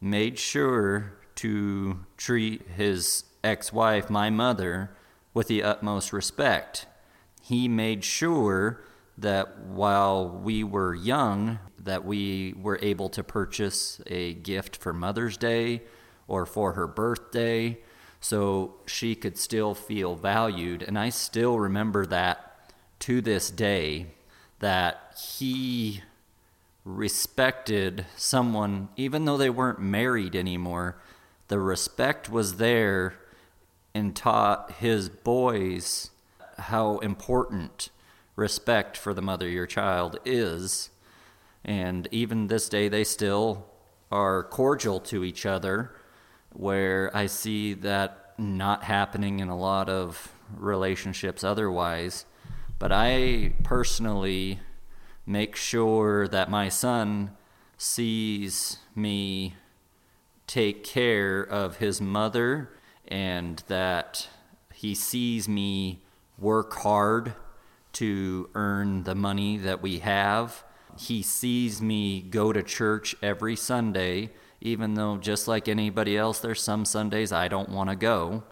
made 0.00 0.38
sure 0.38 1.12
to 1.36 2.00
treat 2.16 2.66
his 2.76 3.24
ex 3.44 3.72
wife, 3.72 4.10
my 4.10 4.30
mother, 4.30 4.90
with 5.34 5.48
the 5.48 5.62
utmost 5.62 6.12
respect. 6.12 6.86
He 7.42 7.68
made 7.68 8.04
sure 8.04 8.82
that 9.16 9.58
while 9.58 10.28
we 10.28 10.64
were 10.64 10.94
young, 10.94 11.58
that 11.88 12.04
we 12.04 12.54
were 12.60 12.78
able 12.82 13.08
to 13.10 13.24
purchase 13.24 14.00
a 14.06 14.34
gift 14.34 14.76
for 14.76 14.92
Mother's 14.92 15.36
Day 15.36 15.82
or 16.26 16.46
for 16.46 16.72
her 16.72 16.86
birthday 16.86 17.78
so 18.20 18.74
she 18.86 19.14
could 19.14 19.38
still 19.38 19.74
feel 19.74 20.14
valued. 20.14 20.82
And 20.82 20.98
I 20.98 21.08
still 21.08 21.58
remember 21.58 22.04
that 22.06 22.72
to 23.00 23.20
this 23.20 23.50
day 23.50 24.06
that 24.58 25.16
he 25.38 26.02
respected 26.84 28.06
someone, 28.16 28.88
even 28.96 29.24
though 29.24 29.36
they 29.36 29.50
weren't 29.50 29.80
married 29.80 30.34
anymore, 30.34 31.00
the 31.48 31.58
respect 31.58 32.28
was 32.28 32.56
there 32.56 33.14
and 33.94 34.14
taught 34.14 34.72
his 34.72 35.08
boys 35.08 36.10
how 36.58 36.98
important 36.98 37.90
respect 38.36 38.96
for 38.96 39.14
the 39.14 39.22
mother 39.22 39.46
of 39.46 39.52
your 39.52 39.66
child 39.66 40.18
is. 40.24 40.90
And 41.68 42.08
even 42.10 42.46
this 42.46 42.66
day, 42.70 42.88
they 42.88 43.04
still 43.04 43.66
are 44.10 44.42
cordial 44.42 45.00
to 45.00 45.22
each 45.22 45.44
other, 45.44 45.92
where 46.54 47.14
I 47.14 47.26
see 47.26 47.74
that 47.74 48.32
not 48.38 48.84
happening 48.84 49.40
in 49.40 49.50
a 49.50 49.56
lot 49.56 49.90
of 49.90 50.32
relationships 50.56 51.44
otherwise. 51.44 52.24
But 52.78 52.90
I 52.90 53.52
personally 53.64 54.60
make 55.26 55.56
sure 55.56 56.26
that 56.28 56.50
my 56.50 56.70
son 56.70 57.36
sees 57.76 58.78
me 58.94 59.54
take 60.46 60.82
care 60.82 61.42
of 61.42 61.76
his 61.76 62.00
mother 62.00 62.70
and 63.06 63.62
that 63.66 64.26
he 64.72 64.94
sees 64.94 65.46
me 65.46 66.00
work 66.38 66.72
hard 66.76 67.34
to 67.92 68.48
earn 68.54 69.02
the 69.02 69.14
money 69.14 69.58
that 69.58 69.82
we 69.82 69.98
have. 69.98 70.64
He 70.98 71.22
sees 71.22 71.80
me 71.80 72.20
go 72.20 72.52
to 72.52 72.62
church 72.62 73.14
every 73.22 73.56
Sunday 73.56 74.30
even 74.60 74.94
though, 74.94 75.16
just 75.18 75.46
like 75.46 75.68
anybody 75.68 76.16
else, 76.16 76.40
there's 76.40 76.62
some 76.62 76.84
Sundays 76.84 77.32
I 77.32 77.48
don't 77.48 77.68
want 77.68 77.90
to 77.90 77.96
go. 77.96 78.42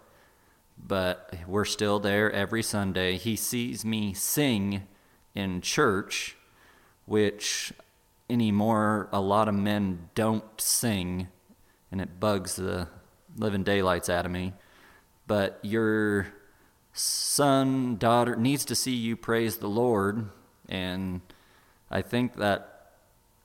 But 0.78 1.34
we're 1.46 1.64
still 1.64 1.98
there 1.98 2.30
every 2.30 2.62
Sunday. 2.62 3.16
He 3.16 3.34
sees 3.34 3.84
me 3.84 4.14
sing 4.14 4.82
in 5.34 5.60
church, 5.62 6.36
which 7.06 7.72
anymore 8.30 9.08
a 9.12 9.20
lot 9.20 9.48
of 9.48 9.54
men 9.54 10.10
don't 10.14 10.44
sing, 10.60 11.28
and 11.90 12.00
it 12.00 12.20
bugs 12.20 12.56
the 12.56 12.88
living 13.36 13.64
daylights 13.64 14.08
out 14.08 14.26
of 14.26 14.32
me. 14.32 14.52
But 15.26 15.58
your 15.62 16.28
son, 16.92 17.96
daughter 17.96 18.36
needs 18.36 18.64
to 18.66 18.74
see 18.74 18.94
you 18.94 19.16
praise 19.16 19.56
the 19.56 19.68
Lord, 19.68 20.30
and 20.68 21.20
I 21.90 22.02
think 22.02 22.36
that 22.36 22.92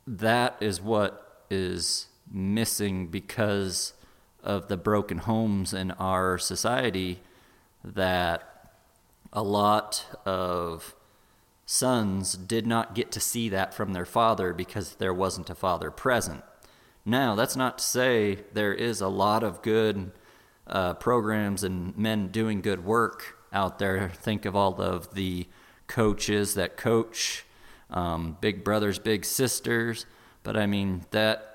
that 0.07 0.57
is 0.59 0.81
what 0.81 1.45
is 1.49 2.07
missing 2.31 3.07
because 3.07 3.93
of 4.43 4.67
the 4.67 4.77
broken 4.77 5.19
homes 5.19 5.73
in 5.73 5.91
our 5.91 6.37
society 6.37 7.19
that 7.83 8.73
a 9.33 9.43
lot 9.43 10.05
of 10.25 10.95
sons 11.65 12.33
did 12.33 12.67
not 12.67 12.95
get 12.95 13.11
to 13.11 13.19
see 13.19 13.47
that 13.49 13.73
from 13.73 13.93
their 13.93 14.05
father 14.05 14.53
because 14.53 14.95
there 14.95 15.13
wasn't 15.13 15.49
a 15.49 15.55
father 15.55 15.89
present. 15.89 16.43
Now, 17.05 17.35
that's 17.35 17.55
not 17.55 17.77
to 17.77 17.83
say 17.83 18.39
there 18.53 18.73
is 18.73 19.01
a 19.01 19.07
lot 19.07 19.43
of 19.43 19.61
good 19.61 20.11
uh, 20.67 20.93
programs 20.95 21.63
and 21.63 21.97
men 21.97 22.27
doing 22.27 22.61
good 22.61 22.85
work 22.85 23.37
out 23.51 23.79
there. 23.79 24.09
Think 24.09 24.45
of 24.45 24.55
all 24.55 24.79
of 24.81 25.13
the 25.13 25.47
coaches 25.87 26.53
that 26.55 26.77
coach, 26.77 27.45
um, 27.91 28.37
big 28.41 28.63
brothers, 28.63 28.99
big 28.99 29.25
sisters. 29.25 30.05
But 30.43 30.57
I 30.57 30.65
mean, 30.65 31.05
that 31.11 31.51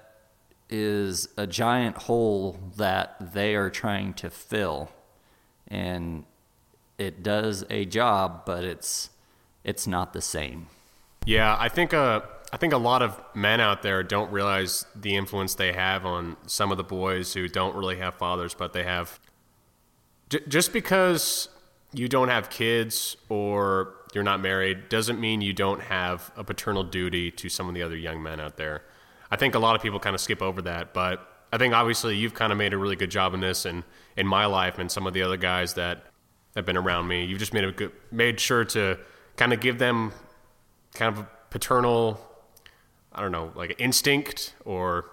is 0.69 1.29
a 1.37 1.47
giant 1.47 1.97
hole 1.97 2.59
that 2.77 3.33
they 3.33 3.55
are 3.55 3.71
trying 3.71 4.15
to 4.15 4.31
fill. 4.31 4.91
And 5.69 6.25
it 6.99 7.23
does 7.23 7.65
a 7.71 7.85
job, 7.85 8.45
but 8.47 8.65
it's 8.65 9.11
it's 9.65 9.87
not 9.87 10.13
the 10.13 10.23
same. 10.23 10.69
Yeah, 11.25 11.57
I 11.59 11.69
think 11.69 11.93
uh, 11.93 12.21
I 12.53 12.57
think 12.57 12.73
a 12.73 12.79
lot 12.79 13.03
of 13.03 13.21
men 13.35 13.61
out 13.61 13.83
there 13.83 14.03
don't 14.03 14.31
realize 14.31 14.87
the 14.95 15.17
influence 15.17 15.55
they 15.55 15.73
have 15.73 16.07
on 16.07 16.37
some 16.47 16.71
of 16.71 16.77
the 16.77 16.85
boys 16.85 17.35
who 17.35 17.49
don't 17.49 17.75
really 17.75 17.97
have 17.97 18.15
fathers, 18.15 18.55
but 18.55 18.73
they 18.73 18.85
have. 18.85 19.19
J- 20.29 20.43
just 20.49 20.73
because 20.73 21.49
you 21.93 22.09
don't 22.09 22.29
have 22.29 22.51
kids 22.51 23.17
or 23.29 23.95
you're 24.17 24.25
not 24.25 24.41
married 24.41 24.89
doesn't 24.89 25.21
mean 25.21 25.43
you 25.43 25.53
don't 25.53 25.83
have 25.83 26.33
a 26.39 26.43
paternal 26.43 26.83
duty 26.83 27.31
to 27.31 27.51
some 27.51 27.69
of 27.69 27.75
the 27.75 27.83
other 27.83 27.95
young 27.95 28.23
men 28.23 28.41
out 28.41 28.57
there. 28.57 28.83
I 29.31 29.37
think 29.37 29.55
a 29.55 29.59
lot 29.59 29.77
of 29.77 29.83
people 29.83 30.01
kind 30.01 30.15
of 30.15 30.23
skip 30.23 30.41
over 30.41 30.63
that, 30.63 30.95
but 30.95 31.45
I 31.53 31.59
think 31.59 31.75
obviously 31.75 32.17
you've 32.17 32.33
kind 32.33 32.51
of 32.51 32.57
made 32.57 32.73
a 32.73 32.79
really 32.79 32.97
good 32.97 33.11
job 33.11 33.35
in 33.35 33.41
this, 33.41 33.67
and 33.67 33.85
in 34.17 34.27
my 34.27 34.47
life 34.47 34.79
and 34.79 34.91
some 34.91 35.07
of 35.07 35.13
the 35.13 35.21
other 35.21 35.37
guys 35.37 35.75
that 35.75 36.07
have 36.55 36.65
been 36.65 36.79
around 36.79 37.09
me, 37.09 37.27
you've 37.27 37.39
just 37.39 37.53
made 37.53 37.65
a 37.65 37.73
good, 37.73 37.93
made 38.11 38.41
sure 38.41 38.65
to 38.65 38.99
kind 39.37 39.53
of 39.53 39.61
give 39.61 39.79
them 39.79 40.13
kind 40.95 41.15
of 41.15 41.19
a 41.25 41.29
paternal, 41.51 42.19
I 43.13 43.21
don't 43.21 43.33
know, 43.33 43.53
like 43.55 43.77
instinct, 43.79 44.55
or 44.65 45.11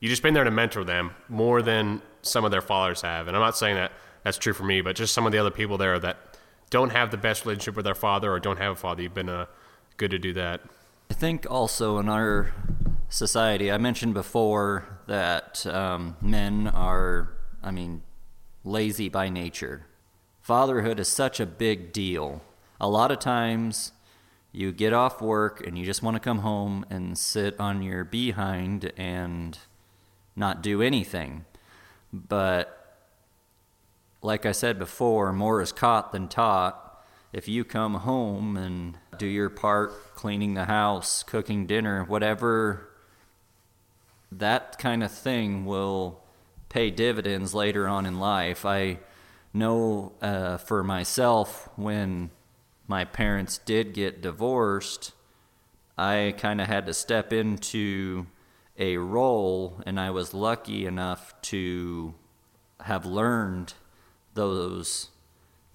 you 0.00 0.10
just 0.10 0.22
been 0.22 0.34
there 0.34 0.44
to 0.44 0.50
mentor 0.50 0.84
them 0.84 1.12
more 1.30 1.62
than 1.62 2.02
some 2.20 2.44
of 2.44 2.50
their 2.50 2.60
fathers 2.60 3.00
have. 3.00 3.26
And 3.26 3.34
I'm 3.34 3.42
not 3.42 3.56
saying 3.56 3.76
that 3.76 3.92
that's 4.22 4.36
true 4.36 4.52
for 4.52 4.64
me, 4.64 4.82
but 4.82 4.96
just 4.96 5.14
some 5.14 5.24
of 5.24 5.32
the 5.32 5.38
other 5.38 5.50
people 5.50 5.78
there 5.78 5.98
that 5.98 6.33
don't 6.74 6.90
have 6.90 7.12
the 7.12 7.16
best 7.16 7.44
relationship 7.44 7.76
with 7.76 7.84
their 7.84 7.94
father 7.94 8.32
or 8.32 8.40
don't 8.40 8.58
have 8.58 8.72
a 8.72 8.74
father, 8.74 9.00
you've 9.00 9.14
been 9.14 9.28
uh, 9.28 9.46
good 9.96 10.10
to 10.10 10.18
do 10.18 10.32
that. 10.32 10.60
I 11.08 11.14
think 11.14 11.46
also 11.48 11.98
in 11.98 12.08
our 12.08 12.52
society, 13.08 13.70
I 13.70 13.78
mentioned 13.78 14.12
before 14.12 14.98
that 15.06 15.64
um, 15.66 16.16
men 16.20 16.66
are, 16.66 17.30
I 17.62 17.70
mean, 17.70 18.02
lazy 18.64 19.08
by 19.08 19.28
nature. 19.28 19.86
Fatherhood 20.40 20.98
is 20.98 21.06
such 21.06 21.38
a 21.38 21.46
big 21.46 21.92
deal. 21.92 22.42
A 22.80 22.88
lot 22.88 23.12
of 23.12 23.20
times, 23.20 23.92
you 24.50 24.72
get 24.72 24.92
off 24.92 25.22
work 25.22 25.64
and 25.64 25.78
you 25.78 25.84
just 25.84 26.02
want 26.02 26.16
to 26.16 26.20
come 26.20 26.40
home 26.40 26.84
and 26.90 27.16
sit 27.16 27.54
on 27.60 27.82
your 27.82 28.02
behind 28.02 28.90
and 28.96 29.60
not 30.34 30.60
do 30.60 30.82
anything. 30.82 31.44
But 32.12 32.73
like 34.24 34.46
I 34.46 34.52
said 34.52 34.78
before, 34.78 35.34
more 35.34 35.60
is 35.60 35.70
caught 35.70 36.10
than 36.10 36.28
taught. 36.28 36.80
If 37.30 37.46
you 37.46 37.62
come 37.62 37.94
home 37.94 38.56
and 38.56 38.96
do 39.18 39.26
your 39.26 39.50
part 39.50 40.14
cleaning 40.14 40.54
the 40.54 40.64
house, 40.64 41.22
cooking 41.22 41.66
dinner, 41.66 42.04
whatever, 42.04 42.88
that 44.32 44.78
kind 44.78 45.04
of 45.04 45.12
thing 45.12 45.66
will 45.66 46.22
pay 46.70 46.90
dividends 46.90 47.52
later 47.52 47.86
on 47.86 48.06
in 48.06 48.18
life. 48.18 48.64
I 48.64 49.00
know 49.52 50.12
uh, 50.22 50.56
for 50.56 50.82
myself 50.82 51.68
when 51.76 52.30
my 52.88 53.04
parents 53.04 53.58
did 53.58 53.92
get 53.92 54.22
divorced, 54.22 55.12
I 55.98 56.34
kind 56.38 56.62
of 56.62 56.66
had 56.66 56.86
to 56.86 56.94
step 56.94 57.30
into 57.30 58.26
a 58.78 58.96
role, 58.96 59.82
and 59.84 60.00
I 60.00 60.10
was 60.10 60.32
lucky 60.32 60.86
enough 60.86 61.34
to 61.42 62.14
have 62.80 63.04
learned 63.04 63.74
those 64.34 65.08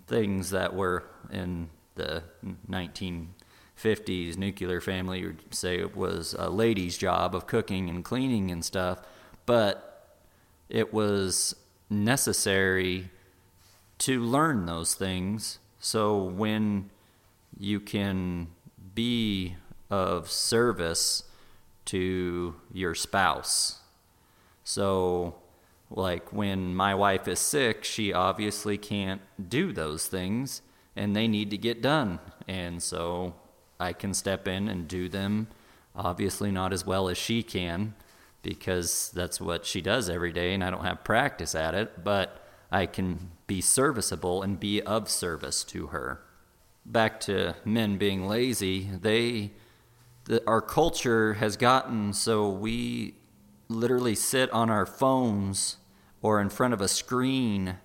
things 0.07 0.51
that 0.51 0.73
were 0.73 1.03
in 1.31 1.69
the 1.95 2.23
1950s 2.69 4.37
nuclear 4.37 4.81
family 4.81 5.25
would 5.25 5.53
say 5.53 5.79
it 5.79 5.95
was 5.95 6.35
a 6.37 6.49
lady's 6.49 6.97
job 6.97 7.35
of 7.35 7.47
cooking 7.47 7.89
and 7.89 8.03
cleaning 8.03 8.51
and 8.51 8.63
stuff, 8.63 8.99
but 9.45 10.17
it 10.69 10.93
was 10.93 11.55
necessary 11.89 13.09
to 13.97 14.21
learn 14.21 14.65
those 14.65 14.93
things. 14.93 15.59
So 15.79 16.17
when 16.17 16.89
you 17.57 17.79
can 17.79 18.47
be 18.93 19.55
of 19.89 20.29
service 20.29 21.23
to 21.85 22.55
your 22.71 22.93
spouse. 22.93 23.79
So 24.63 25.38
like 25.89 26.31
when 26.31 26.75
my 26.75 26.93
wife 26.93 27.27
is 27.27 27.39
sick, 27.39 27.83
she 27.83 28.13
obviously 28.13 28.77
can't 28.77 29.21
do 29.49 29.73
those 29.73 30.07
things 30.07 30.61
and 30.95 31.15
they 31.15 31.27
need 31.27 31.49
to 31.51 31.57
get 31.57 31.81
done. 31.81 32.19
And 32.47 32.81
so 32.81 33.35
I 33.79 33.93
can 33.93 34.13
step 34.13 34.47
in 34.47 34.67
and 34.67 34.87
do 34.87 35.09
them, 35.09 35.47
obviously 35.95 36.51
not 36.51 36.73
as 36.73 36.85
well 36.85 37.09
as 37.09 37.17
she 37.17 37.41
can 37.41 37.95
because 38.41 39.11
that's 39.13 39.41
what 39.41 39.65
she 39.65 39.81
does 39.81 40.09
every 40.09 40.31
day 40.31 40.53
and 40.53 40.63
I 40.63 40.69
don't 40.69 40.85
have 40.85 41.03
practice 41.03 41.55
at 41.55 41.73
it, 41.73 42.03
but 42.03 42.45
I 42.71 42.85
can 42.85 43.31
be 43.47 43.61
serviceable 43.61 44.43
and 44.43 44.59
be 44.59 44.81
of 44.81 45.09
service 45.09 45.63
to 45.65 45.87
her. 45.87 46.21
Back 46.85 47.19
to 47.21 47.55
men 47.65 47.97
being 47.97 48.27
lazy, 48.27 48.89
they 49.01 49.51
the, 50.25 50.45
our 50.47 50.61
culture 50.61 51.33
has 51.35 51.57
gotten 51.57 52.13
so 52.13 52.49
we 52.49 53.15
literally 53.67 54.15
sit 54.15 54.51
on 54.51 54.69
our 54.69 54.85
phones 54.85 55.77
or 56.21 56.41
in 56.41 56.49
front 56.49 56.73
of 56.73 56.81
a 56.81 56.87
screen 56.87 57.77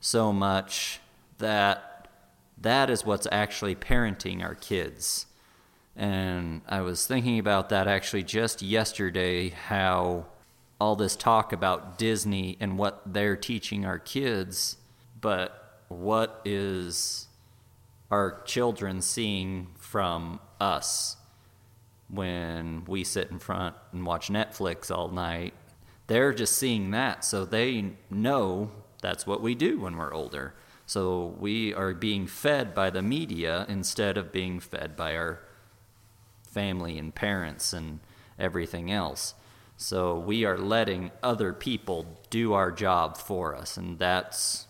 so 0.00 0.32
much 0.32 1.00
that 1.38 2.08
that 2.58 2.88
is 2.88 3.04
what's 3.04 3.26
actually 3.30 3.74
parenting 3.74 4.42
our 4.42 4.54
kids. 4.54 5.26
And 5.94 6.62
I 6.68 6.80
was 6.80 7.06
thinking 7.06 7.38
about 7.38 7.68
that 7.70 7.86
actually 7.86 8.22
just 8.22 8.62
yesterday 8.62 9.50
how 9.50 10.26
all 10.80 10.96
this 10.96 11.16
talk 11.16 11.52
about 11.52 11.98
Disney 11.98 12.56
and 12.60 12.78
what 12.78 13.02
they're 13.06 13.36
teaching 13.36 13.86
our 13.86 13.98
kids, 13.98 14.76
but 15.20 15.80
what 15.88 16.40
is 16.44 17.28
our 18.10 18.42
children 18.44 19.00
seeing 19.00 19.68
from 19.78 20.40
us? 20.60 21.16
when 22.08 22.84
we 22.86 23.04
sit 23.04 23.30
in 23.30 23.38
front 23.38 23.74
and 23.92 24.06
watch 24.06 24.28
Netflix 24.28 24.90
all 24.90 25.08
night. 25.08 25.54
They're 26.06 26.32
just 26.32 26.56
seeing 26.56 26.90
that, 26.92 27.24
so 27.24 27.44
they 27.44 27.92
know 28.10 28.70
that's 29.02 29.26
what 29.26 29.42
we 29.42 29.54
do 29.54 29.80
when 29.80 29.96
we're 29.96 30.14
older. 30.14 30.54
So 30.86 31.34
we 31.38 31.74
are 31.74 31.92
being 31.94 32.26
fed 32.26 32.74
by 32.74 32.90
the 32.90 33.02
media 33.02 33.66
instead 33.68 34.16
of 34.16 34.30
being 34.30 34.60
fed 34.60 34.96
by 34.96 35.16
our 35.16 35.40
family 36.44 36.96
and 36.96 37.14
parents 37.14 37.72
and 37.72 38.00
everything 38.38 38.90
else. 38.90 39.34
So 39.76 40.16
we 40.18 40.44
are 40.44 40.56
letting 40.56 41.10
other 41.22 41.52
people 41.52 42.06
do 42.30 42.52
our 42.52 42.70
job 42.70 43.16
for 43.16 43.54
us, 43.54 43.76
and 43.76 43.98
that's 43.98 44.66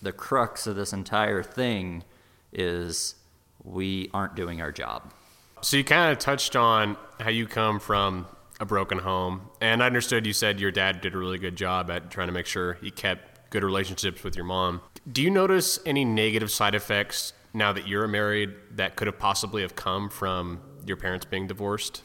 the 0.00 0.12
crux 0.12 0.66
of 0.66 0.76
this 0.76 0.92
entire 0.92 1.42
thing 1.42 2.04
is 2.52 3.16
we 3.64 4.08
aren't 4.14 4.36
doing 4.36 4.62
our 4.62 4.72
job. 4.72 5.12
So 5.60 5.76
you 5.76 5.84
kind 5.84 6.12
of 6.12 6.18
touched 6.18 6.54
on 6.54 6.96
how 7.18 7.30
you 7.30 7.46
come 7.46 7.80
from 7.80 8.26
a 8.60 8.66
broken 8.66 8.98
home, 8.98 9.48
and 9.60 9.82
I 9.82 9.86
understood 9.86 10.26
you 10.26 10.32
said 10.32 10.60
your 10.60 10.70
dad 10.70 11.00
did 11.00 11.14
a 11.14 11.18
really 11.18 11.38
good 11.38 11.56
job 11.56 11.90
at 11.90 12.10
trying 12.10 12.28
to 12.28 12.32
make 12.32 12.46
sure 12.46 12.74
he 12.74 12.90
kept 12.90 13.50
good 13.50 13.62
relationships 13.62 14.24
with 14.24 14.36
your 14.36 14.44
mom. 14.44 14.80
Do 15.10 15.22
you 15.22 15.30
notice 15.30 15.78
any 15.86 16.04
negative 16.04 16.50
side 16.50 16.74
effects 16.74 17.32
now 17.54 17.72
that 17.72 17.86
you're 17.86 18.06
married 18.08 18.50
that 18.72 18.96
could 18.96 19.06
have 19.06 19.18
possibly 19.18 19.62
have 19.62 19.74
come 19.74 20.10
from 20.10 20.60
your 20.86 20.96
parents 20.96 21.24
being 21.24 21.46
divorced? 21.46 22.02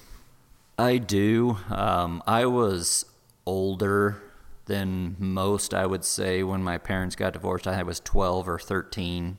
I 0.78 0.98
do. 0.98 1.58
Um, 1.70 2.24
I 2.26 2.46
was 2.46 3.06
older 3.46 4.22
than 4.66 5.16
most, 5.20 5.74
I 5.74 5.86
would 5.86 6.06
say. 6.06 6.44
When 6.44 6.64
my 6.64 6.78
parents 6.78 7.16
got 7.16 7.34
divorced, 7.34 7.68
I 7.68 7.84
was 7.84 8.00
12 8.00 8.48
or 8.48 8.60
13, 8.60 9.38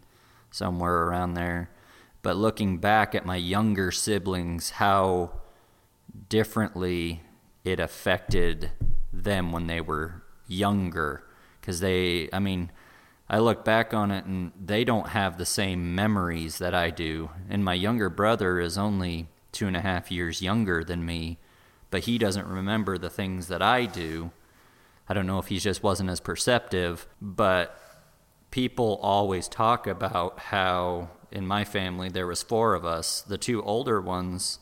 somewhere 0.51 1.05
around 1.05 1.35
there. 1.35 1.71
But 2.23 2.37
looking 2.37 2.79
back 2.79 3.15
at 3.15 3.27
my 3.27 3.37
younger 3.37 3.91
siblings, 3.91 4.71
how 4.71 5.41
differently 6.29 7.23
it 7.65 7.81
affected 7.81 8.71
them 9.13 9.53
when 9.53 9.67
they 9.67 9.81
were 9.81 10.23
younger. 10.47 11.25
Because 11.61 11.81
they, 11.81 12.29
I 12.33 12.39
mean, 12.39 12.71
I 13.29 13.39
look 13.39 13.65
back 13.65 13.95
on 13.95 14.11
it 14.11 14.27
and 14.27 14.53
they 14.63 14.85
don't 14.85 15.09
have 15.09 15.39
the 15.39 15.47
same 15.47 15.95
memories 15.95 16.59
that 16.59 16.75
I 16.75 16.91
do. 16.91 17.31
And 17.49 17.65
my 17.65 17.75
younger 17.75 18.11
brother 18.11 18.61
is 18.61 18.77
only 18.77 19.29
two 19.53 19.67
and 19.67 19.77
a 19.77 19.81
half 19.81 20.11
years 20.11 20.43
younger 20.43 20.85
than 20.85 21.07
me, 21.07 21.39
but 21.91 22.05
he 22.05 22.19
doesn't 22.19 22.47
remember 22.47 22.99
the 22.99 23.09
things 23.09 23.49
that 23.49 23.63
I 23.63 23.87
do. 23.87 24.31
I 25.09 25.15
don't 25.15 25.27
know 25.27 25.39
if 25.39 25.47
he 25.47 25.59
just 25.59 25.83
wasn't 25.83 26.11
as 26.11 26.21
perceptive, 26.21 27.07
but 27.21 27.79
people 28.51 28.99
always 29.03 29.49
talk 29.49 29.87
about 29.87 30.39
how 30.39 31.11
in 31.31 31.47
my 31.47 31.65
family 31.65 32.09
there 32.09 32.27
was 32.27 32.43
four 32.43 32.75
of 32.75 32.85
us. 32.85 33.23
The 33.23 33.39
two 33.39 33.63
older 33.63 34.01
ones 34.01 34.59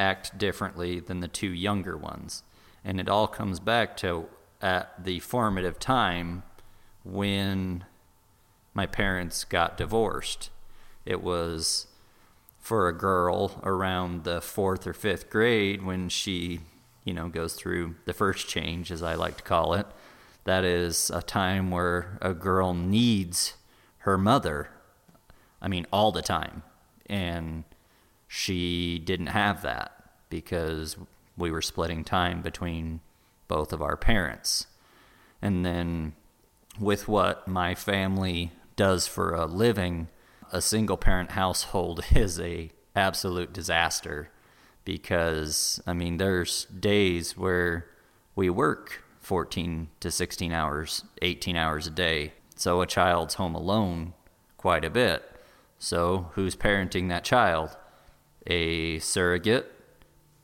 act 0.00 0.38
differently 0.38 0.98
than 0.98 1.20
the 1.20 1.28
two 1.28 1.52
younger 1.52 1.96
ones. 1.96 2.42
And 2.82 2.98
it 2.98 3.08
all 3.08 3.28
comes 3.28 3.60
back 3.60 3.96
to 3.98 4.26
at 4.62 5.04
the 5.04 5.20
formative 5.20 5.78
time 5.78 6.42
when 7.04 7.84
my 8.72 8.86
parents 8.86 9.44
got 9.44 9.76
divorced. 9.76 10.50
It 11.04 11.22
was 11.22 11.86
for 12.58 12.88
a 12.88 12.96
girl 12.96 13.60
around 13.62 14.24
the 14.24 14.40
fourth 14.40 14.86
or 14.86 14.92
fifth 14.94 15.28
grade 15.28 15.84
when 15.84 16.08
she, 16.08 16.60
you 17.04 17.12
know, 17.12 17.28
goes 17.28 17.54
through 17.54 17.96
the 18.06 18.12
first 18.14 18.48
change, 18.48 18.90
as 18.90 19.02
I 19.02 19.14
like 19.14 19.38
to 19.38 19.42
call 19.42 19.74
it. 19.74 19.86
That 20.44 20.64
is 20.64 21.10
a 21.10 21.22
time 21.22 21.70
where 21.70 22.18
a 22.22 22.32
girl 22.32 22.72
needs 22.72 23.54
her 23.98 24.16
mother. 24.16 24.70
I 25.60 25.68
mean, 25.68 25.86
all 25.92 26.12
the 26.12 26.22
time. 26.22 26.62
And 27.06 27.64
she 28.32 28.96
didn't 29.00 29.26
have 29.26 29.60
that 29.62 29.90
because 30.28 30.96
we 31.36 31.50
were 31.50 31.60
splitting 31.60 32.04
time 32.04 32.42
between 32.42 33.00
both 33.48 33.72
of 33.72 33.82
our 33.82 33.96
parents. 33.96 34.68
And 35.42 35.66
then 35.66 36.12
with 36.78 37.08
what 37.08 37.48
my 37.48 37.74
family 37.74 38.52
does 38.76 39.08
for 39.08 39.34
a 39.34 39.46
living, 39.46 40.06
a 40.52 40.62
single 40.62 40.96
parent 40.96 41.32
household 41.32 42.04
is 42.14 42.38
a 42.38 42.70
absolute 42.94 43.52
disaster 43.52 44.30
because 44.84 45.82
I 45.84 45.92
mean 45.92 46.18
there's 46.18 46.66
days 46.66 47.36
where 47.36 47.88
we 48.36 48.48
work 48.48 49.02
14 49.18 49.88
to 49.98 50.08
16 50.12 50.52
hours, 50.52 51.02
18 51.20 51.56
hours 51.56 51.88
a 51.88 51.90
day. 51.90 52.34
So 52.54 52.80
a 52.80 52.86
child's 52.86 53.34
home 53.34 53.56
alone 53.56 54.14
quite 54.56 54.84
a 54.84 54.90
bit. 54.90 55.24
So 55.80 56.30
who's 56.34 56.54
parenting 56.54 57.08
that 57.08 57.24
child? 57.24 57.76
A 58.46 58.98
surrogate 59.00 59.70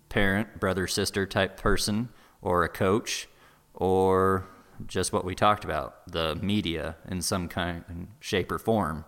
parent, 0.09 0.61
brother 0.61 0.86
sister 0.86 1.26
type 1.26 1.57
person 1.57 2.09
or 2.42 2.64
a 2.64 2.68
coach 2.68 3.28
or 3.74 4.47
just 4.86 5.12
what 5.12 5.24
we 5.24 5.34
talked 5.34 5.64
about 5.64 6.07
the 6.11 6.34
media 6.36 6.97
in 7.09 7.22
some 7.22 7.49
kind 7.49 8.09
shape 8.20 8.53
or 8.53 8.59
form. 8.59 9.05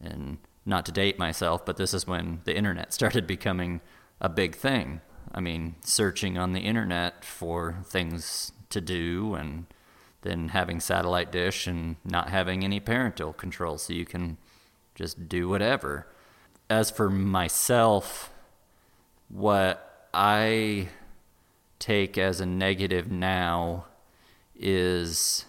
And 0.00 0.38
not 0.64 0.86
to 0.86 0.92
date 0.92 1.18
myself 1.18 1.64
but 1.64 1.76
this 1.76 1.94
is 1.94 2.06
when 2.06 2.40
the 2.44 2.56
internet 2.56 2.92
started 2.92 3.26
becoming 3.26 3.80
a 4.20 4.28
big 4.28 4.54
thing. 4.54 5.00
I 5.32 5.40
mean 5.40 5.76
searching 5.84 6.38
on 6.38 6.52
the 6.52 6.60
internet 6.60 7.24
for 7.24 7.76
things 7.84 8.52
to 8.70 8.80
do 8.80 9.34
and 9.34 9.66
then 10.22 10.48
having 10.48 10.80
satellite 10.80 11.32
dish 11.32 11.66
and 11.66 11.96
not 12.04 12.30
having 12.30 12.64
any 12.64 12.80
parental 12.80 13.32
control 13.32 13.76
so 13.76 13.92
you 13.92 14.06
can 14.06 14.38
just 14.94 15.28
do 15.28 15.48
whatever 15.48 16.06
as 16.72 16.90
for 16.90 17.10
myself 17.10 18.32
what 19.28 20.08
i 20.14 20.88
take 21.78 22.16
as 22.16 22.40
a 22.40 22.46
negative 22.46 23.10
now 23.10 23.84
is 24.56 25.44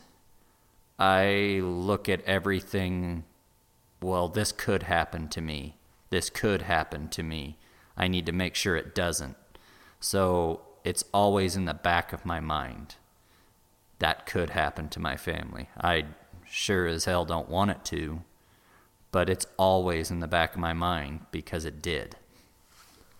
I 0.99 1.59
look 1.63 2.07
at 2.07 2.24
everything, 2.24 3.24
well, 4.01 4.28
this 4.28 4.51
could 4.51 4.84
happen 4.84 5.28
to 5.30 5.41
me. 5.41 5.76
This 6.09 6.30
could 6.30 6.63
happen 6.63 7.09
to 7.09 7.24
me. 7.24 7.57
I 7.97 8.07
need 8.07 8.26
to 8.26 8.32
make 8.32 8.55
sure 8.55 8.76
it 8.76 8.95
doesn't. 8.95 9.36
So 9.99 10.61
it's 10.84 11.03
always 11.13 11.55
in 11.55 11.65
the 11.65 11.74
back 11.74 12.13
of 12.13 12.26
my 12.26 12.39
mind. 12.39 12.95
That 13.99 14.26
could 14.26 14.51
happen 14.51 14.89
to 14.89 14.99
my 14.99 15.15
family. 15.17 15.69
I 15.78 16.05
sure 16.45 16.88
as 16.88 17.05
hell 17.05 17.26
don't 17.26 17.49
want 17.49 17.71
it 17.71 17.86
to, 17.86 18.21
but 19.14 19.30
it's 19.30 19.45
always 19.57 20.09
in 20.09 20.20
the 20.20 20.28
back 20.28 20.55
of 20.55 20.59
my 20.59 20.74
mind 20.74 21.22
because 21.32 21.66
it 21.66 21.82
did. 21.82 22.18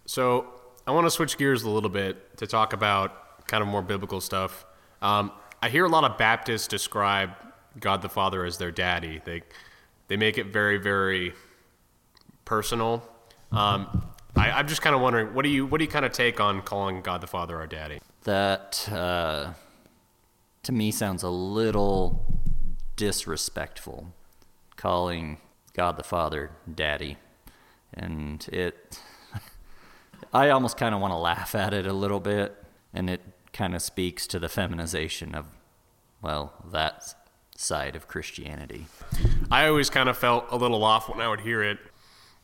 So 0.08 0.48
I 0.88 0.92
want 0.92 1.06
to 1.06 1.12
switch 1.12 1.38
gears 1.38 1.62
a 1.64 1.70
little 1.70 1.90
bit 1.90 2.36
to 2.38 2.48
talk 2.48 2.74
about 2.74 3.48
kind 3.48 3.62
of 3.62 3.70
more 3.70 3.84
biblical 3.84 4.20
stuff. 4.20 4.66
Um, 5.04 5.32
I 5.62 5.70
hear 5.70 5.86
a 5.86 5.90
lot 5.90 6.04
of 6.04 6.18
Baptists 6.18 6.68
describe 6.68 7.30
God 7.80 8.02
the 8.02 8.10
Father 8.10 8.44
as 8.44 8.58
their 8.58 8.72
daddy. 8.72 9.22
They 9.24 9.44
they 10.08 10.18
make 10.18 10.38
it 10.40 10.48
very 10.48 10.78
very 10.78 11.34
personal. 12.44 13.08
Um, 13.52 14.12
I, 14.36 14.60
am 14.60 14.68
just 14.68 14.82
kind 14.82 14.96
of 14.96 15.02
wondering, 15.02 15.36
what 15.36 15.44
do 15.44 15.50
you 15.50 15.68
what 15.68 15.78
do 15.78 15.86
you 15.86 15.92
kind 15.92 16.06
of 16.06 16.12
take 16.12 16.40
on 16.40 16.64
calling 16.64 17.02
God 17.02 17.22
the 17.22 17.28
Father 17.28 17.56
our 17.58 17.68
daddy? 17.68 18.00
That 18.24 18.90
uh, 18.92 19.54
to 20.64 20.72
me 20.72 20.90
sounds 20.90 21.22
a 21.22 21.30
little 21.30 22.26
disrespectful, 22.96 24.12
calling 24.76 25.38
God 25.74 25.98
the 25.98 26.04
Father 26.04 26.52
daddy, 26.74 27.18
and 27.94 28.48
it. 28.52 29.00
I 30.34 30.50
almost 30.50 30.78
kind 30.78 30.94
of 30.96 31.02
want 31.02 31.12
to 31.12 31.18
laugh 31.18 31.56
at 31.56 31.74
it 31.74 31.86
a 31.86 31.94
little 31.94 32.20
bit, 32.20 32.56
and 32.94 33.10
it 33.10 33.22
kind 33.52 33.76
of 33.76 33.82
speaks 33.82 34.26
to 34.28 34.40
the 34.40 34.50
feminization 34.50 35.36
of, 35.36 35.46
well, 36.22 36.54
that 36.72 37.16
side 37.56 37.96
of 37.96 38.08
Christianity. 38.08 38.88
I 39.52 39.68
always 39.68 39.90
kind 39.90 40.10
of 40.10 40.18
felt 40.18 40.46
a 40.50 40.56
little 40.58 40.84
off 40.84 41.10
when 41.10 41.22
I 41.22 41.28
would 41.28 41.42
hear 41.42 41.64
it. 41.64 41.80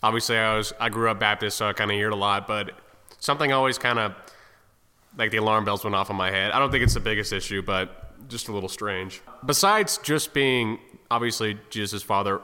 Obviously, 0.01 0.37
I 0.37 0.55
was 0.55 0.73
I 0.79 0.89
grew 0.89 1.09
up 1.09 1.19
Baptist, 1.19 1.57
so 1.57 1.67
I 1.67 1.73
kind 1.73 1.91
of 1.91 1.95
hear 1.95 2.07
it 2.07 2.13
a 2.13 2.17
lot, 2.17 2.47
but 2.47 2.71
something 3.19 3.51
always 3.51 3.77
kind 3.77 3.99
of 3.99 4.13
like 5.17 5.31
the 5.31 5.37
alarm 5.37 5.65
bells 5.65 5.83
went 5.83 5.95
off 5.95 6.09
in 6.09 6.15
my 6.15 6.31
head. 6.31 6.51
I 6.51 6.59
don't 6.59 6.71
think 6.71 6.83
it's 6.83 6.93
the 6.93 6.99
biggest 6.99 7.33
issue, 7.33 7.61
but 7.61 8.27
just 8.29 8.47
a 8.47 8.51
little 8.51 8.69
strange. 8.69 9.21
Besides 9.45 9.99
just 10.03 10.33
being 10.33 10.79
obviously 11.11 11.57
Jesus' 11.69 12.03
father, 12.03 12.41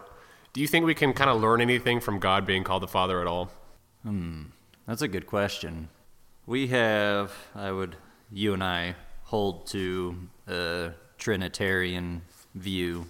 do 0.56 0.62
you 0.62 0.68
think 0.68 0.86
we 0.86 0.95
can 0.95 1.12
kind 1.12 1.30
of 1.30 1.41
learn 1.41 1.60
anything 1.60 1.99
from 1.99 2.18
God 2.18 2.45
being 2.45 2.64
called 2.64 2.82
the 2.82 2.88
Father 2.88 3.20
at 3.20 3.28
all? 3.28 3.51
Hmm, 4.03 4.43
that's 4.88 5.01
a 5.01 5.08
good 5.10 5.28
question. 5.28 5.89
We 6.45 6.68
have, 6.68 7.34
I 7.53 7.74
would 7.74 7.97
you 8.32 8.53
and 8.53 8.64
I 8.64 8.95
hold 9.24 9.68
to 9.68 10.30
a 10.47 10.91
Trinitarian 11.18 12.22
view, 12.56 13.08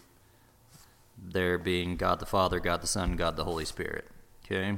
there 1.24 1.60
being 1.60 1.98
God 1.98 2.20
the 2.20 2.26
Father, 2.26 2.60
God 2.60 2.82
the 2.82 2.88
Son, 2.88 3.16
God 3.16 3.36
the 3.36 3.43
Holy 3.43 3.66
Spirit. 3.66 4.08
Okay? 4.43 4.78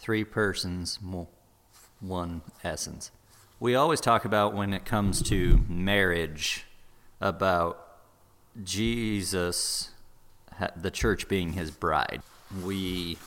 Three 0.00 0.24
persons, 0.24 0.98
one 2.00 2.42
essence. 2.64 3.12
We 3.60 3.76
always 3.76 4.00
talk 4.00 4.24
about 4.24 4.52
when 4.52 4.74
it 4.74 4.84
comes 4.84 5.22
to 5.28 5.60
marriage 5.68 6.66
about 7.20 7.78
Jesus, 8.64 9.90
the 10.76 10.90
church 10.90 11.28
being 11.28 11.52
his 11.52 11.70
bride. 11.70 12.22
We 12.62 13.18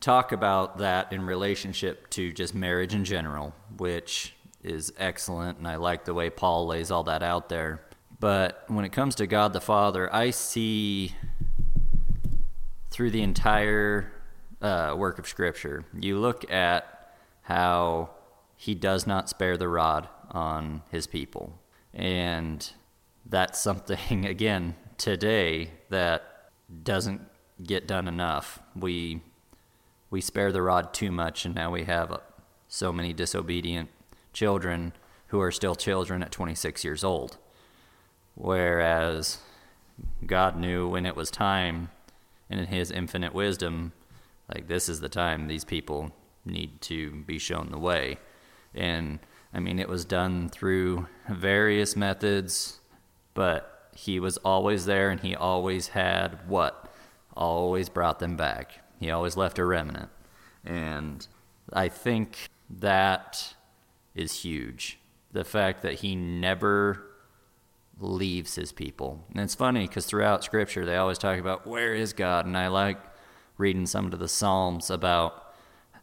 talk 0.00 0.32
about 0.32 0.78
that 0.78 1.12
in 1.12 1.24
relationship 1.24 2.10
to 2.10 2.32
just 2.32 2.54
marriage 2.54 2.94
in 2.94 3.04
general, 3.04 3.54
which 3.76 4.34
is 4.62 4.92
excellent, 4.98 5.58
and 5.58 5.66
I 5.66 5.76
like 5.76 6.04
the 6.04 6.14
way 6.14 6.30
Paul 6.30 6.66
lays 6.66 6.90
all 6.90 7.04
that 7.04 7.22
out 7.22 7.48
there. 7.48 7.82
But 8.20 8.64
when 8.68 8.84
it 8.84 8.92
comes 8.92 9.14
to 9.16 9.26
God 9.26 9.52
the 9.52 9.60
Father, 9.60 10.12
I 10.14 10.30
see 10.30 11.14
through 12.90 13.10
the 13.10 13.22
entire 13.22 14.12
uh, 14.60 14.94
work 14.96 15.18
of 15.18 15.26
Scripture, 15.26 15.84
you 15.98 16.18
look 16.18 16.48
at 16.50 17.14
how 17.42 18.10
he 18.56 18.74
does 18.74 19.06
not 19.06 19.28
spare 19.28 19.56
the 19.56 19.68
rod 19.68 20.08
on 20.30 20.82
his 20.90 21.06
people. 21.06 21.58
And 21.92 22.70
that's 23.26 23.60
something, 23.60 24.24
again, 24.26 24.76
today 24.98 25.70
that 25.90 26.31
doesn't 26.82 27.22
get 27.62 27.86
done 27.86 28.08
enough. 28.08 28.60
We, 28.74 29.22
we 30.10 30.20
spare 30.20 30.52
the 30.52 30.62
rod 30.62 30.94
too 30.94 31.10
much, 31.10 31.44
and 31.44 31.54
now 31.54 31.70
we 31.70 31.84
have 31.84 32.20
so 32.68 32.92
many 32.92 33.12
disobedient 33.12 33.90
children 34.32 34.92
who 35.28 35.40
are 35.40 35.50
still 35.50 35.74
children 35.74 36.22
at 36.22 36.30
26 36.30 36.84
years 36.84 37.04
old. 37.04 37.38
Whereas 38.34 39.38
God 40.26 40.56
knew 40.56 40.88
when 40.88 41.06
it 41.06 41.16
was 41.16 41.30
time, 41.30 41.90
and 42.48 42.60
in 42.60 42.66
His 42.66 42.90
infinite 42.90 43.34
wisdom, 43.34 43.92
like 44.52 44.68
this 44.68 44.88
is 44.88 45.00
the 45.00 45.08
time 45.08 45.46
these 45.46 45.64
people 45.64 46.12
need 46.44 46.80
to 46.82 47.22
be 47.26 47.38
shown 47.38 47.70
the 47.70 47.78
way. 47.78 48.18
And 48.74 49.20
I 49.54 49.60
mean, 49.60 49.78
it 49.78 49.88
was 49.88 50.04
done 50.04 50.48
through 50.48 51.06
various 51.28 51.94
methods 51.94 52.80
but 53.34 53.81
he 53.94 54.18
was 54.20 54.36
always 54.38 54.86
there 54.86 55.10
and 55.10 55.20
he 55.20 55.34
always 55.34 55.88
had 55.88 56.38
what? 56.48 56.92
Always 57.36 57.88
brought 57.88 58.18
them 58.18 58.36
back. 58.36 58.80
He 58.98 59.10
always 59.10 59.36
left 59.36 59.58
a 59.58 59.64
remnant. 59.64 60.10
And 60.64 61.26
I 61.72 61.88
think 61.88 62.48
that 62.70 63.54
is 64.14 64.42
huge. 64.42 64.98
The 65.32 65.44
fact 65.44 65.82
that 65.82 65.94
he 65.94 66.14
never 66.14 67.04
leaves 67.98 68.54
his 68.54 68.72
people. 68.72 69.24
And 69.30 69.40
it's 69.40 69.54
funny 69.54 69.86
because 69.86 70.06
throughout 70.06 70.44
scripture 70.44 70.84
they 70.84 70.96
always 70.96 71.18
talk 71.18 71.38
about 71.38 71.66
where 71.66 71.94
is 71.94 72.12
God? 72.12 72.46
And 72.46 72.56
I 72.56 72.68
like 72.68 72.98
reading 73.58 73.86
some 73.86 74.12
of 74.12 74.18
the 74.18 74.28
Psalms 74.28 74.90
about 74.90 75.54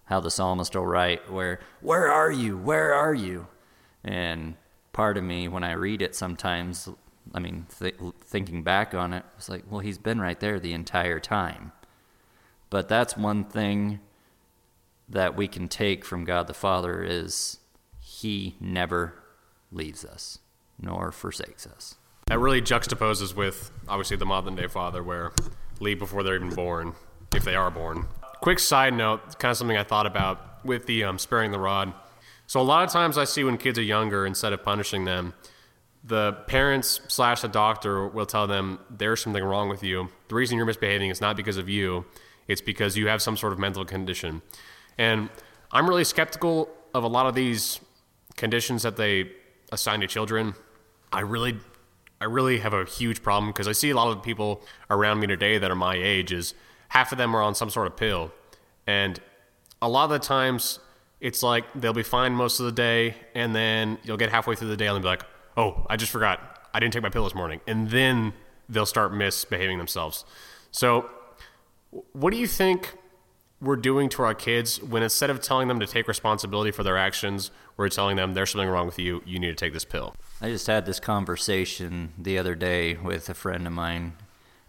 how 0.06 0.20
the 0.20 0.32
psalmist 0.32 0.76
will 0.76 0.88
write 0.88 1.32
where 1.32 1.60
where 1.82 2.12
are 2.12 2.32
you? 2.32 2.58
Where 2.58 2.94
are 2.94 3.14
you? 3.14 3.48
And 4.04 4.56
part 4.92 5.18
of 5.18 5.24
me 5.24 5.48
when 5.48 5.64
I 5.64 5.74
read 5.74 6.02
it 6.02 6.16
sometimes 6.16 6.90
I 7.34 7.40
mean 7.40 7.68
th- 7.80 7.96
thinking 8.22 8.64
back 8.64 8.94
on 8.94 9.14
it 9.14 9.24
it's 9.38 9.50
like 9.50 9.64
well 9.70 9.80
he's 9.80 9.98
been 9.98 10.20
right 10.20 10.40
there 10.40 10.60
the 10.60 10.74
entire 10.74 11.20
time. 11.20 11.72
But 12.70 12.88
that's 12.88 13.18
one 13.18 13.46
thing 13.46 14.00
that 15.08 15.36
we 15.36 15.48
can 15.48 15.68
take 15.68 16.06
from 16.06 16.24
God 16.24 16.48
the 16.48 16.54
Father 16.54 17.02
is 17.04 17.58
he 18.00 18.56
never 18.60 19.16
leaves 19.72 20.06
us 20.06 20.40
nor 20.82 21.12
forsakes 21.12 21.68
us. 21.68 21.96
That 22.28 22.40
really 22.40 22.62
juxtaposes 22.62 23.36
with 23.36 23.72
obviously 23.88 24.18
the 24.18 24.26
modern 24.26 24.56
day 24.56 24.68
father, 24.68 25.04
where 25.04 25.32
leave 25.80 26.00
before 26.00 26.24
they're 26.24 26.36
even 26.36 26.54
born, 26.54 26.94
if 27.34 27.44
they 27.44 27.56
are 27.56 27.72
born. 27.72 28.06
Quick 28.42 28.60
side 28.60 28.94
note, 28.94 29.40
kind 29.40 29.52
of 29.52 29.58
something 29.58 29.78
I 29.78 29.84
thought 29.84 30.06
about 30.06 30.64
with 30.64 30.86
the 30.86 31.04
um, 31.04 31.18
sparing 31.18 31.52
the 31.52 31.60
rod. 31.60 31.94
So 32.48 32.60
a 32.60 32.64
lot 32.64 32.84
of 32.84 32.92
times 32.92 33.18
I 33.18 33.24
see 33.24 33.44
when 33.44 33.58
kids 33.58 33.78
are 33.78 33.84
younger, 33.84 34.26
instead 34.26 34.54
of 34.54 34.64
punishing 34.64 35.06
them, 35.06 35.34
the 36.04 36.34
parents 36.48 37.02
slash 37.08 37.42
the 37.42 37.48
doctor 37.48 38.08
will 38.08 38.26
tell 38.26 38.48
them 38.48 38.80
there's 38.90 39.22
something 39.22 39.44
wrong 39.44 39.70
with 39.70 39.84
you. 39.84 40.10
The 40.30 40.36
reason 40.36 40.58
you're 40.58 40.66
misbehaving 40.66 41.10
is 41.10 41.22
not 41.22 41.36
because 41.36 41.58
of 41.58 41.70
you; 41.70 42.06
it's 42.48 42.62
because 42.62 42.98
you 42.98 43.08
have 43.08 43.22
some 43.22 43.38
sort 43.38 43.54
of 43.54 43.60
mental 43.60 43.86
condition. 43.86 44.42
And 44.98 45.30
I'm 45.72 45.88
really 45.88 46.04
skeptical 46.04 46.70
of 46.94 47.04
a 47.04 47.08
lot 47.08 47.26
of 47.26 47.36
these 47.36 47.80
conditions 48.36 48.84
that 48.84 48.98
they 48.98 49.32
assign 49.72 50.00
to 50.02 50.08
children. 50.08 50.56
I 51.12 51.22
really 51.22 51.60
I 52.22 52.26
really 52.26 52.60
have 52.60 52.74
a 52.74 52.86
huge 52.86 53.24
problem 53.24 53.52
because 53.52 53.68
I 53.68 53.72
see 53.72 53.90
a 53.92 53.96
lot 53.96 54.10
of 54.10 54.22
people 54.24 54.62
around 54.90 55.20
me 55.20 55.28
today 55.28 55.58
that 55.58 55.72
are 55.72 55.76
my 55.76 55.96
age 55.96 56.34
is 56.34 56.54
half 56.90 57.12
of 57.12 57.18
them 57.18 57.36
are 57.36 57.42
on 57.42 57.56
some 57.56 57.70
sort 57.70 57.88
of 57.88 57.96
pill. 57.96 58.32
And 58.86 59.20
a 59.82 59.88
lot 59.88 60.06
of 60.06 60.10
the 60.10 60.20
times 60.20 60.80
it's 61.22 61.44
like 61.44 61.66
they'll 61.76 61.94
be 61.94 62.04
fine 62.04 62.34
most 62.34 62.60
of 62.60 62.66
the 62.66 62.72
day 62.72 63.16
and 63.36 63.56
then 63.56 63.98
you'll 64.04 64.18
get 64.18 64.32
halfway 64.32 64.56
through 64.56 64.70
the 64.70 64.78
day 64.78 64.88
and 64.88 64.96
they'll 64.96 65.02
be 65.02 65.08
like, 65.08 65.24
"Oh, 65.60 65.86
I 65.90 65.98
just 65.98 66.12
forgot. 66.12 66.40
I 66.74 66.80
didn't 66.80 66.94
take 66.94 67.04
my 67.04 67.10
pill 67.10 67.26
this 67.26 67.36
morning." 67.36 67.62
And 67.68 67.90
then 67.90 68.34
they'll 68.68 68.86
start 68.86 69.14
misbehaving 69.14 69.78
themselves. 69.78 70.26
So, 70.72 71.10
what 72.14 72.32
do 72.32 72.38
you 72.38 72.48
think 72.48 72.96
we're 73.62 73.76
doing 73.76 74.08
to 74.10 74.24
our 74.24 74.34
kids 74.34 74.82
when 74.82 75.04
instead 75.04 75.30
of 75.30 75.42
telling 75.42 75.68
them 75.68 75.80
to 75.80 75.88
take 75.88 76.08
responsibility 76.08 76.72
for 76.72 76.84
their 76.84 76.98
actions, 76.98 77.52
we're 77.76 77.90
telling 77.90 78.16
them 78.16 78.34
there's 78.34 78.52
something 78.52 78.70
wrong 78.70 78.86
with 78.86 79.00
you, 79.00 79.22
you 79.26 79.40
need 79.40 79.50
to 79.50 79.56
take 79.56 79.74
this 79.74 79.86
pill? 79.86 80.16
I 80.42 80.50
just 80.50 80.68
had 80.68 80.86
this 80.86 81.00
conversation 81.00 82.14
the 82.18 82.38
other 82.38 82.56
day 82.56 82.96
with 82.96 83.28
a 83.30 83.34
friend 83.34 83.68
of 83.68 83.74
mine, 83.74 84.14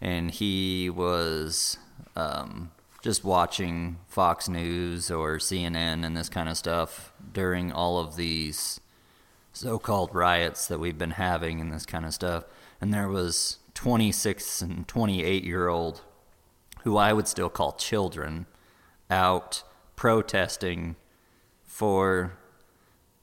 and 0.01 0.31
he 0.31 0.89
was 0.89 1.77
um, 2.15 2.71
just 3.01 3.23
watching 3.23 3.97
Fox 4.07 4.49
News 4.49 5.09
or 5.09 5.37
CNN 5.37 6.05
and 6.05 6.17
this 6.17 6.27
kind 6.27 6.49
of 6.49 6.57
stuff 6.57 7.13
during 7.33 7.71
all 7.71 7.97
of 7.99 8.17
these 8.17 8.81
so 9.53 9.77
called 9.79 10.13
riots 10.13 10.67
that 10.67 10.79
we've 10.79 10.97
been 10.97 11.11
having 11.11 11.59
and 11.59 11.71
this 11.71 11.85
kind 11.85 12.05
of 12.05 12.13
stuff. 12.13 12.45
And 12.79 12.93
there 12.93 13.09
was 13.09 13.59
26 13.73 14.61
and 14.61 14.87
28 14.87 15.43
year 15.43 15.67
old, 15.67 16.01
who 16.83 16.97
I 16.97 17.13
would 17.13 17.27
still 17.27 17.49
call 17.49 17.73
children, 17.73 18.45
out 19.09 19.63
protesting 19.95 20.95
for, 21.63 22.33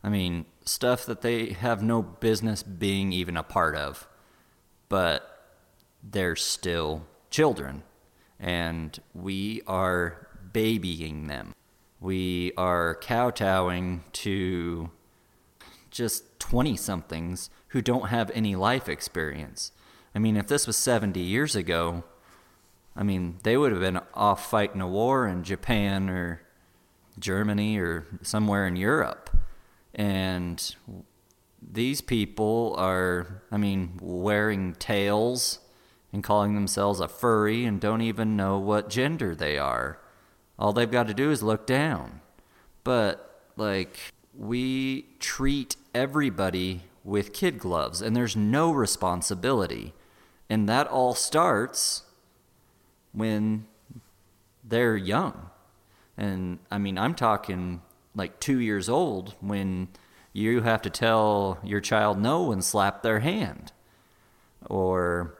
I 0.02 0.08
mean, 0.08 0.44
stuff 0.64 1.06
that 1.06 1.22
they 1.22 1.50
have 1.50 1.82
no 1.82 2.02
business 2.02 2.62
being 2.62 3.12
even 3.12 3.36
a 3.36 3.42
part 3.42 3.74
of, 3.74 4.06
but 4.88 5.42
they're 6.02 6.36
still 6.36 7.06
children. 7.30 7.82
And 8.38 8.98
we 9.14 9.62
are 9.66 10.28
babying 10.52 11.26
them. 11.26 11.54
We 12.00 12.52
are 12.56 12.94
kowtowing 12.96 14.04
to 14.12 14.90
just 15.98 16.38
20 16.38 16.76
somethings 16.76 17.50
who 17.68 17.82
don't 17.82 18.08
have 18.08 18.30
any 18.32 18.56
life 18.56 18.88
experience. 18.88 19.72
I 20.14 20.18
mean, 20.18 20.36
if 20.36 20.46
this 20.46 20.66
was 20.66 20.76
70 20.76 21.20
years 21.20 21.54
ago, 21.54 22.04
I 22.96 23.02
mean, 23.02 23.38
they 23.42 23.56
would 23.56 23.72
have 23.72 23.80
been 23.80 24.00
off 24.14 24.48
fighting 24.48 24.80
a 24.80 24.88
war 24.88 25.26
in 25.26 25.42
Japan 25.42 26.08
or 26.08 26.40
Germany 27.18 27.78
or 27.78 28.06
somewhere 28.22 28.66
in 28.66 28.76
Europe. 28.76 29.28
And 29.94 30.74
these 31.60 32.00
people 32.00 32.74
are, 32.78 33.42
I 33.50 33.56
mean, 33.56 33.98
wearing 34.00 34.74
tails 34.74 35.58
and 36.12 36.24
calling 36.24 36.54
themselves 36.54 37.00
a 37.00 37.08
furry 37.08 37.64
and 37.64 37.80
don't 37.80 38.02
even 38.02 38.36
know 38.36 38.58
what 38.58 38.88
gender 38.88 39.34
they 39.34 39.58
are. 39.58 39.98
All 40.58 40.72
they've 40.72 40.90
got 40.90 41.08
to 41.08 41.14
do 41.14 41.30
is 41.30 41.42
look 41.42 41.66
down. 41.66 42.20
But, 42.82 43.42
like, 43.56 44.12
we 44.36 45.06
treat 45.18 45.76
everybody 45.98 46.82
with 47.02 47.32
kid 47.32 47.58
gloves 47.58 48.00
and 48.00 48.14
there's 48.14 48.36
no 48.36 48.70
responsibility. 48.70 49.92
And 50.48 50.68
that 50.68 50.86
all 50.86 51.14
starts 51.14 52.04
when 53.12 53.66
they're 54.62 54.96
young. 54.96 55.50
And 56.16 56.60
I 56.70 56.78
mean, 56.78 56.96
I'm 56.96 57.14
talking 57.14 57.82
like 58.14 58.38
two 58.38 58.60
years 58.60 58.88
old 58.88 59.34
when 59.40 59.88
you 60.32 60.62
have 60.62 60.82
to 60.82 60.90
tell 60.90 61.58
your 61.64 61.80
child 61.80 62.18
no 62.18 62.52
and 62.52 62.62
slap 62.62 63.02
their 63.02 63.18
hand. 63.20 63.72
Or, 64.66 65.34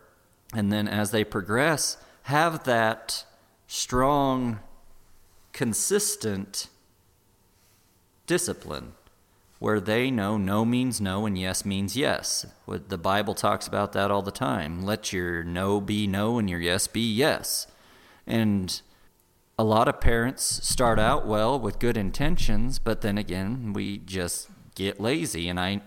and 0.52 0.72
then 0.72 0.88
as 0.88 1.12
they 1.12 1.22
progress, 1.22 1.98
have 2.22 2.64
that 2.64 3.24
strong, 3.68 4.58
consistent 5.52 6.68
discipline 8.26 8.94
where 9.58 9.80
they 9.80 10.10
know 10.10 10.36
no 10.36 10.64
means 10.64 11.00
no 11.00 11.26
and 11.26 11.36
yes 11.36 11.64
means 11.64 11.96
yes. 11.96 12.46
The 12.66 12.98
Bible 12.98 13.34
talks 13.34 13.66
about 13.66 13.92
that 13.92 14.10
all 14.10 14.22
the 14.22 14.30
time. 14.30 14.82
Let 14.82 15.12
your 15.12 15.42
no 15.42 15.80
be 15.80 16.06
no 16.06 16.38
and 16.38 16.48
your 16.48 16.60
yes 16.60 16.86
be 16.86 17.12
yes. 17.12 17.66
And 18.26 18.80
a 19.58 19.64
lot 19.64 19.88
of 19.88 20.00
parents 20.00 20.66
start 20.66 21.00
out 21.00 21.26
well 21.26 21.58
with 21.58 21.80
good 21.80 21.96
intentions, 21.96 22.78
but 22.78 23.00
then 23.00 23.18
again, 23.18 23.72
we 23.72 23.98
just 23.98 24.48
get 24.76 25.00
lazy. 25.00 25.48
And 25.48 25.58
I 25.58 25.80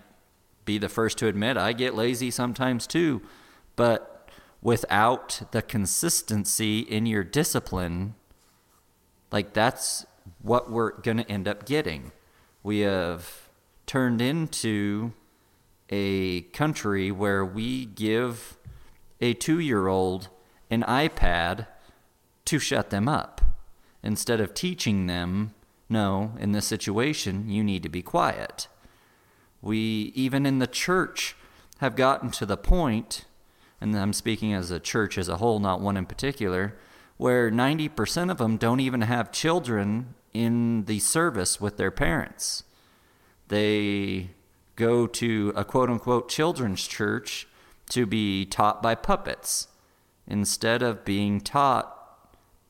be 0.66 0.76
the 0.76 0.90
first 0.90 1.16
to 1.18 1.26
admit 1.26 1.56
I 1.56 1.72
get 1.72 1.94
lazy 1.94 2.30
sometimes 2.30 2.86
too. 2.86 3.22
But 3.74 4.28
without 4.60 5.42
the 5.52 5.62
consistency 5.62 6.80
in 6.80 7.06
your 7.06 7.24
discipline, 7.24 8.14
like 9.30 9.54
that's 9.54 10.04
what 10.42 10.70
we're 10.70 11.00
going 11.00 11.16
to 11.16 11.30
end 11.30 11.48
up 11.48 11.64
getting. 11.64 12.12
We 12.62 12.80
have 12.80 13.41
turned 13.92 14.22
into 14.22 15.12
a 15.90 16.40
country 16.54 17.10
where 17.10 17.44
we 17.44 17.84
give 17.84 18.56
a 19.20 19.34
two 19.34 19.58
year 19.58 19.86
old 19.86 20.30
an 20.70 20.82
iPad 20.84 21.66
to 22.46 22.58
shut 22.58 22.88
them 22.88 23.06
up 23.06 23.42
instead 24.02 24.40
of 24.40 24.54
teaching 24.54 25.08
them, 25.08 25.52
no, 25.90 26.32
in 26.38 26.52
this 26.52 26.66
situation, 26.66 27.50
you 27.50 27.62
need 27.62 27.82
to 27.82 27.90
be 27.90 28.00
quiet. 28.00 28.66
We, 29.60 30.10
even 30.14 30.46
in 30.46 30.58
the 30.58 30.66
church, 30.66 31.36
have 31.80 31.94
gotten 31.94 32.30
to 32.30 32.46
the 32.46 32.56
point, 32.56 33.26
and 33.78 33.94
I'm 33.94 34.14
speaking 34.14 34.54
as 34.54 34.70
a 34.70 34.80
church 34.80 35.18
as 35.18 35.28
a 35.28 35.36
whole, 35.36 35.58
not 35.58 35.82
one 35.82 35.98
in 35.98 36.06
particular, 36.06 36.78
where 37.18 37.50
90% 37.50 38.30
of 38.30 38.38
them 38.38 38.56
don't 38.56 38.80
even 38.80 39.02
have 39.02 39.30
children 39.32 40.14
in 40.32 40.86
the 40.86 40.98
service 40.98 41.60
with 41.60 41.76
their 41.76 41.90
parents. 41.90 42.64
They 43.52 44.30
go 44.76 45.06
to 45.06 45.52
a 45.54 45.62
quote 45.62 45.90
unquote 45.90 46.30
children's 46.30 46.86
church 46.86 47.46
to 47.90 48.06
be 48.06 48.46
taught 48.46 48.82
by 48.82 48.94
puppets 48.94 49.68
instead 50.26 50.82
of 50.82 51.04
being 51.04 51.38
taught 51.38 51.94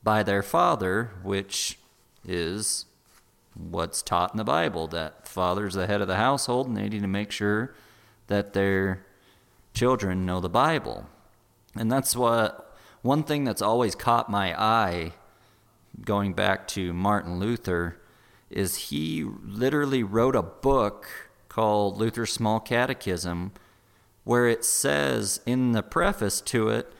by 0.03 0.23
their 0.23 0.43
father, 0.43 1.11
which 1.23 1.79
is 2.27 2.83
what's 3.53 4.01
taught 4.01 4.33
in 4.33 4.37
the 4.37 4.43
Bible 4.43 4.87
that 4.87 5.25
father's 5.25 5.75
the 5.75 5.87
head 5.87 6.01
of 6.01 6.09
the 6.09 6.17
household 6.17 6.67
and 6.67 6.75
they 6.75 6.89
need 6.89 7.01
to 7.01 7.07
make 7.07 7.31
sure 7.31 7.73
that 8.27 8.51
their 8.51 9.05
children 9.73 10.25
know 10.25 10.41
the 10.41 10.49
Bible. 10.49 11.07
And 11.77 11.89
that's 11.89 12.13
what 12.13 12.75
one 13.01 13.23
thing 13.23 13.45
that's 13.45 13.61
always 13.61 13.95
caught 13.95 14.29
my 14.29 14.53
eye 14.61 15.13
going 16.03 16.33
back 16.33 16.67
to 16.67 16.91
Martin 16.91 17.39
Luther 17.39 18.01
is 18.53 18.75
he 18.75 19.23
literally 19.43 20.03
wrote 20.03 20.35
a 20.35 20.43
book 20.43 21.07
called 21.49 21.97
Luther's 21.97 22.31
Small 22.31 22.59
Catechism 22.59 23.51
where 24.23 24.47
it 24.47 24.63
says 24.63 25.41
in 25.45 25.73
the 25.73 25.83
preface 25.83 26.39
to 26.41 26.69
it 26.69 26.91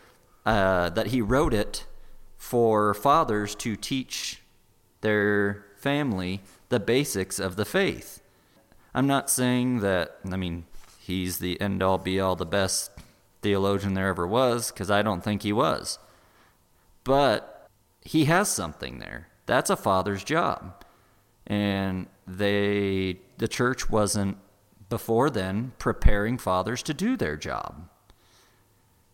uh, 0.46 0.90
that 0.90 1.08
he 1.08 1.22
wrote 1.22 1.54
it 1.54 1.86
for 2.38 2.94
fathers 2.94 3.56
to 3.56 3.76
teach 3.76 4.42
their 5.02 5.66
family 5.78 6.42
the 6.70 6.80
basics 6.80 7.40
of 7.40 7.56
the 7.56 7.66
faith. 7.66 8.22
I'm 8.94 9.08
not 9.08 9.30
saying 9.30 9.80
that, 9.80 10.18
I 10.30 10.36
mean, 10.36 10.66
he's 11.00 11.40
the 11.40 11.60
end 11.62 11.82
all 11.82 11.98
be 11.98 12.20
all, 12.20 12.36
the 12.36 12.46
best 12.46 12.92
theologian 13.42 13.94
there 13.94 14.08
ever 14.08 14.28
was, 14.28 14.72
because 14.72 14.92
I 14.92 15.02
don't 15.02 15.24
think 15.24 15.44
he 15.44 15.54
was. 15.54 16.00
But 17.04 17.68
he 18.02 18.26
has 18.26 18.50
something 18.50 19.00
there. 19.00 19.30
That's 19.46 19.70
a 19.70 19.76
father's 19.76 20.24
job. 20.24 20.83
And 21.46 22.08
they, 22.26 23.20
the 23.38 23.48
church 23.48 23.90
wasn't 23.90 24.38
before 24.90 25.30
then 25.30 25.74
preparing 25.80 26.38
fathers 26.38 26.84
to 26.84 26.94
do 26.94 27.18
their 27.18 27.36
job. 27.36 27.90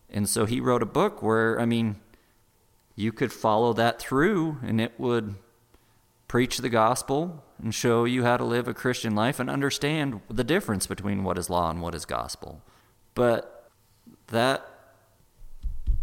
And 0.08 0.28
so 0.28 0.44
he 0.44 0.60
wrote 0.60 0.82
a 0.82 0.86
book 0.86 1.22
where, 1.22 1.60
I 1.60 1.64
mean, 1.64 1.96
you 2.94 3.12
could 3.12 3.32
follow 3.32 3.72
that 3.72 3.98
through 4.00 4.58
and 4.62 4.80
it 4.80 4.92
would 4.98 5.36
preach 6.28 6.58
the 6.58 6.68
gospel 6.68 7.42
and 7.62 7.74
show 7.74 8.04
you 8.04 8.24
how 8.24 8.36
to 8.36 8.44
live 8.44 8.68
a 8.68 8.74
Christian 8.74 9.14
life 9.14 9.40
and 9.40 9.50
understand 9.50 10.20
the 10.28 10.44
difference 10.44 10.86
between 10.86 11.24
what 11.24 11.38
is 11.38 11.50
law 11.50 11.70
and 11.70 11.80
what 11.82 11.94
is 11.94 12.04
gospel. 12.04 12.62
But 13.14 13.68
that 14.28 14.64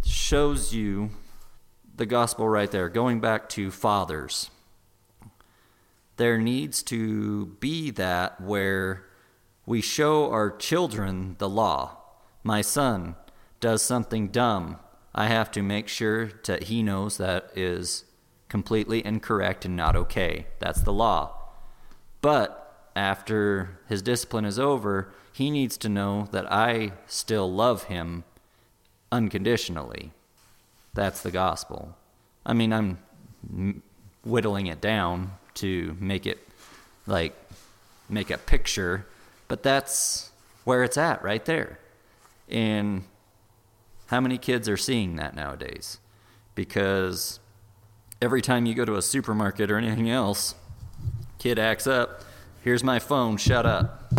shows 0.05 0.73
you 0.73 1.11
the 1.95 2.05
gospel 2.05 2.47
right 2.47 2.69
there. 2.69 2.89
Going 2.89 3.19
back 3.19 3.49
to 3.49 3.71
fathers, 3.71 4.49
there 6.17 6.37
needs 6.37 6.83
to 6.83 7.45
be 7.59 7.91
that 7.91 8.41
where 8.41 9.05
we 9.65 9.81
show 9.81 10.31
our 10.31 10.49
children 10.49 11.35
the 11.37 11.49
law. 11.49 11.97
My 12.43 12.61
son 12.61 13.15
does 13.59 13.81
something 13.81 14.27
dumb. 14.29 14.77
I 15.13 15.27
have 15.27 15.51
to 15.51 15.61
make 15.61 15.87
sure 15.87 16.31
that 16.45 16.63
he 16.63 16.83
knows 16.83 17.17
that 17.17 17.51
is 17.55 18.05
completely 18.49 19.05
incorrect 19.05 19.65
and 19.65 19.75
not 19.75 19.95
okay. 19.95 20.47
That's 20.59 20.81
the 20.81 20.93
law. 20.93 21.33
But 22.21 22.91
after 22.95 23.79
his 23.87 24.01
discipline 24.01 24.45
is 24.45 24.57
over, 24.57 25.13
he 25.33 25.51
needs 25.51 25.77
to 25.77 25.89
know 25.89 26.27
that 26.31 26.51
I 26.51 26.93
still 27.05 27.51
love 27.51 27.83
him 27.83 28.23
unconditionally. 29.11 30.11
That's 30.93 31.21
the 31.21 31.31
gospel. 31.31 31.95
I 32.45 32.53
mean, 32.53 32.73
I'm 32.73 33.83
whittling 34.23 34.67
it 34.67 34.81
down 34.81 35.33
to 35.57 35.95
make 35.99 36.25
it 36.25 36.39
like 37.05 37.35
make 38.09 38.29
a 38.29 38.37
picture, 38.37 39.05
but 39.47 39.63
that's 39.63 40.31
where 40.63 40.83
it's 40.83 40.97
at 40.97 41.23
right 41.23 41.43
there. 41.45 41.79
And 42.49 43.03
how 44.07 44.21
many 44.21 44.37
kids 44.37 44.69
are 44.69 44.77
seeing 44.77 45.15
that 45.17 45.35
nowadays? 45.35 45.99
Because 46.55 47.39
every 48.21 48.41
time 48.41 48.65
you 48.65 48.73
go 48.73 48.85
to 48.85 48.95
a 48.95 49.01
supermarket 49.01 49.69
or 49.69 49.77
anything 49.77 50.09
else, 50.09 50.55
kid 51.39 51.59
acts 51.59 51.87
up, 51.87 52.23
here's 52.63 52.83
my 52.83 52.99
phone, 52.99 53.37
shut 53.37 53.65
up. 53.65 54.11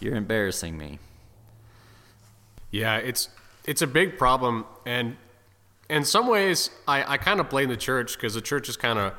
You're 0.00 0.16
embarrassing 0.16 0.76
me. 0.76 0.98
Yeah, 2.70 2.96
it's 2.96 3.28
it's 3.64 3.82
a 3.82 3.86
big 3.86 4.18
problem 4.18 4.64
and 4.84 5.16
in 5.88 6.04
some 6.04 6.26
ways 6.26 6.70
I, 6.86 7.14
I 7.14 7.16
kind 7.16 7.40
of 7.40 7.48
blame 7.48 7.68
the 7.68 7.76
church 7.76 8.14
because 8.14 8.34
the 8.34 8.40
church 8.40 8.68
is 8.68 8.76
kind 8.76 8.98
of 8.98 9.14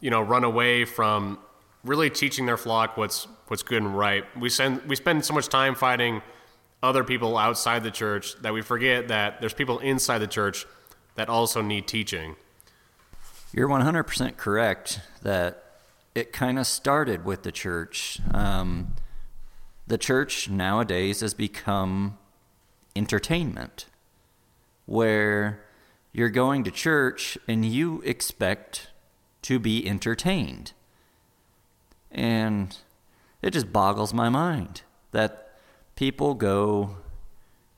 you 0.00 0.10
know 0.10 0.20
run 0.20 0.44
away 0.44 0.84
from 0.84 1.38
really 1.84 2.10
teaching 2.10 2.46
their 2.46 2.56
flock 2.56 2.96
what's 2.96 3.26
what's 3.48 3.62
good 3.62 3.82
and 3.82 3.96
right. 3.96 4.24
We 4.38 4.48
send 4.48 4.82
we 4.82 4.96
spend 4.96 5.24
so 5.24 5.34
much 5.34 5.48
time 5.48 5.74
fighting 5.74 6.22
other 6.82 7.04
people 7.04 7.38
outside 7.38 7.82
the 7.82 7.90
church 7.90 8.34
that 8.42 8.52
we 8.52 8.62
forget 8.62 9.08
that 9.08 9.40
there's 9.40 9.54
people 9.54 9.78
inside 9.78 10.18
the 10.18 10.26
church 10.26 10.66
that 11.14 11.28
also 11.28 11.62
need 11.62 11.88
teaching. 11.88 12.36
You're 13.52 13.68
100% 13.68 14.36
correct 14.36 15.00
that 15.22 15.62
it 16.14 16.32
kind 16.32 16.58
of 16.58 16.66
started 16.66 17.24
with 17.24 17.42
the 17.42 17.52
church. 17.52 18.20
Um, 18.32 18.94
the 19.86 19.96
church 19.96 20.50
nowadays 20.50 21.20
has 21.20 21.32
become 21.32 22.18
entertainment, 22.94 23.86
where 24.84 25.64
you're 26.12 26.30
going 26.30 26.64
to 26.64 26.70
church 26.70 27.38
and 27.48 27.64
you 27.64 28.02
expect 28.04 28.88
to 29.46 29.60
be 29.60 29.88
entertained. 29.88 30.72
And 32.10 32.76
it 33.42 33.52
just 33.52 33.72
boggles 33.72 34.12
my 34.12 34.28
mind 34.28 34.82
that 35.12 35.52
people 35.94 36.34
go 36.34 36.96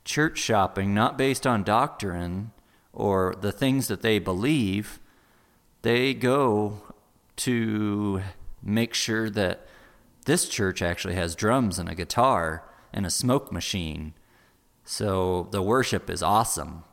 church 0.03 0.39
shopping 0.39 0.95
not 0.95 1.19
based 1.19 1.47
on 1.47 1.63
doctrine 1.63 2.53
or 2.95 3.35
the 3.39 3.53
things 3.53 3.87
that 3.89 4.01
they 4.01 4.19
believe. 4.19 4.99
They 5.83 6.15
go 6.15 6.81
to 7.37 8.23
make 8.63 8.95
sure 8.95 9.29
that 9.29 9.67
this 10.25 10.49
church 10.49 10.81
actually 10.81 11.17
has 11.17 11.35
drums 11.35 11.79
and 11.79 11.91
a 11.91 11.95
guitar 11.95 12.65
and 12.95 13.05
a 13.05 13.11
smoke 13.11 13.53
machine. 13.53 14.15
So 14.85 15.49
the 15.51 15.61
worship 15.61 16.09
is 16.09 16.23
awesome. 16.23 16.85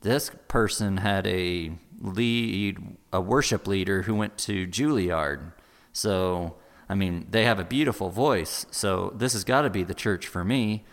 This 0.00 0.32
person 0.48 0.96
had 0.96 1.24
a 1.28 1.78
lead, 2.02 2.96
a 3.12 3.20
worship 3.20 3.66
leader 3.66 4.02
who 4.02 4.14
went 4.14 4.36
to 4.36 4.66
Juilliard. 4.66 5.52
So, 5.92 6.56
I 6.88 6.94
mean, 6.94 7.26
they 7.30 7.44
have 7.44 7.58
a 7.58 7.64
beautiful 7.64 8.10
voice. 8.10 8.66
So 8.70 9.12
this 9.16 9.32
has 9.32 9.44
got 9.44 9.62
to 9.62 9.70
be 9.70 9.84
the 9.84 9.94
church 9.94 10.26
for 10.26 10.44
me. 10.44 10.84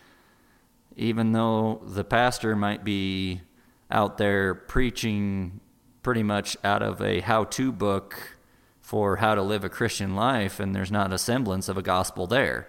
Even 0.95 1.31
though 1.31 1.81
the 1.83 2.03
pastor 2.03 2.55
might 2.55 2.83
be 2.83 3.41
out 3.89 4.17
there 4.17 4.53
preaching 4.53 5.59
pretty 6.03 6.23
much 6.23 6.55
out 6.63 6.83
of 6.83 7.01
a 7.01 7.21
how 7.21 7.43
to 7.45 7.71
book 7.71 8.37
for 8.81 9.17
how 9.17 9.35
to 9.35 9.41
live 9.41 9.63
a 9.63 9.69
Christian 9.69 10.15
life, 10.15 10.59
and 10.59 10.75
there's 10.75 10.91
not 10.91 11.13
a 11.13 11.17
semblance 11.17 11.69
of 11.69 11.77
a 11.77 11.81
gospel 11.81 12.27
there. 12.27 12.67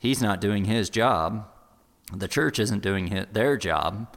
He's 0.00 0.22
not 0.22 0.40
doing 0.40 0.66
his 0.66 0.90
job. 0.90 1.48
The 2.12 2.28
church 2.28 2.58
isn't 2.58 2.82
doing 2.82 3.08
his, 3.08 3.26
their 3.32 3.56
job. 3.56 4.16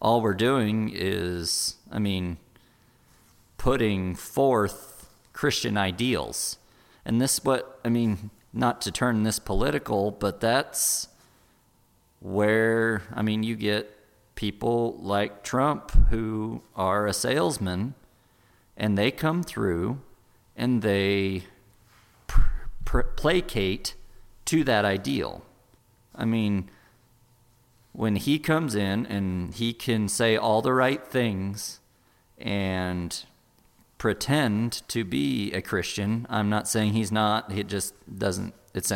All 0.00 0.20
we're 0.22 0.34
doing 0.34 0.90
is, 0.94 1.76
I 1.90 1.98
mean, 1.98 2.38
putting 3.58 4.14
forth 4.14 5.10
Christian 5.32 5.76
ideals. 5.76 6.58
And 7.04 7.20
this, 7.20 7.44
what, 7.44 7.78
I 7.84 7.90
mean, 7.90 8.30
not 8.52 8.80
to 8.82 8.90
turn 8.90 9.22
this 9.22 9.38
political, 9.38 10.10
but 10.10 10.40
that's 10.40 11.08
where, 12.20 13.02
I 13.12 13.22
mean, 13.22 13.42
you 13.42 13.56
get 13.56 13.96
people 14.34 14.96
like 15.00 15.42
Trump 15.42 15.90
who 16.08 16.62
are 16.74 17.06
a 17.06 17.12
salesman 17.12 17.94
and 18.76 18.96
they 18.96 19.10
come 19.10 19.42
through 19.42 20.00
and 20.56 20.80
they 20.80 21.42
pr- 22.26 22.40
pr- 22.86 23.02
placate 23.02 23.94
to 24.46 24.64
that 24.64 24.86
ideal. 24.86 25.42
I 26.14 26.24
mean, 26.24 26.70
when 27.92 28.16
he 28.16 28.38
comes 28.38 28.74
in 28.74 29.06
and 29.06 29.54
he 29.54 29.72
can 29.72 30.08
say 30.08 30.36
all 30.36 30.62
the 30.62 30.72
right 30.72 31.06
things 31.06 31.80
and 32.38 33.24
pretend 33.98 34.82
to 34.88 35.04
be 35.04 35.52
a 35.52 35.60
Christian, 35.60 36.26
I'm 36.30 36.48
not 36.48 36.68
saying 36.68 36.92
he's 36.92 37.12
not. 37.12 37.52
It 37.52 37.66
just 37.66 37.94
doesn't. 38.18 38.54
It's 38.74 38.92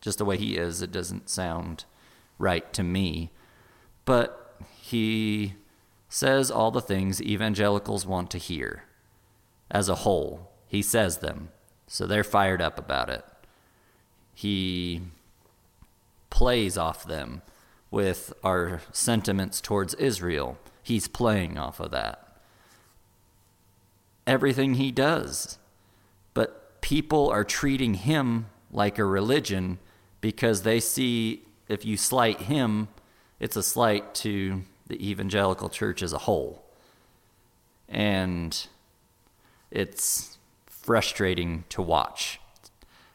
just 0.00 0.18
the 0.18 0.24
way 0.24 0.36
he 0.36 0.56
is. 0.56 0.82
It 0.82 0.92
doesn't 0.92 1.28
sound 1.30 1.84
right 2.38 2.72
to 2.74 2.82
me. 2.82 3.30
But 4.04 4.60
he 4.80 5.54
says 6.08 6.50
all 6.50 6.70
the 6.70 6.80
things 6.80 7.22
evangelicals 7.22 8.06
want 8.06 8.30
to 8.32 8.38
hear 8.38 8.84
as 9.70 9.88
a 9.88 9.96
whole. 9.96 10.50
He 10.66 10.82
says 10.82 11.18
them. 11.18 11.50
So 11.86 12.06
they're 12.06 12.22
fired 12.22 12.62
up 12.62 12.78
about 12.78 13.08
it. 13.10 13.24
He 14.34 15.02
plays 16.28 16.78
off 16.78 17.04
them 17.04 17.42
with 17.90 18.32
our 18.44 18.80
sentiments 18.92 19.60
towards 19.60 19.94
Israel. 19.94 20.58
He's 20.82 21.08
playing 21.08 21.58
off 21.58 21.80
of 21.80 21.90
that. 21.90 22.38
Everything 24.26 24.74
he 24.74 24.92
does. 24.92 25.58
But 26.34 26.80
people 26.80 27.28
are 27.28 27.44
treating 27.44 27.94
him 27.94 28.46
like 28.70 28.98
a 28.98 29.04
religion 29.04 29.78
because 30.20 30.62
they 30.62 30.78
see 30.80 31.42
if 31.68 31.84
you 31.84 31.96
slight 31.96 32.42
him, 32.42 32.88
it's 33.38 33.56
a 33.56 33.62
slight 33.62 34.14
to 34.16 34.62
the 34.86 35.08
evangelical 35.08 35.68
church 35.68 36.02
as 36.02 36.12
a 36.12 36.18
whole. 36.18 36.64
And 37.88 38.66
it's 39.70 40.38
frustrating 40.66 41.64
to 41.70 41.82
watch. 41.82 42.40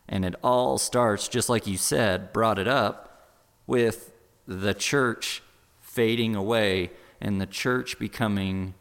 And 0.08 0.24
it 0.24 0.36
all 0.44 0.78
starts, 0.78 1.28
just 1.28 1.50
like 1.50 1.68
you 1.68 1.78
said, 1.78 2.32
brought 2.32 2.60
it 2.60 2.68
up, 2.68 3.30
with 3.68 4.12
the 4.48 4.74
church 4.74 5.42
fading 5.82 6.36
away 6.36 6.92
and 7.22 7.40
the 7.40 7.46
church 7.46 7.98
becoming 7.98 8.74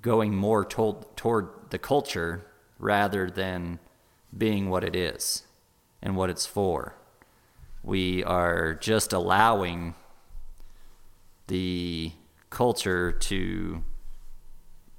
going 0.00 0.34
more 0.34 0.64
told, 0.64 1.16
toward 1.16 1.48
the 1.70 1.78
culture 1.78 2.44
rather 2.78 3.30
than 3.30 3.78
being 4.36 4.68
what 4.68 4.84
it 4.84 4.94
is 4.94 5.44
and 6.02 6.16
what 6.16 6.28
it's 6.28 6.46
for. 6.46 6.94
we 7.82 8.22
are 8.24 8.74
just 8.74 9.12
allowing 9.12 9.94
the 11.48 12.12
culture 12.50 13.10
to 13.10 13.82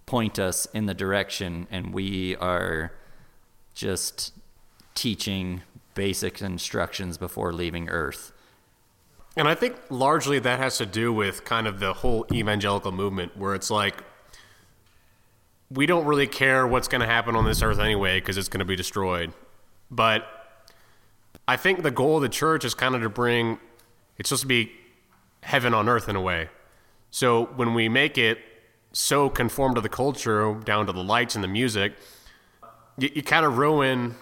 point 0.05 0.37
us 0.37 0.67
in 0.73 0.85
the 0.85 0.93
direction, 0.93 1.65
and 1.71 1.93
we 1.93 2.35
are 2.37 2.91
just 3.73 4.33
teaching 4.93 5.61
basic 5.95 6.41
instructions 6.41 7.17
before 7.17 7.53
leaving 7.53 7.89
Earth. 7.89 8.33
And 9.35 9.47
I 9.47 9.55
think 9.55 9.75
largely 9.89 10.39
that 10.39 10.59
has 10.59 10.77
to 10.77 10.85
do 10.85 11.11
with 11.11 11.43
kind 11.43 11.67
of 11.67 11.79
the 11.79 11.93
whole 11.93 12.25
evangelical 12.31 12.91
movement, 12.91 13.35
where 13.35 13.55
it's 13.55 13.71
like, 13.71 14.03
we 15.71 15.85
don't 15.87 16.05
really 16.05 16.27
care 16.27 16.67
what's 16.67 16.87
going 16.87 17.01
to 17.01 17.07
happen 17.07 17.35
on 17.35 17.45
this 17.45 17.63
earth 17.63 17.79
anyway 17.79 18.19
because 18.19 18.37
it's 18.37 18.47
going 18.47 18.59
to 18.59 18.65
be 18.65 18.75
destroyed. 18.75 19.33
But 19.89 20.27
I 21.47 21.57
think 21.57 21.81
the 21.81 21.91
goal 21.91 22.17
of 22.17 22.21
the 22.21 22.29
church 22.29 22.63
is 22.63 22.75
kind 22.75 22.93
of 22.93 23.01
to 23.01 23.09
bring, 23.09 23.59
it's 24.17 24.29
supposed 24.29 24.43
to 24.43 24.47
be 24.47 24.71
heaven 25.41 25.73
on 25.73 25.89
earth 25.89 26.07
in 26.07 26.15
a 26.15 26.21
way. 26.21 26.49
So 27.09 27.45
when 27.55 27.73
we 27.73 27.89
make 27.89 28.17
it 28.17 28.39
so 28.91 29.29
conform 29.29 29.73
to 29.75 29.81
the 29.81 29.89
culture, 29.89 30.53
down 30.63 30.85
to 30.85 30.91
the 30.91 31.03
lights 31.03 31.33
and 31.35 31.43
the 31.43 31.47
music, 31.47 31.93
you, 32.97 33.09
you 33.15 33.23
kind 33.23 33.45
of 33.45 33.57
ruin 33.57 34.15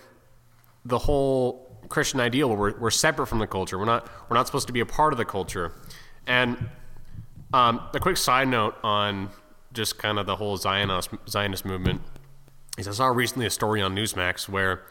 the 0.86 1.00
whole 1.00 1.71
Christian 1.92 2.20
ideal 2.20 2.50
where 2.50 2.58
we're, 2.58 2.80
we're 2.80 2.92
separate 2.92 3.28
from 3.28 3.40
the 3.40 3.48
culture. 3.48 3.78
We're 3.78 3.86
not 3.86 4.10
we're 4.30 4.38
not 4.38 4.48
supposed 4.48 4.68
to 4.68 4.74
be 4.74 4.80
a 4.80 4.86
part 4.86 5.14
of 5.14 5.18
the 5.18 5.26
culture. 5.26 5.74
And 6.26 6.70
um, 7.54 7.82
a 7.94 8.00
quick 8.00 8.18
side 8.18 8.48
note 8.48 8.76
on 8.84 9.30
just 9.74 9.98
kind 9.98 10.18
of 10.18 10.26
the 10.26 10.36
whole 10.36 10.58
Zionist 10.58 11.10
Zionist 11.30 11.66
movement 11.66 12.02
is 12.78 12.88
I 12.88 12.92
saw 12.92 13.08
recently 13.08 13.46
a 13.46 13.50
story 13.50 13.82
on 13.82 13.96
Newsmax 13.96 14.50
where 14.50 14.84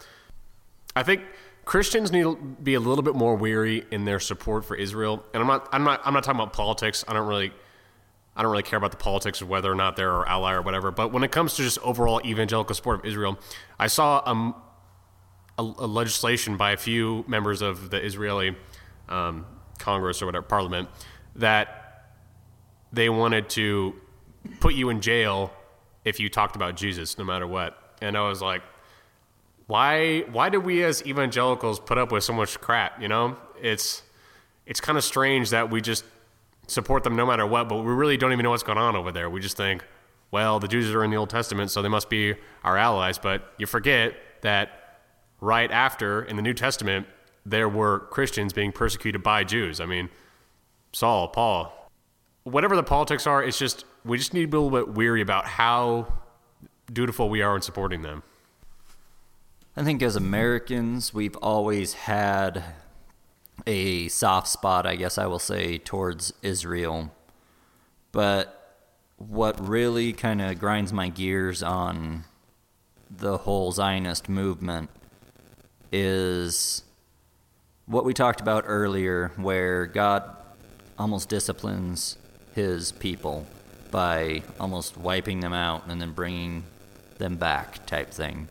I 0.95 1.03
think 1.03 1.23
Christians 1.65 2.13
need 2.13 2.23
to 2.23 2.37
be 2.37 2.75
a 2.75 2.81
little 2.81 3.03
bit 3.03 3.15
more 3.15 3.35
weary 3.35 3.85
in 3.91 4.05
their 4.05 4.21
support 4.21 4.65
for 4.65 4.77
Israel. 4.77 5.25
And 5.33 5.43
I'm 5.43 5.47
not 5.47 5.69
I'm 5.73 5.85
not 5.85 6.01
I'm 6.05 6.15
not 6.15 6.25
talking 6.25 6.41
about 6.41 6.53
politics. 6.53 7.05
I 7.09 7.13
don't 7.13 7.27
really 7.27 7.53
I 8.37 8.43
don't 8.43 8.51
really 8.51 8.63
care 8.63 8.77
about 8.77 8.91
the 8.91 8.97
politics 8.97 9.41
of 9.41 9.49
whether 9.49 9.71
or 9.71 9.75
not 9.75 9.97
they're 9.97 10.13
our 10.13 10.29
ally 10.29 10.53
or 10.53 10.63
whatever. 10.63 10.91
But 10.91 11.13
when 11.13 11.25
it 11.25 11.31
comes 11.31 11.55
to 11.57 11.63
just 11.63 11.79
overall 11.81 12.21
evangelical 12.25 12.75
support 12.75 13.01
of 13.01 13.07
Israel, 13.07 13.39
I 13.79 13.87
saw 13.87 14.23
um, 14.27 14.55
a, 15.61 15.85
a, 15.85 15.87
legislation 15.87 16.57
by 16.57 16.73
a 16.73 16.77
few 16.77 17.25
members 17.29 17.63
of 17.63 17.91
the 17.91 18.05
Israeli 18.05 18.57
um, 19.09 19.47
Congress 19.79 20.23
or 20.23 20.27
whatever 20.27 20.47
Parliament 20.47 20.89
that 21.37 22.07
they 22.93 23.09
wanted 23.09 23.49
to 23.51 23.95
put 24.61 24.75
you 24.75 24.91
in 24.91 25.01
jail 25.01 25.53
if 26.05 26.19
you 26.19 26.29
talked 26.29 26.57
about 26.57 26.77
Jesus, 26.77 27.19
no 27.19 27.25
matter 27.25 27.47
what. 27.47 27.77
And 28.01 28.17
I 28.17 28.27
was 28.29 28.41
like, 28.41 28.63
why? 29.67 30.23
Why 30.33 30.49
do 30.49 30.59
we 30.59 30.83
as 30.83 31.07
evangelicals 31.07 31.79
put 31.79 31.99
up 31.99 32.11
with 32.11 32.25
so 32.25 32.33
much 32.33 32.61
crap? 32.61 33.01
You 33.01 33.09
know, 33.09 33.37
it's 33.61 34.03
it's 34.67 34.81
kind 34.81 34.99
of 34.99 35.05
strange 35.05 35.51
that 35.51 35.71
we 35.71 35.81
just 35.81 36.05
support 36.67 37.05
them 37.05 37.17
no 37.17 37.27
matter 37.27 37.47
what, 37.47 37.69
but 37.69 37.77
we 37.77 37.93
really 37.93 38.17
don't 38.17 38.33
even 38.33 38.45
know 38.45 38.51
what's 38.51 38.63
going 38.63 38.79
on 38.79 38.97
over 38.97 39.13
there. 39.13 39.29
We 39.29 39.41
just 39.41 39.57
think, 39.57 39.85
well, 40.31 40.59
the 40.59 40.69
Jews 40.69 40.93
are 40.95 41.05
in 41.05 41.11
the 41.11 41.17
Old 41.17 41.31
Testament, 41.31 41.71
so 41.71 41.83
they 41.83 41.89
must 41.89 42.09
be 42.09 42.35
our 42.65 42.77
allies. 42.77 43.19
But 43.19 43.53
you 43.59 43.67
forget 43.67 44.15
that 44.43 44.80
right 45.41 45.71
after 45.71 46.23
in 46.23 46.37
the 46.37 46.43
New 46.43 46.55
Testament, 46.55 47.07
there 47.45 47.69
were 47.69 48.01
Christians 48.11 48.53
being 48.53 48.73
persecuted 48.73 49.23
by 49.23 49.45
Jews. 49.45 49.81
I 49.81 49.87
mean, 49.87 50.11
Saul, 50.93 51.29
Paul, 51.29 51.91
whatever 52.45 52.77
the 52.77 52.83
politics 52.83 53.27
are, 53.27 53.43
it's 53.43 53.59
just 53.59 53.85
we 54.05 54.19
just 54.19 54.35
need 54.35 54.43
to 54.43 54.49
be 54.49 54.57
a 54.57 54.61
little 54.61 54.87
bit 54.87 54.95
weary 54.95 55.21
about 55.21 55.47
how 55.47 56.13
dutiful 56.93 57.29
we 57.29 57.43
are 57.43 57.57
in 57.57 57.63
supporting 57.63 58.03
them. 58.03 58.23
I 59.77 59.85
think 59.85 60.03
as 60.03 60.17
Americans, 60.17 61.15
we've 61.15 61.37
always 61.37 61.95
had 61.95 62.65
a 63.67 64.09
soft 64.09 64.49
spot, 64.49 64.87
I 64.87 64.97
guess 64.97 65.17
I 65.17 65.27
will 65.27 65.39
say, 65.39 65.79
towards 65.79 66.33
Israel. 66.43 67.15
But 68.13 68.57
what 69.17 69.67
really 69.67 70.13
kind 70.13 70.41
of 70.41 70.59
grinds 70.59 70.93
my 70.93 71.09
gears 71.09 71.63
on 71.63 72.25
the 73.09 73.39
whole 73.39 73.71
Zionist 73.71 74.29
movement 74.29 74.91
is 75.93 76.83
what 77.87 78.05
we 78.05 78.15
talked 78.15 78.41
about 78.41 78.65
earlier, 78.67 79.33
where 79.37 79.87
God 79.87 80.37
almost 80.99 81.29
disciplines 81.29 82.17
his 82.55 82.93
people 82.93 83.47
by 83.91 84.43
almost 84.59 84.97
wiping 84.97 85.41
them 85.41 85.53
out 85.53 85.87
and 85.89 86.01
then 86.01 86.13
bringing 86.13 86.65
them 87.19 87.37
back, 87.37 87.85
type 87.87 88.11
thing. 88.11 88.49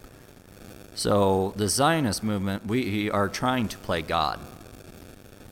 So, 0.95 1.53
the 1.55 1.69
Zionist 1.69 2.23
movement, 2.23 2.65
we 2.65 3.09
are 3.09 3.29
trying 3.29 3.69
to 3.69 3.77
play 3.77 4.01
God. 4.01 4.39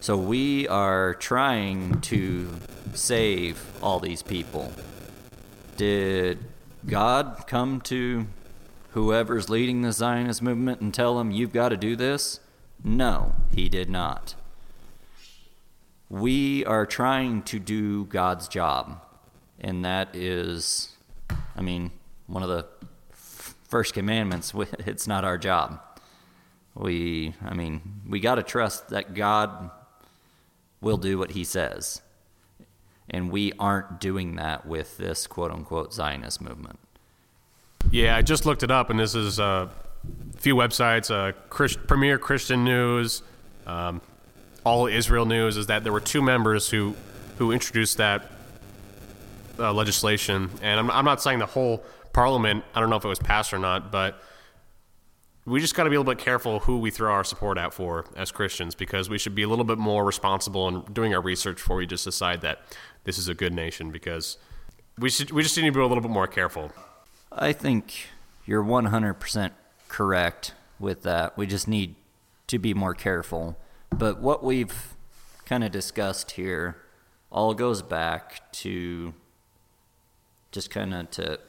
So, 0.01 0.17
we 0.17 0.67
are 0.67 1.13
trying 1.13 2.01
to 2.01 2.49
save 2.93 3.63
all 3.81 3.99
these 3.99 4.21
people. 4.21 4.73
Did 5.77 6.39
God 6.85 7.45
come 7.47 7.79
to 7.81 8.27
whoever's 8.98 9.48
leading 9.48 9.84
the 9.84 9.91
Zionist 9.91 10.41
movement 10.41 10.82
and 10.82 10.91
tell 10.91 11.20
them, 11.20 11.30
you've 11.30 11.54
got 11.54 11.70
to 11.70 11.78
do 11.78 11.95
this? 11.95 12.39
No, 12.84 13.36
he 13.54 13.70
did 13.70 13.91
not. 13.91 14.34
We 16.10 16.66
are 16.66 16.88
trying 16.88 17.43
to 17.43 17.60
do 17.60 18.06
God's 18.06 18.48
job, 18.48 19.00
and 19.60 19.86
that 19.86 20.16
is, 20.16 20.95
I 21.56 21.62
mean, 21.62 21.91
one 22.26 22.41
of 22.41 22.50
the 22.50 22.66
first 23.12 23.93
commandments. 23.93 24.52
It's 24.80 25.06
not 25.06 25.24
our 25.24 25.38
job. 25.38 25.80
We, 26.74 27.36
I 27.45 27.54
mean, 27.54 28.02
we 28.10 28.20
got 28.20 28.36
to 28.36 28.43
trust 28.43 28.89
that 28.89 29.14
God 29.14 29.70
will 30.82 30.98
do 30.98 31.20
what 31.20 31.32
he 31.32 31.43
says. 31.43 32.02
And 33.12 33.30
we 33.30 33.54
aren't 33.60 34.00
doing 34.00 34.38
that 34.38 34.66
with 34.66 34.98
this 34.98 35.28
quote 35.28 35.52
unquote 35.52 35.93
Zionist 35.93 36.41
movement. 36.41 36.80
Yeah, 37.91 38.15
I 38.15 38.21
just 38.21 38.45
looked 38.45 38.63
it 38.63 38.71
up, 38.71 38.89
and 38.89 38.99
this 38.99 39.15
is 39.15 39.39
uh, 39.39 39.67
a 40.34 40.38
few 40.38 40.55
websites. 40.55 41.09
Uh, 41.09 41.34
Christ, 41.49 41.80
Premier 41.88 42.17
Christian 42.17 42.63
News, 42.63 43.23
um, 43.65 44.01
All 44.63 44.88
Israel 44.88 45.25
News. 45.25 45.57
Is 45.57 45.67
that 45.67 45.84
there 45.84 45.93
were 45.93 46.01
two 46.01 46.21
members 46.21 46.69
who 46.69 46.95
who 47.38 47.51
introduced 47.51 47.97
that 47.97 48.32
uh, 49.59 49.73
legislation, 49.73 50.49
and 50.61 50.80
I'm, 50.80 50.91
I'm 50.91 51.05
not 51.05 51.21
saying 51.21 51.39
the 51.39 51.45
whole 51.45 51.84
Parliament. 52.13 52.63
I 52.75 52.80
don't 52.80 52.89
know 52.89 52.97
if 52.97 53.05
it 53.05 53.09
was 53.09 53.19
passed 53.19 53.53
or 53.53 53.59
not, 53.59 53.91
but 53.91 54.21
we 55.47 55.61
just 55.61 55.75
got 55.75 55.86
to 55.86 55.89
be 55.89 55.95
a 55.95 55.99
little 55.99 56.13
bit 56.13 56.21
careful 56.21 56.59
who 56.59 56.78
we 56.78 56.91
throw 56.91 57.11
our 57.11 57.23
support 57.23 57.57
out 57.57 57.73
for 57.73 58.05
as 58.17 58.32
Christians 58.32 58.75
because 58.75 59.09
we 59.09 59.17
should 59.17 59.34
be 59.34 59.43
a 59.43 59.47
little 59.47 59.63
bit 59.63 59.78
more 59.78 60.03
responsible 60.03 60.67
in 60.67 60.82
doing 60.91 61.15
our 61.15 61.21
research 61.21 61.55
before 61.55 61.78
we 61.78 61.86
just 61.88 62.03
decide 62.03 62.41
that 62.41 62.59
this 63.05 63.17
is 63.17 63.30
a 63.30 63.34
good 63.34 63.53
nation 63.53 63.89
because 63.89 64.38
we 64.99 65.09
should 65.09 65.32
we 65.32 65.41
just 65.43 65.55
need 65.55 65.63
to 65.63 65.71
be 65.71 65.80
a 65.80 65.86
little 65.86 66.01
bit 66.01 66.11
more 66.11 66.28
careful. 66.28 66.71
I 67.39 67.53
think 67.53 68.07
you're 68.45 68.63
100% 68.63 69.51
correct 69.88 70.53
with 70.79 71.03
that. 71.03 71.38
We 71.38 71.45
just 71.45 71.67
need 71.67 71.95
to 72.47 72.57
be 72.57 72.73
more 72.73 72.93
careful. 72.93 73.57
But 73.89 74.19
what 74.19 74.43
we've 74.43 74.95
kind 75.45 75.63
of 75.63 75.71
discussed 75.71 76.31
here 76.31 76.77
all 77.31 77.53
goes 77.53 77.81
back 77.81 78.51
to 78.53 79.13
just 80.51 80.69
kind 80.69 80.93
of 80.93 81.11
to 81.11 81.39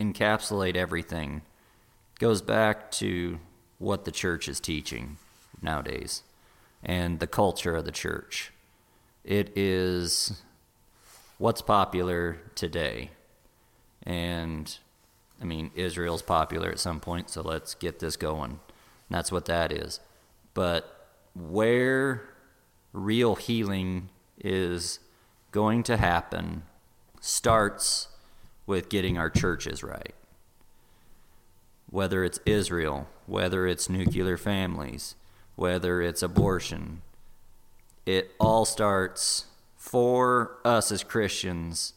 encapsulate 0.00 0.76
everything. 0.76 1.42
Goes 2.18 2.40
back 2.40 2.90
to 2.92 3.38
what 3.78 4.04
the 4.04 4.12
church 4.12 4.48
is 4.48 4.60
teaching 4.60 5.18
nowadays 5.60 6.22
and 6.82 7.20
the 7.20 7.26
culture 7.26 7.74
of 7.74 7.84
the 7.84 7.92
church. 7.92 8.52
It 9.24 9.56
is 9.56 10.42
what's 11.38 11.62
popular 11.62 12.38
today. 12.54 13.10
And 14.02 14.76
I 15.44 15.46
mean, 15.46 15.70
Israel's 15.74 16.22
popular 16.22 16.70
at 16.70 16.78
some 16.78 17.00
point, 17.00 17.28
so 17.28 17.42
let's 17.42 17.74
get 17.74 17.98
this 17.98 18.16
going. 18.16 18.52
And 18.52 18.60
that's 19.10 19.30
what 19.30 19.44
that 19.44 19.70
is. 19.70 20.00
But 20.54 21.06
where 21.34 22.22
real 22.94 23.34
healing 23.34 24.08
is 24.38 25.00
going 25.50 25.82
to 25.82 25.98
happen 25.98 26.62
starts 27.20 28.08
with 28.64 28.88
getting 28.88 29.18
our 29.18 29.28
churches 29.28 29.82
right. 29.82 30.14
Whether 31.90 32.24
it's 32.24 32.40
Israel, 32.46 33.06
whether 33.26 33.66
it's 33.66 33.90
nuclear 33.90 34.38
families, 34.38 35.14
whether 35.56 36.00
it's 36.00 36.22
abortion, 36.22 37.02
it 38.06 38.30
all 38.40 38.64
starts 38.64 39.44
for 39.76 40.56
us 40.64 40.90
as 40.90 41.04
Christians 41.04 41.92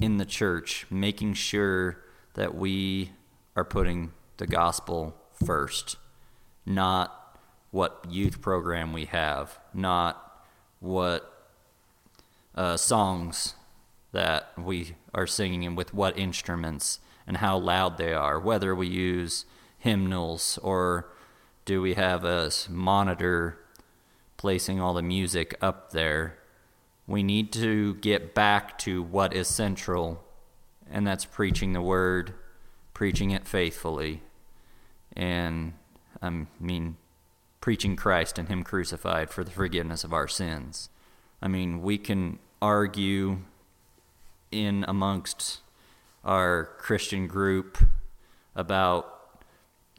in 0.00 0.18
the 0.18 0.24
church, 0.24 0.86
making 0.90 1.34
sure 1.34 1.98
that 2.34 2.54
we 2.54 3.10
are 3.56 3.64
putting 3.64 4.12
the 4.36 4.46
gospel 4.46 5.16
first, 5.44 5.96
not 6.64 7.38
what 7.70 8.04
youth 8.08 8.40
program 8.40 8.92
we 8.92 9.04
have, 9.06 9.58
not 9.74 10.44
what 10.80 11.50
uh, 12.54 12.76
songs 12.76 13.54
that 14.12 14.52
we 14.56 14.94
are 15.14 15.26
singing 15.26 15.64
and 15.64 15.76
with 15.76 15.92
what 15.92 16.18
instruments 16.18 17.00
and 17.26 17.38
how 17.38 17.58
loud 17.58 17.98
they 17.98 18.14
are, 18.14 18.38
whether 18.38 18.74
we 18.74 18.86
use 18.86 19.44
hymnals 19.78 20.58
or 20.62 21.10
do 21.64 21.82
we 21.82 21.94
have 21.94 22.24
a 22.24 22.50
monitor 22.70 23.58
placing 24.36 24.80
all 24.80 24.94
the 24.94 25.02
music 25.02 25.54
up 25.60 25.90
there. 25.90 26.38
We 27.08 27.22
need 27.22 27.52
to 27.54 27.94
get 27.94 28.34
back 28.34 28.76
to 28.80 29.02
what 29.02 29.32
is 29.32 29.48
central, 29.48 30.22
and 30.90 31.06
that's 31.06 31.24
preaching 31.24 31.72
the 31.72 31.80
word, 31.80 32.34
preaching 32.92 33.30
it 33.30 33.48
faithfully, 33.48 34.20
and 35.16 35.72
I 36.20 36.46
mean, 36.60 36.98
preaching 37.62 37.96
Christ 37.96 38.38
and 38.38 38.48
Him 38.48 38.62
crucified 38.62 39.30
for 39.30 39.42
the 39.42 39.50
forgiveness 39.50 40.04
of 40.04 40.12
our 40.12 40.28
sins. 40.28 40.90
I 41.40 41.48
mean, 41.48 41.80
we 41.80 41.96
can 41.96 42.40
argue 42.60 43.38
in 44.50 44.84
amongst 44.86 45.60
our 46.24 46.64
Christian 46.78 47.26
group 47.26 47.78
about 48.54 49.38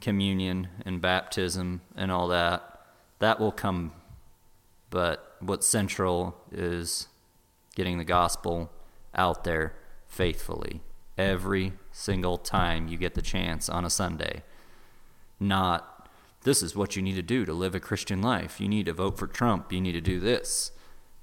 communion 0.00 0.68
and 0.86 1.00
baptism 1.00 1.80
and 1.96 2.12
all 2.12 2.28
that. 2.28 2.86
That 3.18 3.40
will 3.40 3.52
come, 3.52 3.92
but 4.90 5.29
what's 5.40 5.66
central 5.66 6.36
is 6.52 7.08
getting 7.74 7.98
the 7.98 8.04
gospel 8.04 8.70
out 9.14 9.44
there 9.44 9.74
faithfully 10.06 10.80
every 11.16 11.72
single 11.92 12.38
time 12.38 12.88
you 12.88 12.96
get 12.96 13.14
the 13.14 13.22
chance 13.22 13.68
on 13.68 13.84
a 13.84 13.90
Sunday. 13.90 14.42
Not, 15.38 16.08
this 16.42 16.62
is 16.62 16.76
what 16.76 16.96
you 16.96 17.02
need 17.02 17.16
to 17.16 17.22
do 17.22 17.44
to 17.44 17.52
live 17.52 17.74
a 17.74 17.80
Christian 17.80 18.22
life. 18.22 18.60
You 18.60 18.68
need 18.68 18.86
to 18.86 18.92
vote 18.92 19.18
for 19.18 19.26
Trump. 19.26 19.72
You 19.72 19.80
need 19.80 19.92
to 19.92 20.00
do 20.00 20.20
this. 20.20 20.72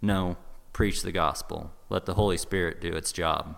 No, 0.02 0.38
preach 0.74 1.02
the 1.02 1.12
gospel. 1.12 1.72
Let 1.90 2.06
the 2.06 2.14
Holy 2.16 2.38
Spirit 2.38 2.82
do 2.82 2.90
its 2.90 3.12
job. 3.12 3.58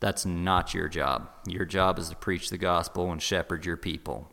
That's 0.00 0.24
not 0.24 0.72
your 0.72 0.88
job. 0.88 1.28
Your 1.46 1.66
job 1.66 1.98
is 1.98 2.08
to 2.08 2.16
preach 2.16 2.48
the 2.48 2.58
gospel 2.58 3.12
and 3.12 3.20
shepherd 3.20 3.66
your 3.66 3.76
people. 3.76 4.30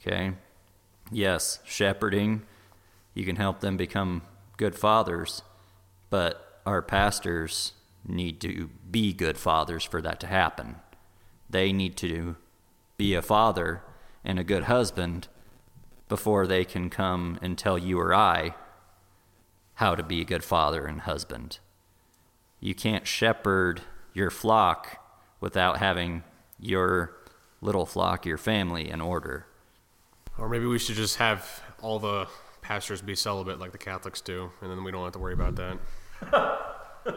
Okay? 0.00 0.32
Yes, 1.10 1.58
shepherding, 1.64 2.42
you 3.14 3.24
can 3.24 3.36
help 3.36 3.60
them 3.60 3.76
become 3.76 4.22
good 4.60 4.76
fathers, 4.76 5.42
but 6.10 6.60
our 6.66 6.82
pastors 6.82 7.72
need 8.06 8.38
to 8.42 8.68
be 8.90 9.10
good 9.10 9.38
fathers 9.38 9.84
for 9.84 10.02
that 10.02 10.20
to 10.20 10.26
happen. 10.26 10.76
They 11.48 11.72
need 11.72 11.96
to 11.96 12.36
be 12.98 13.14
a 13.14 13.22
father 13.22 13.80
and 14.22 14.38
a 14.38 14.44
good 14.44 14.64
husband 14.64 15.28
before 16.10 16.46
they 16.46 16.66
can 16.66 16.90
come 16.90 17.38
and 17.40 17.56
tell 17.56 17.78
you 17.78 17.98
or 17.98 18.12
I 18.12 18.54
how 19.76 19.94
to 19.94 20.02
be 20.02 20.20
a 20.20 20.26
good 20.26 20.44
father 20.44 20.84
and 20.84 21.00
husband. 21.00 21.58
You 22.60 22.74
can't 22.74 23.06
shepherd 23.06 23.80
your 24.12 24.28
flock 24.28 24.98
without 25.40 25.78
having 25.78 26.22
your 26.58 27.16
little 27.62 27.86
flock, 27.86 28.26
your 28.26 28.36
family, 28.36 28.90
in 28.90 29.00
order. 29.00 29.46
Or 30.36 30.50
maybe 30.50 30.66
we 30.66 30.78
should 30.78 30.96
just 30.96 31.16
have 31.16 31.62
all 31.80 31.98
the 31.98 32.28
pastors 32.70 33.02
be 33.02 33.16
celibate 33.16 33.58
like 33.58 33.72
the 33.72 33.78
Catholics 33.78 34.20
do, 34.20 34.48
and 34.62 34.70
then 34.70 34.84
we 34.84 34.92
don't 34.92 35.02
have 35.02 35.12
to 35.12 35.18
worry 35.18 35.32
about 35.32 35.56
that. 35.56 35.76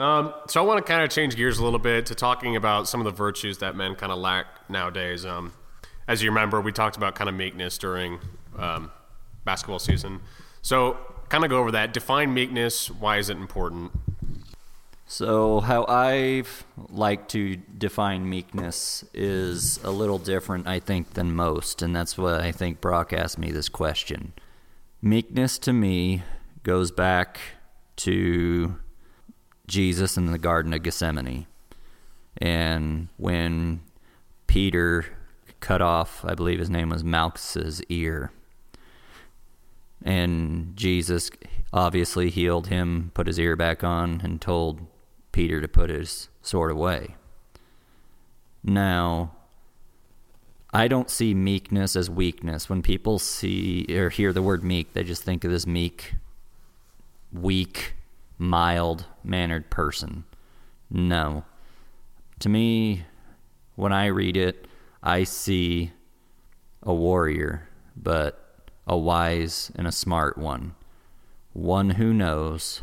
um, 0.00 0.34
so 0.48 0.60
I 0.60 0.66
want 0.66 0.84
to 0.84 0.92
kind 0.92 1.04
of 1.04 1.10
change 1.10 1.36
gears 1.36 1.58
a 1.58 1.64
little 1.64 1.78
bit 1.78 2.06
to 2.06 2.16
talking 2.16 2.56
about 2.56 2.88
some 2.88 2.98
of 2.98 3.04
the 3.04 3.12
virtues 3.12 3.58
that 3.58 3.76
men 3.76 3.94
kind 3.94 4.10
of 4.10 4.18
lack 4.18 4.46
nowadays. 4.68 5.24
Um, 5.24 5.52
as 6.08 6.24
you 6.24 6.30
remember, 6.30 6.60
we 6.60 6.72
talked 6.72 6.96
about 6.96 7.14
kind 7.14 7.28
of 7.28 7.36
meekness 7.36 7.78
during 7.78 8.18
um, 8.58 8.90
basketball 9.44 9.78
season. 9.78 10.18
So 10.60 10.96
kind 11.28 11.44
of 11.44 11.50
go 11.50 11.58
over 11.58 11.70
that. 11.70 11.92
Define 11.92 12.34
meekness. 12.34 12.90
Why 12.90 13.18
is 13.18 13.30
it 13.30 13.36
important? 13.36 13.92
So, 15.08 15.60
how 15.60 15.84
I've 15.86 16.66
like 16.88 17.28
to 17.28 17.54
define 17.56 18.28
meekness 18.28 19.04
is 19.14 19.78
a 19.84 19.90
little 19.90 20.18
different, 20.18 20.66
I 20.66 20.80
think, 20.80 21.14
than 21.14 21.32
most, 21.32 21.80
and 21.80 21.94
that's 21.94 22.18
what 22.18 22.40
I 22.40 22.50
think 22.50 22.80
Brock 22.80 23.12
asked 23.12 23.38
me 23.38 23.52
this 23.52 23.68
question. 23.68 24.32
Meekness 25.00 25.58
to 25.58 25.72
me 25.72 26.24
goes 26.64 26.90
back 26.90 27.38
to 27.98 28.78
Jesus 29.68 30.16
in 30.16 30.26
the 30.26 30.38
Garden 30.38 30.74
of 30.74 30.82
Gethsemane. 30.82 31.46
And 32.38 33.06
when 33.16 33.82
Peter 34.48 35.06
cut 35.60 35.80
off, 35.80 36.24
I 36.24 36.34
believe 36.34 36.58
his 36.58 36.68
name 36.68 36.88
was 36.88 37.04
Malchus's 37.04 37.80
ear, 37.88 38.32
and 40.02 40.76
Jesus 40.76 41.30
obviously 41.72 42.28
healed 42.28 42.66
him, 42.66 43.12
put 43.14 43.28
his 43.28 43.38
ear 43.38 43.54
back 43.54 43.84
on, 43.84 44.20
and 44.24 44.40
told 44.40 44.80
Peter 45.36 45.60
to 45.60 45.68
put 45.68 45.90
his 45.90 46.30
sword 46.40 46.70
away. 46.70 47.14
Now, 48.64 49.32
I 50.72 50.88
don't 50.88 51.10
see 51.10 51.34
meekness 51.34 51.94
as 51.94 52.08
weakness. 52.08 52.70
When 52.70 52.80
people 52.80 53.18
see 53.18 53.84
or 53.90 54.08
hear 54.08 54.32
the 54.32 54.40
word 54.40 54.64
meek, 54.64 54.94
they 54.94 55.04
just 55.04 55.22
think 55.22 55.44
of 55.44 55.50
this 55.50 55.66
meek, 55.66 56.14
weak, 57.30 57.92
mild 58.38 59.04
mannered 59.22 59.68
person. 59.68 60.24
No. 60.90 61.44
To 62.38 62.48
me, 62.48 63.04
when 63.74 63.92
I 63.92 64.06
read 64.06 64.38
it, 64.38 64.66
I 65.02 65.24
see 65.24 65.92
a 66.82 66.94
warrior, 66.94 67.68
but 67.94 68.62
a 68.86 68.96
wise 68.96 69.70
and 69.76 69.86
a 69.86 69.92
smart 69.92 70.38
one, 70.38 70.76
one 71.52 71.90
who 71.90 72.14
knows 72.14 72.80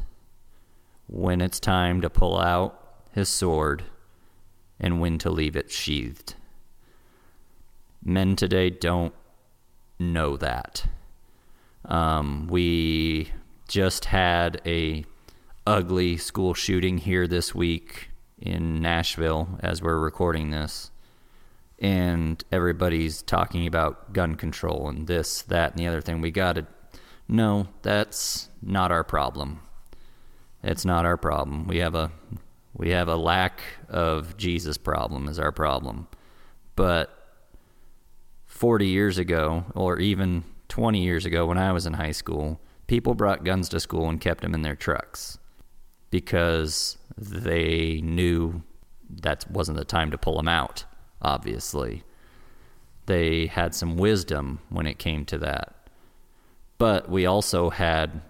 when 1.07 1.41
it's 1.41 1.59
time 1.59 2.01
to 2.01 2.09
pull 2.09 2.37
out 2.39 2.79
his 3.11 3.29
sword 3.29 3.83
and 4.79 4.99
when 4.99 5.17
to 5.19 5.29
leave 5.29 5.55
it 5.55 5.71
sheathed. 5.71 6.35
Men 8.03 8.35
today 8.35 8.69
don't 8.69 9.13
know 9.99 10.35
that. 10.37 10.85
Um, 11.85 12.47
we 12.47 13.31
just 13.67 14.05
had 14.05 14.61
a 14.65 15.05
ugly 15.65 16.17
school 16.17 16.53
shooting 16.53 16.97
here 16.97 17.27
this 17.27 17.55
week 17.55 18.09
in 18.39 18.81
Nashville 18.81 19.59
as 19.61 19.81
we're 19.81 19.99
recording 19.99 20.51
this 20.51 20.91
and 21.83 22.41
everybody's 22.49 23.21
talking 23.21 23.67
about 23.67 24.13
gun 24.13 24.35
control 24.35 24.87
and 24.87 25.05
this, 25.05 25.41
that, 25.43 25.71
and 25.71 25.79
the 25.79 25.87
other 25.87 26.01
thing. 26.01 26.21
We 26.21 26.31
got 26.31 26.53
to. 26.53 26.65
No, 27.27 27.67
that's 27.81 28.49
not 28.61 28.91
our 28.91 29.03
problem. 29.03 29.61
It's 30.63 30.85
not 30.85 31.05
our 31.05 31.17
problem. 31.17 31.67
We 31.67 31.77
have 31.79 31.95
a 31.95 32.11
we 32.75 32.89
have 32.89 33.07
a 33.07 33.15
lack 33.15 33.61
of 33.89 34.35
Jesus 34.37 34.77
problem 34.77 35.27
is 35.27 35.37
our 35.37 35.51
problem. 35.51 36.07
But 36.75 37.15
40 38.45 38.87
years 38.87 39.17
ago 39.19 39.65
or 39.75 39.99
even 39.99 40.43
20 40.69 41.03
years 41.03 41.25
ago 41.25 41.45
when 41.45 41.59
I 41.59 41.71
was 41.71 41.85
in 41.85 41.93
high 41.93 42.11
school, 42.11 42.59
people 42.87 43.13
brought 43.13 43.43
guns 43.43 43.69
to 43.69 43.79
school 43.79 44.09
and 44.09 44.19
kept 44.19 44.41
them 44.41 44.55
in 44.55 44.63
their 44.63 44.75
trucks 44.75 45.37
because 46.09 46.97
they 47.15 48.01
knew 48.01 48.63
that 49.21 49.45
wasn't 49.51 49.77
the 49.77 49.85
time 49.85 50.09
to 50.09 50.17
pull 50.17 50.37
them 50.37 50.47
out 50.47 50.85
obviously. 51.23 52.03
They 53.05 53.47
had 53.47 53.73
some 53.73 53.97
wisdom 53.97 54.59
when 54.69 54.87
it 54.87 54.99
came 54.99 55.25
to 55.25 55.37
that. 55.39 55.75
But 56.77 57.09
we 57.09 57.25
also 57.25 57.69
had, 57.69 58.21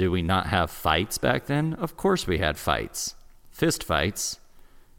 do 0.00 0.10
we 0.10 0.22
not 0.22 0.46
have 0.46 0.70
fights 0.70 1.18
back 1.18 1.44
then? 1.44 1.74
Of 1.74 1.94
course 1.94 2.26
we 2.26 2.38
had 2.38 2.56
fights, 2.56 3.16
fist 3.50 3.84
fights, 3.84 4.40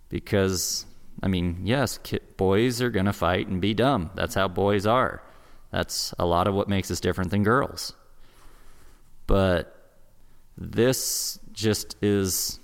because, 0.09 0.85
I 1.23 1.27
mean, 1.27 1.61
yes, 1.63 1.97
boys 2.37 2.83
are 2.83 2.91
going 2.91 3.07
to 3.07 3.11
fight 3.11 3.47
and 3.47 3.59
be 3.59 3.73
dumb. 3.73 4.11
That's 4.13 4.35
how 4.35 4.47
boys 4.47 4.85
are. 4.85 5.23
That's 5.71 6.13
a 6.19 6.25
lot 6.27 6.45
of 6.45 6.53
what 6.53 6.69
makes 6.69 6.91
us 6.91 6.99
different 6.99 7.31
than 7.31 7.41
girls. 7.41 7.95
But 9.25 9.75
this 10.55 11.39
just 11.51 11.95
is, 12.03 12.59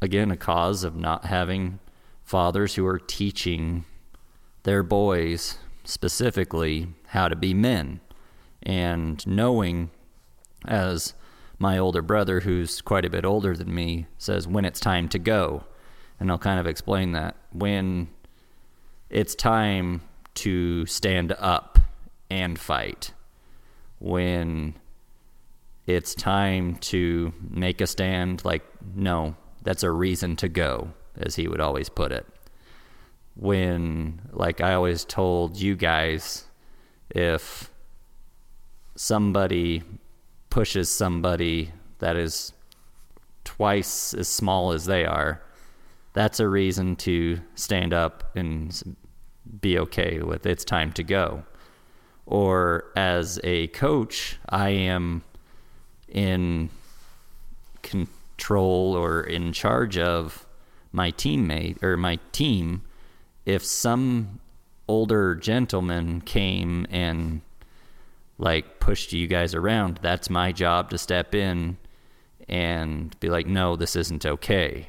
again, 0.00 0.30
a 0.30 0.36
cause 0.36 0.84
of 0.84 0.94
not 0.94 1.24
having 1.24 1.80
fathers 2.22 2.76
who 2.76 2.86
are 2.86 3.00
teaching 3.00 3.84
their 4.62 4.84
boys 4.84 5.58
specifically 5.82 6.86
how 7.08 7.26
to 7.26 7.34
be 7.34 7.52
men 7.52 8.00
and 8.62 9.26
knowing 9.26 9.90
as 10.68 11.14
my 11.62 11.78
older 11.78 12.02
brother 12.02 12.40
who's 12.40 12.80
quite 12.80 13.04
a 13.04 13.10
bit 13.10 13.24
older 13.24 13.56
than 13.56 13.72
me 13.74 14.06
says 14.18 14.46
when 14.46 14.64
it's 14.64 14.80
time 14.80 15.08
to 15.08 15.18
go 15.18 15.64
and 16.18 16.30
I'll 16.30 16.38
kind 16.38 16.60
of 16.60 16.66
explain 16.66 17.12
that 17.12 17.36
when 17.52 18.08
it's 19.08 19.34
time 19.34 20.02
to 20.34 20.84
stand 20.86 21.34
up 21.38 21.78
and 22.30 22.58
fight 22.58 23.12
when 24.00 24.74
it's 25.86 26.14
time 26.14 26.76
to 26.76 27.32
make 27.48 27.80
a 27.80 27.86
stand 27.86 28.44
like 28.44 28.62
no 28.94 29.36
that's 29.62 29.82
a 29.82 29.90
reason 29.90 30.36
to 30.36 30.48
go 30.48 30.92
as 31.16 31.36
he 31.36 31.48
would 31.48 31.60
always 31.60 31.88
put 31.88 32.12
it. 32.12 32.26
When, 33.34 34.20
like 34.32 34.60
I 34.60 34.74
always 34.74 35.04
told 35.04 35.56
you 35.56 35.74
guys, 35.76 36.44
if 37.10 37.70
somebody 38.94 39.82
pushes 40.52 40.90
somebody 40.90 41.72
that 42.00 42.14
is 42.14 42.52
twice 43.42 44.12
as 44.12 44.28
small 44.28 44.72
as 44.72 44.84
they 44.84 45.06
are, 45.06 45.40
that's 46.12 46.40
a 46.40 46.46
reason 46.46 46.94
to 46.94 47.40
stand 47.54 47.94
up 47.94 48.36
and 48.36 48.94
be 49.62 49.78
okay 49.78 50.20
with 50.20 50.44
it's 50.44 50.62
time 50.62 50.92
to 50.92 51.02
go. 51.02 51.42
Or 52.26 52.84
as 52.94 53.40
a 53.42 53.68
coach, 53.68 54.36
I 54.46 54.68
am 54.68 55.22
in 56.06 56.68
control 57.82 58.94
or 58.94 59.22
in 59.22 59.54
charge 59.54 59.96
of 59.96 60.46
my 60.92 61.12
teammate 61.12 61.82
or 61.82 61.96
my 61.96 62.18
team. 62.30 62.82
If 63.46 63.64
some 63.64 64.38
older 64.86 65.34
gentleman 65.34 66.20
came 66.20 66.86
and 66.90 67.40
like 68.42 68.80
pushed 68.80 69.12
you 69.12 69.28
guys 69.28 69.54
around, 69.54 70.00
that's 70.02 70.28
my 70.28 70.50
job 70.50 70.90
to 70.90 70.98
step 70.98 71.32
in 71.32 71.78
and 72.48 73.18
be 73.20 73.28
like, 73.28 73.46
no, 73.46 73.76
this 73.76 73.94
isn't 73.94 74.26
okay. 74.26 74.88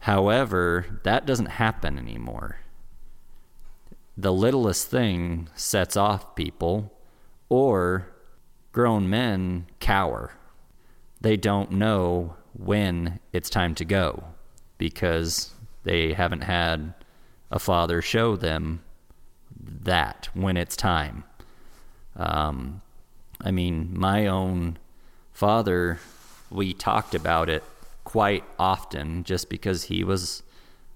However, 0.00 1.00
that 1.04 1.24
doesn't 1.24 1.46
happen 1.46 1.98
anymore. 1.98 2.60
The 4.18 4.32
littlest 4.32 4.88
thing 4.88 5.48
sets 5.54 5.96
off 5.96 6.36
people, 6.36 6.92
or 7.48 8.08
grown 8.72 9.08
men 9.08 9.66
cower. 9.80 10.32
They 11.22 11.38
don't 11.38 11.72
know 11.72 12.36
when 12.52 13.20
it's 13.32 13.48
time 13.48 13.74
to 13.76 13.86
go 13.86 14.24
because 14.76 15.54
they 15.84 16.12
haven't 16.12 16.42
had 16.42 16.92
a 17.50 17.58
father 17.58 18.02
show 18.02 18.36
them 18.36 18.82
that 19.58 20.28
when 20.34 20.58
it's 20.58 20.76
time. 20.76 21.24
Um, 22.18 22.82
I 23.40 23.50
mean, 23.50 23.90
my 23.96 24.26
own 24.26 24.78
father, 25.32 25.98
we 26.50 26.74
talked 26.74 27.14
about 27.14 27.48
it 27.48 27.62
quite 28.04 28.44
often 28.58 29.22
just 29.24 29.48
because 29.48 29.84
he 29.84 30.02
was 30.02 30.42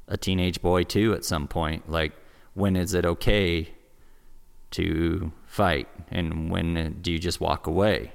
a 0.08 0.16
teenage 0.16 0.60
boy 0.60 0.82
too 0.82 1.14
at 1.14 1.24
some 1.24 1.46
point. 1.46 1.88
Like, 1.88 2.12
when 2.54 2.76
is 2.76 2.92
it 2.92 3.06
okay 3.06 3.68
to 4.72 5.32
fight? 5.46 5.88
And 6.10 6.50
when 6.50 6.98
do 7.00 7.12
you 7.12 7.18
just 7.18 7.40
walk 7.40 7.66
away? 7.66 8.12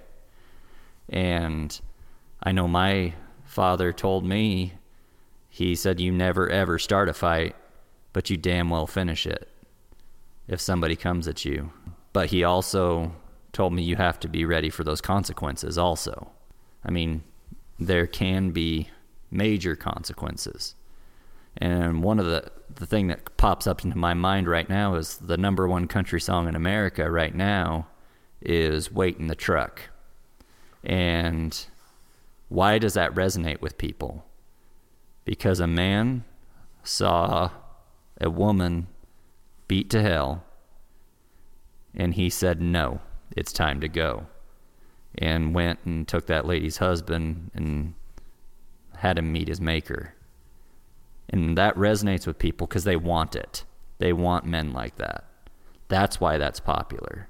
And 1.09 1.79
I 2.43 2.51
know 2.51 2.67
my 2.67 3.13
father 3.45 3.93
told 3.93 4.25
me, 4.25 4.73
he 5.49 5.75
said, 5.75 5.99
You 5.99 6.11
never 6.11 6.49
ever 6.49 6.77
start 6.77 7.09
a 7.09 7.13
fight, 7.13 7.55
but 8.13 8.29
you 8.29 8.37
damn 8.37 8.69
well 8.69 8.85
finish 8.85 9.25
it 9.25 9.49
if 10.47 10.59
somebody 10.59 10.95
comes 10.95 11.27
at 11.27 11.45
you. 11.45 11.71
But 12.17 12.31
he 12.31 12.43
also 12.43 13.11
told 13.53 13.73
me 13.73 13.83
you 13.83 13.95
have 13.95 14.19
to 14.21 14.27
be 14.27 14.43
ready 14.43 14.71
for 14.71 14.83
those 14.83 15.01
consequences 15.01 15.77
also. 15.77 16.31
I 16.83 16.89
mean, 16.89 17.21
there 17.77 18.07
can 18.07 18.49
be 18.49 18.89
major 19.29 19.75
consequences. 19.75 20.73
And 21.57 22.01
one 22.01 22.17
of 22.17 22.25
the 22.25 22.51
the 22.73 22.87
thing 22.87 23.05
that 23.09 23.37
pops 23.37 23.67
up 23.67 23.85
into 23.85 23.99
my 23.99 24.15
mind 24.15 24.47
right 24.47 24.67
now 24.67 24.95
is 24.95 25.17
the 25.17 25.37
number 25.37 25.67
one 25.67 25.87
country 25.87 26.19
song 26.19 26.47
in 26.47 26.55
America 26.55 27.07
right 27.11 27.35
now 27.35 27.85
is 28.41 28.91
Wait 28.91 29.19
in 29.19 29.27
the 29.27 29.35
Truck. 29.35 29.81
And 30.83 31.67
why 32.49 32.79
does 32.79 32.95
that 32.95 33.13
resonate 33.13 33.61
with 33.61 33.77
people? 33.77 34.25
Because 35.23 35.59
a 35.59 35.67
man 35.67 36.23
saw 36.83 37.51
a 38.19 38.31
woman 38.31 38.87
beat 39.67 39.91
to 39.91 40.01
hell 40.01 40.43
and 41.97 42.13
he 42.13 42.29
said, 42.29 42.61
No, 42.61 43.01
it's 43.35 43.51
time 43.51 43.81
to 43.81 43.89
go. 43.89 44.27
And 45.17 45.53
went 45.53 45.79
and 45.83 46.07
took 46.07 46.27
that 46.27 46.45
lady's 46.45 46.77
husband 46.77 47.51
and 47.53 47.95
had 48.97 49.17
him 49.17 49.33
meet 49.33 49.47
his 49.47 49.59
maker. 49.59 50.13
And 51.29 51.57
that 51.57 51.75
resonates 51.75 52.25
with 52.25 52.37
people 52.37 52.67
because 52.67 52.83
they 52.83 52.95
want 52.95 53.35
it. 53.35 53.65
They 53.97 54.13
want 54.13 54.45
men 54.45 54.71
like 54.71 54.95
that. 54.97 55.25
That's 55.87 56.21
why 56.21 56.37
that's 56.37 56.59
popular. 56.59 57.27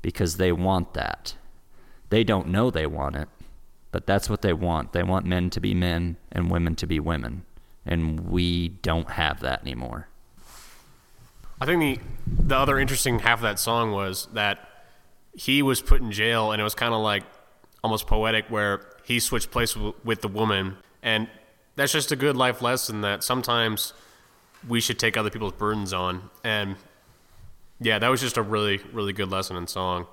Because 0.00 0.36
they 0.36 0.52
want 0.52 0.94
that. 0.94 1.34
They 2.08 2.22
don't 2.22 2.48
know 2.48 2.70
they 2.70 2.86
want 2.86 3.16
it, 3.16 3.28
but 3.90 4.06
that's 4.06 4.30
what 4.30 4.42
they 4.42 4.52
want. 4.52 4.92
They 4.92 5.02
want 5.02 5.26
men 5.26 5.50
to 5.50 5.60
be 5.60 5.74
men 5.74 6.16
and 6.30 6.50
women 6.50 6.76
to 6.76 6.86
be 6.86 7.00
women. 7.00 7.44
And 7.84 8.20
we 8.20 8.68
don't 8.68 9.10
have 9.10 9.40
that 9.40 9.62
anymore. 9.62 10.08
I 11.60 11.66
think 11.66 11.80
the 11.80 12.00
the 12.46 12.56
other 12.56 12.78
interesting 12.78 13.20
half 13.20 13.38
of 13.38 13.42
that 13.42 13.58
song 13.58 13.92
was 13.92 14.28
that 14.32 14.68
he 15.34 15.62
was 15.62 15.80
put 15.80 16.00
in 16.00 16.12
jail, 16.12 16.52
and 16.52 16.60
it 16.60 16.64
was 16.64 16.74
kind 16.74 16.94
of 16.94 17.00
like 17.00 17.24
almost 17.82 18.06
poetic, 18.06 18.46
where 18.48 18.86
he 19.04 19.20
switched 19.20 19.50
places 19.50 19.94
with 20.04 20.20
the 20.20 20.28
woman, 20.28 20.76
and 21.02 21.28
that's 21.76 21.92
just 21.92 22.12
a 22.12 22.16
good 22.16 22.36
life 22.36 22.62
lesson 22.62 23.00
that 23.02 23.22
sometimes 23.22 23.92
we 24.66 24.80
should 24.80 24.98
take 24.98 25.16
other 25.16 25.30
people's 25.30 25.52
burdens 25.52 25.92
on, 25.92 26.30
and 26.44 26.76
yeah, 27.80 27.98
that 27.98 28.08
was 28.08 28.20
just 28.20 28.36
a 28.36 28.42
really 28.42 28.80
really 28.92 29.12
good 29.12 29.30
lesson 29.30 29.56
in 29.56 29.66
song. 29.66 30.06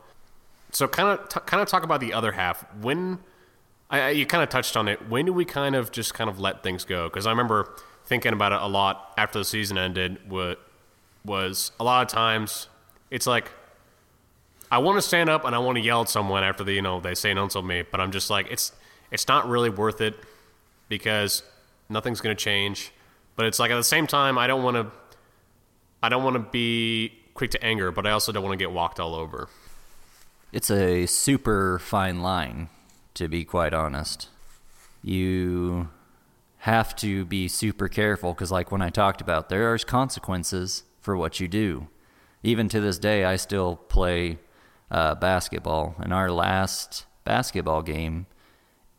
So 0.72 0.88
kind 0.88 1.20
of 1.20 1.30
t- 1.30 1.40
kind 1.46 1.62
of 1.62 1.68
talk 1.68 1.84
about 1.84 2.00
the 2.00 2.14
other 2.14 2.34
half 2.34 2.66
when. 2.82 3.20
I, 3.90 4.10
you 4.10 4.26
kind 4.26 4.42
of 4.42 4.50
touched 4.50 4.76
on 4.76 4.88
it. 4.88 5.08
When 5.08 5.28
do 5.28 5.34
we 5.34 5.46
kind 5.46 5.76
of 5.76 5.92
just 5.92 6.16
kind 6.16 6.28
of 6.28 6.40
let 6.40 6.64
things 6.64 6.84
go? 6.84 7.10
Because 7.10 7.28
I 7.28 7.30
remember 7.30 7.76
thinking 8.06 8.34
about 8.34 8.52
it 8.52 8.60
a 8.60 8.66
lot 8.66 9.14
after 9.20 9.38
the 9.38 9.46
season 9.46 9.78
ended. 9.78 10.18
What 10.28 10.60
was 11.26 11.72
a 11.80 11.84
lot 11.84 12.02
of 12.02 12.08
times 12.12 12.68
it's 13.10 13.28
like 13.28 13.52
I 14.72 14.80
want 14.80 14.98
to 14.98 15.02
stand 15.02 15.30
up 15.30 15.46
and 15.46 15.56
I 15.56 15.60
want 15.60 15.78
to 15.78 15.84
yell 15.84 16.02
at 16.02 16.10
someone 16.10 16.44
after 16.44 16.64
the 16.64 16.74
you 16.74 16.82
know 16.82 17.00
they 17.00 17.16
say 17.16 17.32
an 17.32 17.38
insult 17.38 17.66
me, 17.66 17.84
but 17.90 18.02
I'm 18.02 18.12
just 18.12 18.30
like 18.30 18.48
it's 18.52 18.72
it's 19.12 19.28
not 19.28 19.48
really 19.48 19.70
worth 19.70 20.02
it 20.02 20.16
because 20.90 21.44
nothing's 21.90 22.22
going 22.22 22.36
to 22.36 22.44
change. 22.44 22.92
But 23.36 23.46
it's 23.46 23.60
like 23.60 23.72
at 23.72 23.76
the 23.76 23.84
same 23.84 24.08
time 24.08 24.38
I 24.38 24.48
don't 24.48 24.64
want 24.64 24.78
to 24.78 24.88
I 26.02 26.10
don't 26.10 26.24
want 26.24 26.36
to 26.36 26.40
be 26.52 27.14
quick 27.34 27.52
to 27.52 27.64
anger, 27.64 27.92
but 27.92 28.06
I 28.06 28.12
also 28.12 28.32
don't 28.32 28.44
want 28.44 28.54
to 28.54 28.64
get 28.64 28.72
walked 28.72 29.00
all 29.00 29.16
over. 29.16 29.48
It's 30.52 30.70
a 30.70 31.06
super 31.08 31.80
fine 31.80 32.22
line, 32.22 32.70
to 33.16 33.28
be 33.28 33.44
quite 33.44 33.74
honest. 33.74 34.28
You 35.02 35.90
have 36.60 36.96
to 36.98 37.26
be 37.26 37.48
super 37.48 37.88
careful 37.88 38.34
because, 38.34 38.52
like 38.52 38.72
when 38.72 38.82
I 38.82 38.90
talked 38.90 39.20
about, 39.20 39.50
there 39.50 39.74
are 39.74 39.78
consequences 39.80 40.84
for 41.04 41.18
what 41.18 41.40
you 41.40 41.48
do. 41.48 41.88
Even 42.42 42.70
to 42.70 42.80
this 42.80 42.98
day, 42.98 43.26
I 43.26 43.36
still 43.36 43.76
play 43.76 44.40
uh, 44.90 45.16
basketball, 45.16 45.96
and 46.00 46.14
our 46.14 46.32
last 46.32 47.06
basketball 47.26 47.82
game 47.82 48.26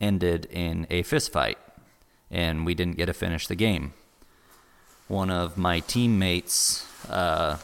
ended 0.01 0.47
in 0.51 0.87
a 0.91 1.03
fistfight, 1.03 1.57
and 2.31 2.67
we 2.67 2.75
didn't 2.75 2.99
get 2.99 3.07
to 3.07 3.15
finish 3.15 3.47
the 3.47 3.55
game. 3.55 3.95
One 5.09 5.31
of 5.31 5.57
my 5.57 5.81
teammates 5.81 6.87
uh, 7.09 7.57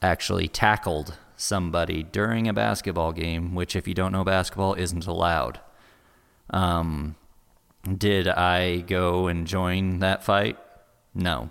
actually 0.00 0.48
tackled 0.48 1.14
somebody 1.36 2.02
during 2.02 2.48
a 2.48 2.52
basketball 2.52 3.12
game, 3.12 3.54
which, 3.54 3.76
if 3.76 3.86
you 3.86 3.94
don't 3.94 4.12
know 4.12 4.24
basketball, 4.24 4.74
isn't 4.74 5.06
allowed. 5.06 5.60
Um, 6.50 7.16
did 7.98 8.26
I 8.28 8.80
go 8.80 9.26
and 9.28 9.46
join 9.46 10.00
that 10.00 10.24
fight? 10.24 10.58
No. 11.14 11.50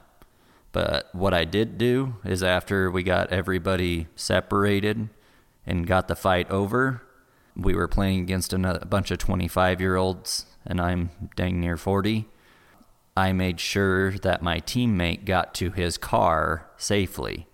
But 0.71 1.13
what 1.13 1.33
I 1.33 1.45
did 1.45 1.77
do 1.77 2.15
is 2.23 2.43
after 2.43 2.89
we 2.89 3.03
got 3.03 3.31
everybody 3.31 4.07
separated 4.15 5.09
and 5.65 5.87
got 5.87 6.07
the 6.07 6.15
fight 6.15 6.49
over, 6.49 7.01
we 7.55 7.75
were 7.75 7.87
playing 7.87 8.21
against 8.21 8.53
a 8.53 8.85
bunch 8.87 9.11
of 9.11 9.17
25 9.17 9.81
year 9.81 9.95
olds, 9.95 10.45
and 10.65 10.79
I'm 10.79 11.09
dang 11.35 11.59
near 11.59 11.77
40. 11.77 12.27
I 13.15 13.33
made 13.33 13.59
sure 13.59 14.11
that 14.11 14.41
my 14.41 14.61
teammate 14.61 15.25
got 15.25 15.53
to 15.55 15.71
his 15.71 15.97
car 15.97 16.69
safely. 16.77 17.47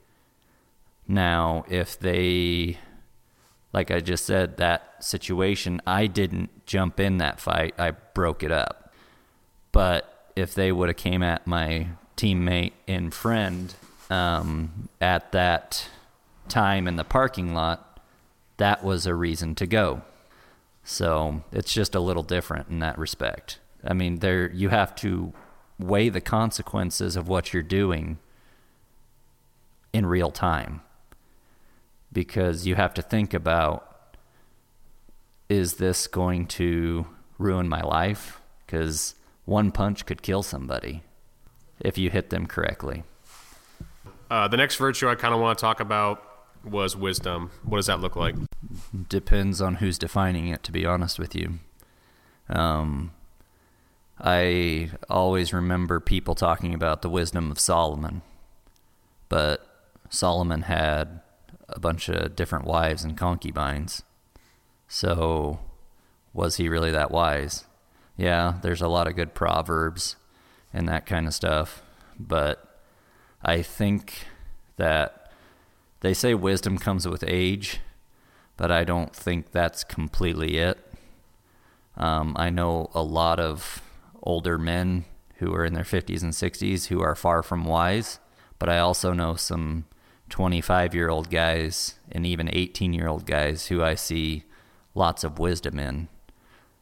Now, 1.07 1.65
if 1.67 1.99
they, 1.99 2.77
like 3.73 3.89
I 3.89 3.99
just 4.01 4.25
said, 4.25 4.57
that 4.57 5.03
situation, 5.03 5.81
I 5.87 6.05
didn't 6.05 6.65
jump 6.67 6.99
in 6.99 7.17
that 7.17 7.39
fight, 7.39 7.73
I 7.79 7.91
broke 7.91 8.43
it 8.43 8.51
up. 8.51 8.93
But 9.71 10.31
if 10.35 10.53
they 10.53 10.71
would 10.71 10.89
have 10.89 10.97
came 10.97 11.23
at 11.23 11.47
my 11.47 11.87
teammate 12.17 12.73
and 12.87 13.13
friend 13.13 13.75
um, 14.09 14.89
at 14.99 15.31
that 15.31 15.87
time 16.49 16.87
in 16.87 16.95
the 16.95 17.03
parking 17.03 17.53
lot, 17.53 18.01
that 18.57 18.83
was 18.83 19.05
a 19.05 19.15
reason 19.15 19.55
to 19.55 19.67
go. 19.67 20.01
So 20.83 21.43
it's 21.51 21.73
just 21.73 21.95
a 21.95 21.99
little 21.99 22.23
different 22.23 22.69
in 22.69 22.79
that 22.79 22.97
respect. 22.97 23.59
I 23.83 23.93
mean, 23.93 24.19
there 24.19 24.49
you 24.51 24.69
have 24.69 24.95
to 24.97 25.33
weigh 25.79 26.09
the 26.09 26.21
consequences 26.21 27.15
of 27.15 27.27
what 27.27 27.53
you're 27.53 27.63
doing 27.63 28.17
in 29.93 30.05
real 30.05 30.31
time 30.31 30.81
because 32.11 32.65
you 32.65 32.75
have 32.75 32.93
to 32.95 33.01
think 33.01 33.33
about 33.33 33.83
is 35.49 35.75
this 35.75 36.07
going 36.07 36.45
to 36.47 37.05
ruin 37.37 37.69
my 37.69 37.81
life? 37.81 38.41
Because 38.65 39.15
one 39.45 39.71
punch 39.71 40.05
could 40.05 40.21
kill 40.21 40.43
somebody 40.43 41.03
if 41.79 41.97
you 41.97 42.09
hit 42.09 42.29
them 42.29 42.47
correctly. 42.47 43.03
Uh, 44.29 44.47
the 44.47 44.57
next 44.57 44.75
virtue 44.75 45.09
I 45.09 45.15
kind 45.15 45.33
of 45.33 45.39
want 45.39 45.57
to 45.57 45.61
talk 45.61 45.79
about 45.79 46.23
was 46.63 46.95
wisdom. 46.95 47.51
What 47.63 47.77
does 47.77 47.85
that 47.87 47.99
look 47.99 48.15
like? 48.15 48.35
Depends 49.07 49.61
on 49.61 49.75
who's 49.75 49.97
defining 49.97 50.47
it, 50.47 50.63
to 50.63 50.71
be 50.71 50.85
honest 50.85 51.17
with 51.17 51.35
you. 51.35 51.59
Um, 52.49 53.11
I 54.19 54.91
always 55.09 55.53
remember 55.53 55.99
people 55.99 56.35
talking 56.35 56.73
about 56.73 57.01
the 57.01 57.09
wisdom 57.09 57.51
of 57.51 57.59
Solomon, 57.59 58.21
but 59.29 59.65
Solomon 60.09 60.63
had 60.63 61.21
a 61.69 61.79
bunch 61.79 62.09
of 62.09 62.35
different 62.35 62.65
wives 62.65 63.03
and 63.03 63.17
concubines. 63.17 64.03
So, 64.87 65.59
was 66.33 66.57
he 66.57 66.69
really 66.69 66.91
that 66.91 67.11
wise? 67.11 67.65
Yeah, 68.15 68.55
there's 68.61 68.81
a 68.81 68.87
lot 68.87 69.07
of 69.07 69.15
good 69.15 69.35
proverbs 69.35 70.15
and 70.73 70.87
that 70.87 71.05
kind 71.05 71.27
of 71.27 71.33
stuff, 71.33 71.81
but 72.19 72.81
I 73.43 73.61
think 73.61 74.27
that 74.77 75.31
they 76.01 76.13
say 76.13 76.33
wisdom 76.33 76.77
comes 76.77 77.07
with 77.07 77.23
age, 77.27 77.79
but 78.55 78.71
I 78.71 78.83
don't 78.83 79.15
think 79.15 79.51
that's 79.51 79.83
completely 79.83 80.57
it. 80.57 80.77
Um, 81.95 82.35
I 82.37 82.49
know 82.49 82.91
a 82.93 83.01
lot 83.01 83.39
of 83.39 83.81
older 84.21 84.57
men 84.57 85.05
who 85.37 85.53
are 85.53 85.65
in 85.65 85.73
their 85.73 85.83
50s 85.83 86.21
and 86.21 86.33
60s 86.33 86.87
who 86.87 87.01
are 87.01 87.15
far 87.15 87.41
from 87.41 87.65
wise, 87.65 88.19
but 88.59 88.69
I 88.69 88.79
also 88.79 89.13
know 89.13 89.35
some 89.35 89.85
25 90.29 90.93
year 90.93 91.09
old 91.09 91.29
guys 91.29 91.95
and 92.11 92.25
even 92.25 92.49
18 92.51 92.93
year 92.93 93.07
old 93.07 93.25
guys 93.25 93.67
who 93.67 93.81
I 93.81 93.95
see 93.95 94.43
lots 94.93 95.23
of 95.23 95.39
wisdom 95.39 95.79
in. 95.79 96.09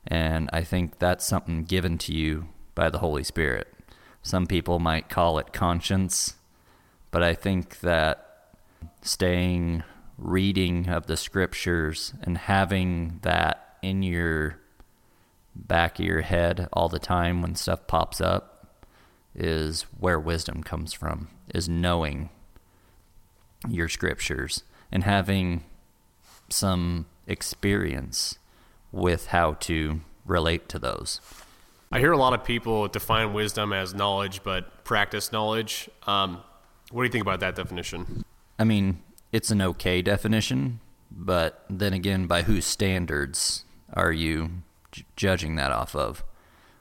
And 0.08 0.50
I 0.54 0.64
think 0.64 1.00
that's 1.00 1.26
something 1.26 1.64
given 1.64 1.98
to 2.00 2.14
you 2.14 2.48
by 2.76 2.90
the 2.90 3.00
Holy 3.00 3.24
Spirit. 3.24 3.75
Some 4.26 4.48
people 4.48 4.80
might 4.80 5.08
call 5.08 5.38
it 5.38 5.54
conscience, 5.54 6.34
but 7.12 7.22
I 7.22 7.36
think 7.36 7.82
that 7.82 8.56
staying 9.04 9.84
reading 10.18 10.90
of 10.90 11.06
the 11.06 11.16
scriptures 11.16 12.12
and 12.24 12.36
having 12.36 13.20
that 13.22 13.78
in 13.84 14.02
your 14.02 14.58
back 15.56 16.00
of 16.00 16.06
your 16.06 16.22
head 16.22 16.68
all 16.74 16.90
the 16.90 16.98
time 16.98 17.44
when 17.44 17.54
stuff 17.54 17.86
pops 17.86 18.20
up 18.20 18.80
is 19.36 19.84
where 20.00 20.20
wisdom 20.20 20.64
comes 20.64 20.92
from, 20.92 21.28
is 21.54 21.70
knowing 21.70 22.32
your 23.70 23.88
scriptures 23.88 24.64
and 24.92 25.04
having 25.04 25.64
some 26.50 27.06
experience 27.28 28.40
with 28.92 29.28
how 29.28 29.54
to 29.54 30.02
relate 30.26 30.68
to 30.70 30.80
those. 30.80 31.22
I 31.92 32.00
hear 32.00 32.12
a 32.12 32.18
lot 32.18 32.34
of 32.34 32.44
people 32.44 32.88
define 32.88 33.34
wisdom 33.34 33.72
as 33.72 33.94
knowledge, 33.94 34.42
but 34.44 34.84
practice 34.84 35.32
knowledge. 35.32 35.90
Um, 36.08 36.44
what 36.92 37.04
do 37.04 37.06
you 37.06 37.12
think 37.12 37.22
about 37.22 37.40
that 37.40 37.56
definition? 37.56 38.24
I 38.58 38.64
mean, 38.64 39.02
it's 39.32 39.52
an 39.52 39.62
okay 39.62 40.02
definition, 40.02 40.80
but 41.12 41.66
then 41.70 41.94
again, 41.94 42.28
by 42.28 42.44
whose 42.44 42.66
standards 42.66 43.66
are 43.94 44.12
you 44.12 44.64
j- 44.92 45.06
judging 45.16 45.56
that 45.56 45.72
off 45.72 45.96
of? 45.96 46.24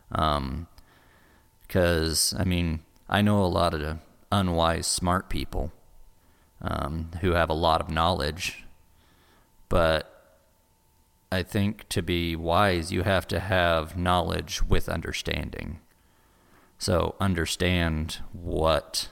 Because, 0.09 2.33
um, 2.33 2.41
I 2.41 2.45
mean, 2.45 2.81
I 3.09 3.23
know 3.23 3.43
a 3.43 3.47
lot 3.47 3.75
of 3.75 3.99
unwise, 4.33 4.87
smart 4.87 5.29
people 5.29 5.73
um, 6.61 7.11
who 7.21 7.33
have 7.33 7.51
a 7.51 7.55
lot 7.55 7.81
of 7.81 7.91
knowledge, 7.91 8.65
but 9.69 10.14
I 11.35 11.43
think 11.43 11.89
to 11.89 12.01
be 12.01 12.37
wise, 12.37 12.93
you 12.93 13.03
have 13.03 13.27
to 13.27 13.41
have 13.41 13.97
knowledge 13.97 14.63
with 14.63 14.89
understanding. 14.89 15.81
So, 16.79 17.17
understand 17.19 18.19
what 18.33 19.09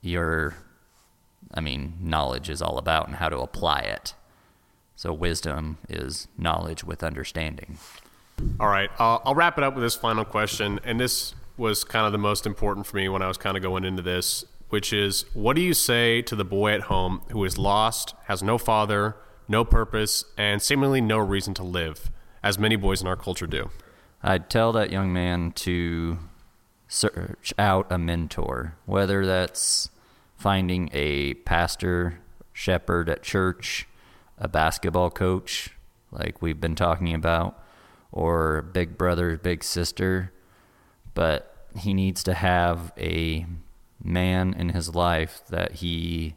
your, 0.00 0.54
I 1.52 1.60
mean, 1.60 1.98
knowledge 2.00 2.48
is 2.48 2.62
all 2.62 2.78
about 2.78 3.06
and 3.06 3.16
how 3.16 3.28
to 3.28 3.38
apply 3.38 3.80
it. 3.80 4.14
So, 4.96 5.12
wisdom 5.12 5.76
is 5.90 6.26
knowledge 6.38 6.84
with 6.84 7.04
understanding. 7.04 7.76
All 8.58 8.68
right, 8.68 8.88
I'll, 8.98 9.20
I'll 9.26 9.34
wrap 9.34 9.58
it 9.58 9.64
up 9.64 9.74
with 9.74 9.84
this 9.84 9.96
final 9.96 10.24
question, 10.24 10.80
and 10.84 10.98
this 10.98 11.34
was 11.58 11.84
kind 11.84 12.06
of 12.06 12.12
the 12.12 12.18
most 12.18 12.46
important 12.46 12.86
for 12.86 12.96
me 12.96 13.10
when 13.10 13.20
I 13.20 13.28
was 13.28 13.36
kind 13.36 13.58
of 13.58 13.62
going 13.62 13.84
into 13.84 14.00
this, 14.00 14.46
which 14.70 14.90
is, 14.90 15.26
what 15.34 15.54
do 15.54 15.60
you 15.60 15.74
say 15.74 16.22
to 16.22 16.34
the 16.34 16.46
boy 16.46 16.72
at 16.72 16.82
home 16.82 17.20
who 17.30 17.44
is 17.44 17.58
lost, 17.58 18.14
has 18.24 18.42
no 18.42 18.56
father, 18.56 19.16
no 19.50 19.64
purpose, 19.64 20.24
and 20.38 20.62
seemingly 20.62 21.00
no 21.00 21.18
reason 21.18 21.52
to 21.54 21.64
live, 21.64 22.10
as 22.42 22.58
many 22.58 22.76
boys 22.76 23.02
in 23.02 23.08
our 23.08 23.16
culture 23.16 23.48
do? 23.48 23.68
I'd 24.22 24.48
tell 24.48 24.72
that 24.72 24.92
young 24.92 25.12
man 25.12 25.50
to 25.56 26.18
search 26.86 27.52
out 27.58 27.86
a 27.90 27.98
mentor, 27.98 28.76
whether 28.86 29.26
that's 29.26 29.90
finding 30.36 30.88
a 30.92 31.34
pastor, 31.34 32.20
shepherd 32.52 33.10
at 33.10 33.24
church, 33.24 33.88
a 34.38 34.46
basketball 34.46 35.10
coach, 35.10 35.70
like 36.12 36.40
we've 36.40 36.60
been 36.60 36.76
talking 36.76 37.12
about, 37.12 37.60
or 38.12 38.62
big 38.62 38.96
brother, 38.96 39.36
big 39.36 39.64
sister. 39.64 40.32
But 41.12 41.66
he 41.76 41.92
needs 41.92 42.22
to 42.22 42.34
have 42.34 42.92
a 42.96 43.46
man 44.02 44.54
in 44.54 44.70
his 44.70 44.94
life 44.94 45.42
that 45.48 45.72
he 45.72 46.36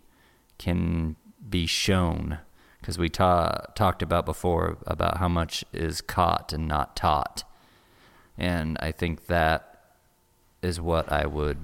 can 0.58 1.16
be 1.48 1.68
shown 1.68 2.40
because 2.84 2.98
we 2.98 3.08
ta- 3.08 3.62
talked 3.76 4.02
about 4.02 4.26
before 4.26 4.78
about 4.86 5.18
how 5.18 5.30
much 5.30 5.64
is 5.72 6.02
caught 6.02 6.52
and 6.52 6.68
not 6.68 6.98
taught. 6.98 7.46
And 8.38 8.78
I 8.82 8.92
think 8.92 9.28
that 9.28 9.94
is 10.62 10.82
what 10.82 11.10
I 11.10 11.26
would 11.26 11.60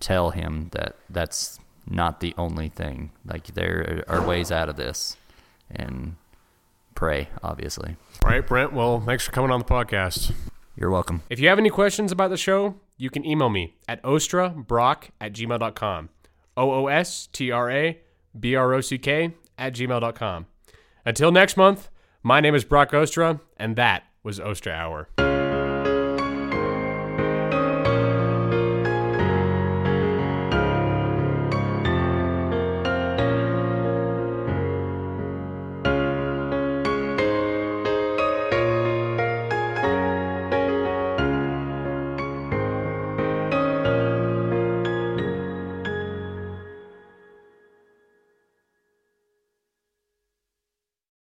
tell 0.00 0.30
him 0.30 0.70
that 0.72 0.96
that's 1.10 1.58
not 1.86 2.20
the 2.20 2.34
only 2.38 2.70
thing. 2.70 3.10
Like 3.26 3.48
there 3.48 4.04
are 4.08 4.26
ways 4.26 4.50
out 4.50 4.70
of 4.70 4.76
this 4.76 5.18
and 5.70 6.16
pray, 6.94 7.28
obviously. 7.42 7.96
All 8.24 8.30
right, 8.30 8.46
Brent. 8.46 8.72
Well, 8.72 9.00
thanks 9.00 9.26
for 9.26 9.32
coming 9.32 9.50
on 9.50 9.58
the 9.58 9.66
podcast. 9.66 10.32
You're 10.78 10.90
welcome. 10.90 11.24
If 11.28 11.40
you 11.40 11.48
have 11.48 11.58
any 11.58 11.70
questions 11.70 12.10
about 12.10 12.30
the 12.30 12.38
show, 12.38 12.76
you 12.96 13.10
can 13.10 13.26
email 13.26 13.50
me 13.50 13.74
at 13.86 14.02
oostrabrock 14.02 15.10
at 15.20 15.34
gmail.com. 15.34 16.08
O 16.56 16.70
O 16.70 16.86
S 16.86 17.28
T 17.30 17.50
R 17.50 17.70
A 17.70 17.98
B 18.38 18.54
R 18.54 18.72
O 18.72 18.80
C 18.80 18.96
K 18.96 19.34
at 19.58 19.74
gmail.com. 19.74 20.46
Until 21.04 21.30
next 21.30 21.56
month, 21.56 21.88
my 22.22 22.40
name 22.40 22.54
is 22.54 22.64
Brock 22.64 22.90
Oostra, 22.90 23.40
and 23.56 23.76
that 23.76 24.04
was 24.22 24.40
Oostra 24.40 24.72
Hour. 24.72 25.08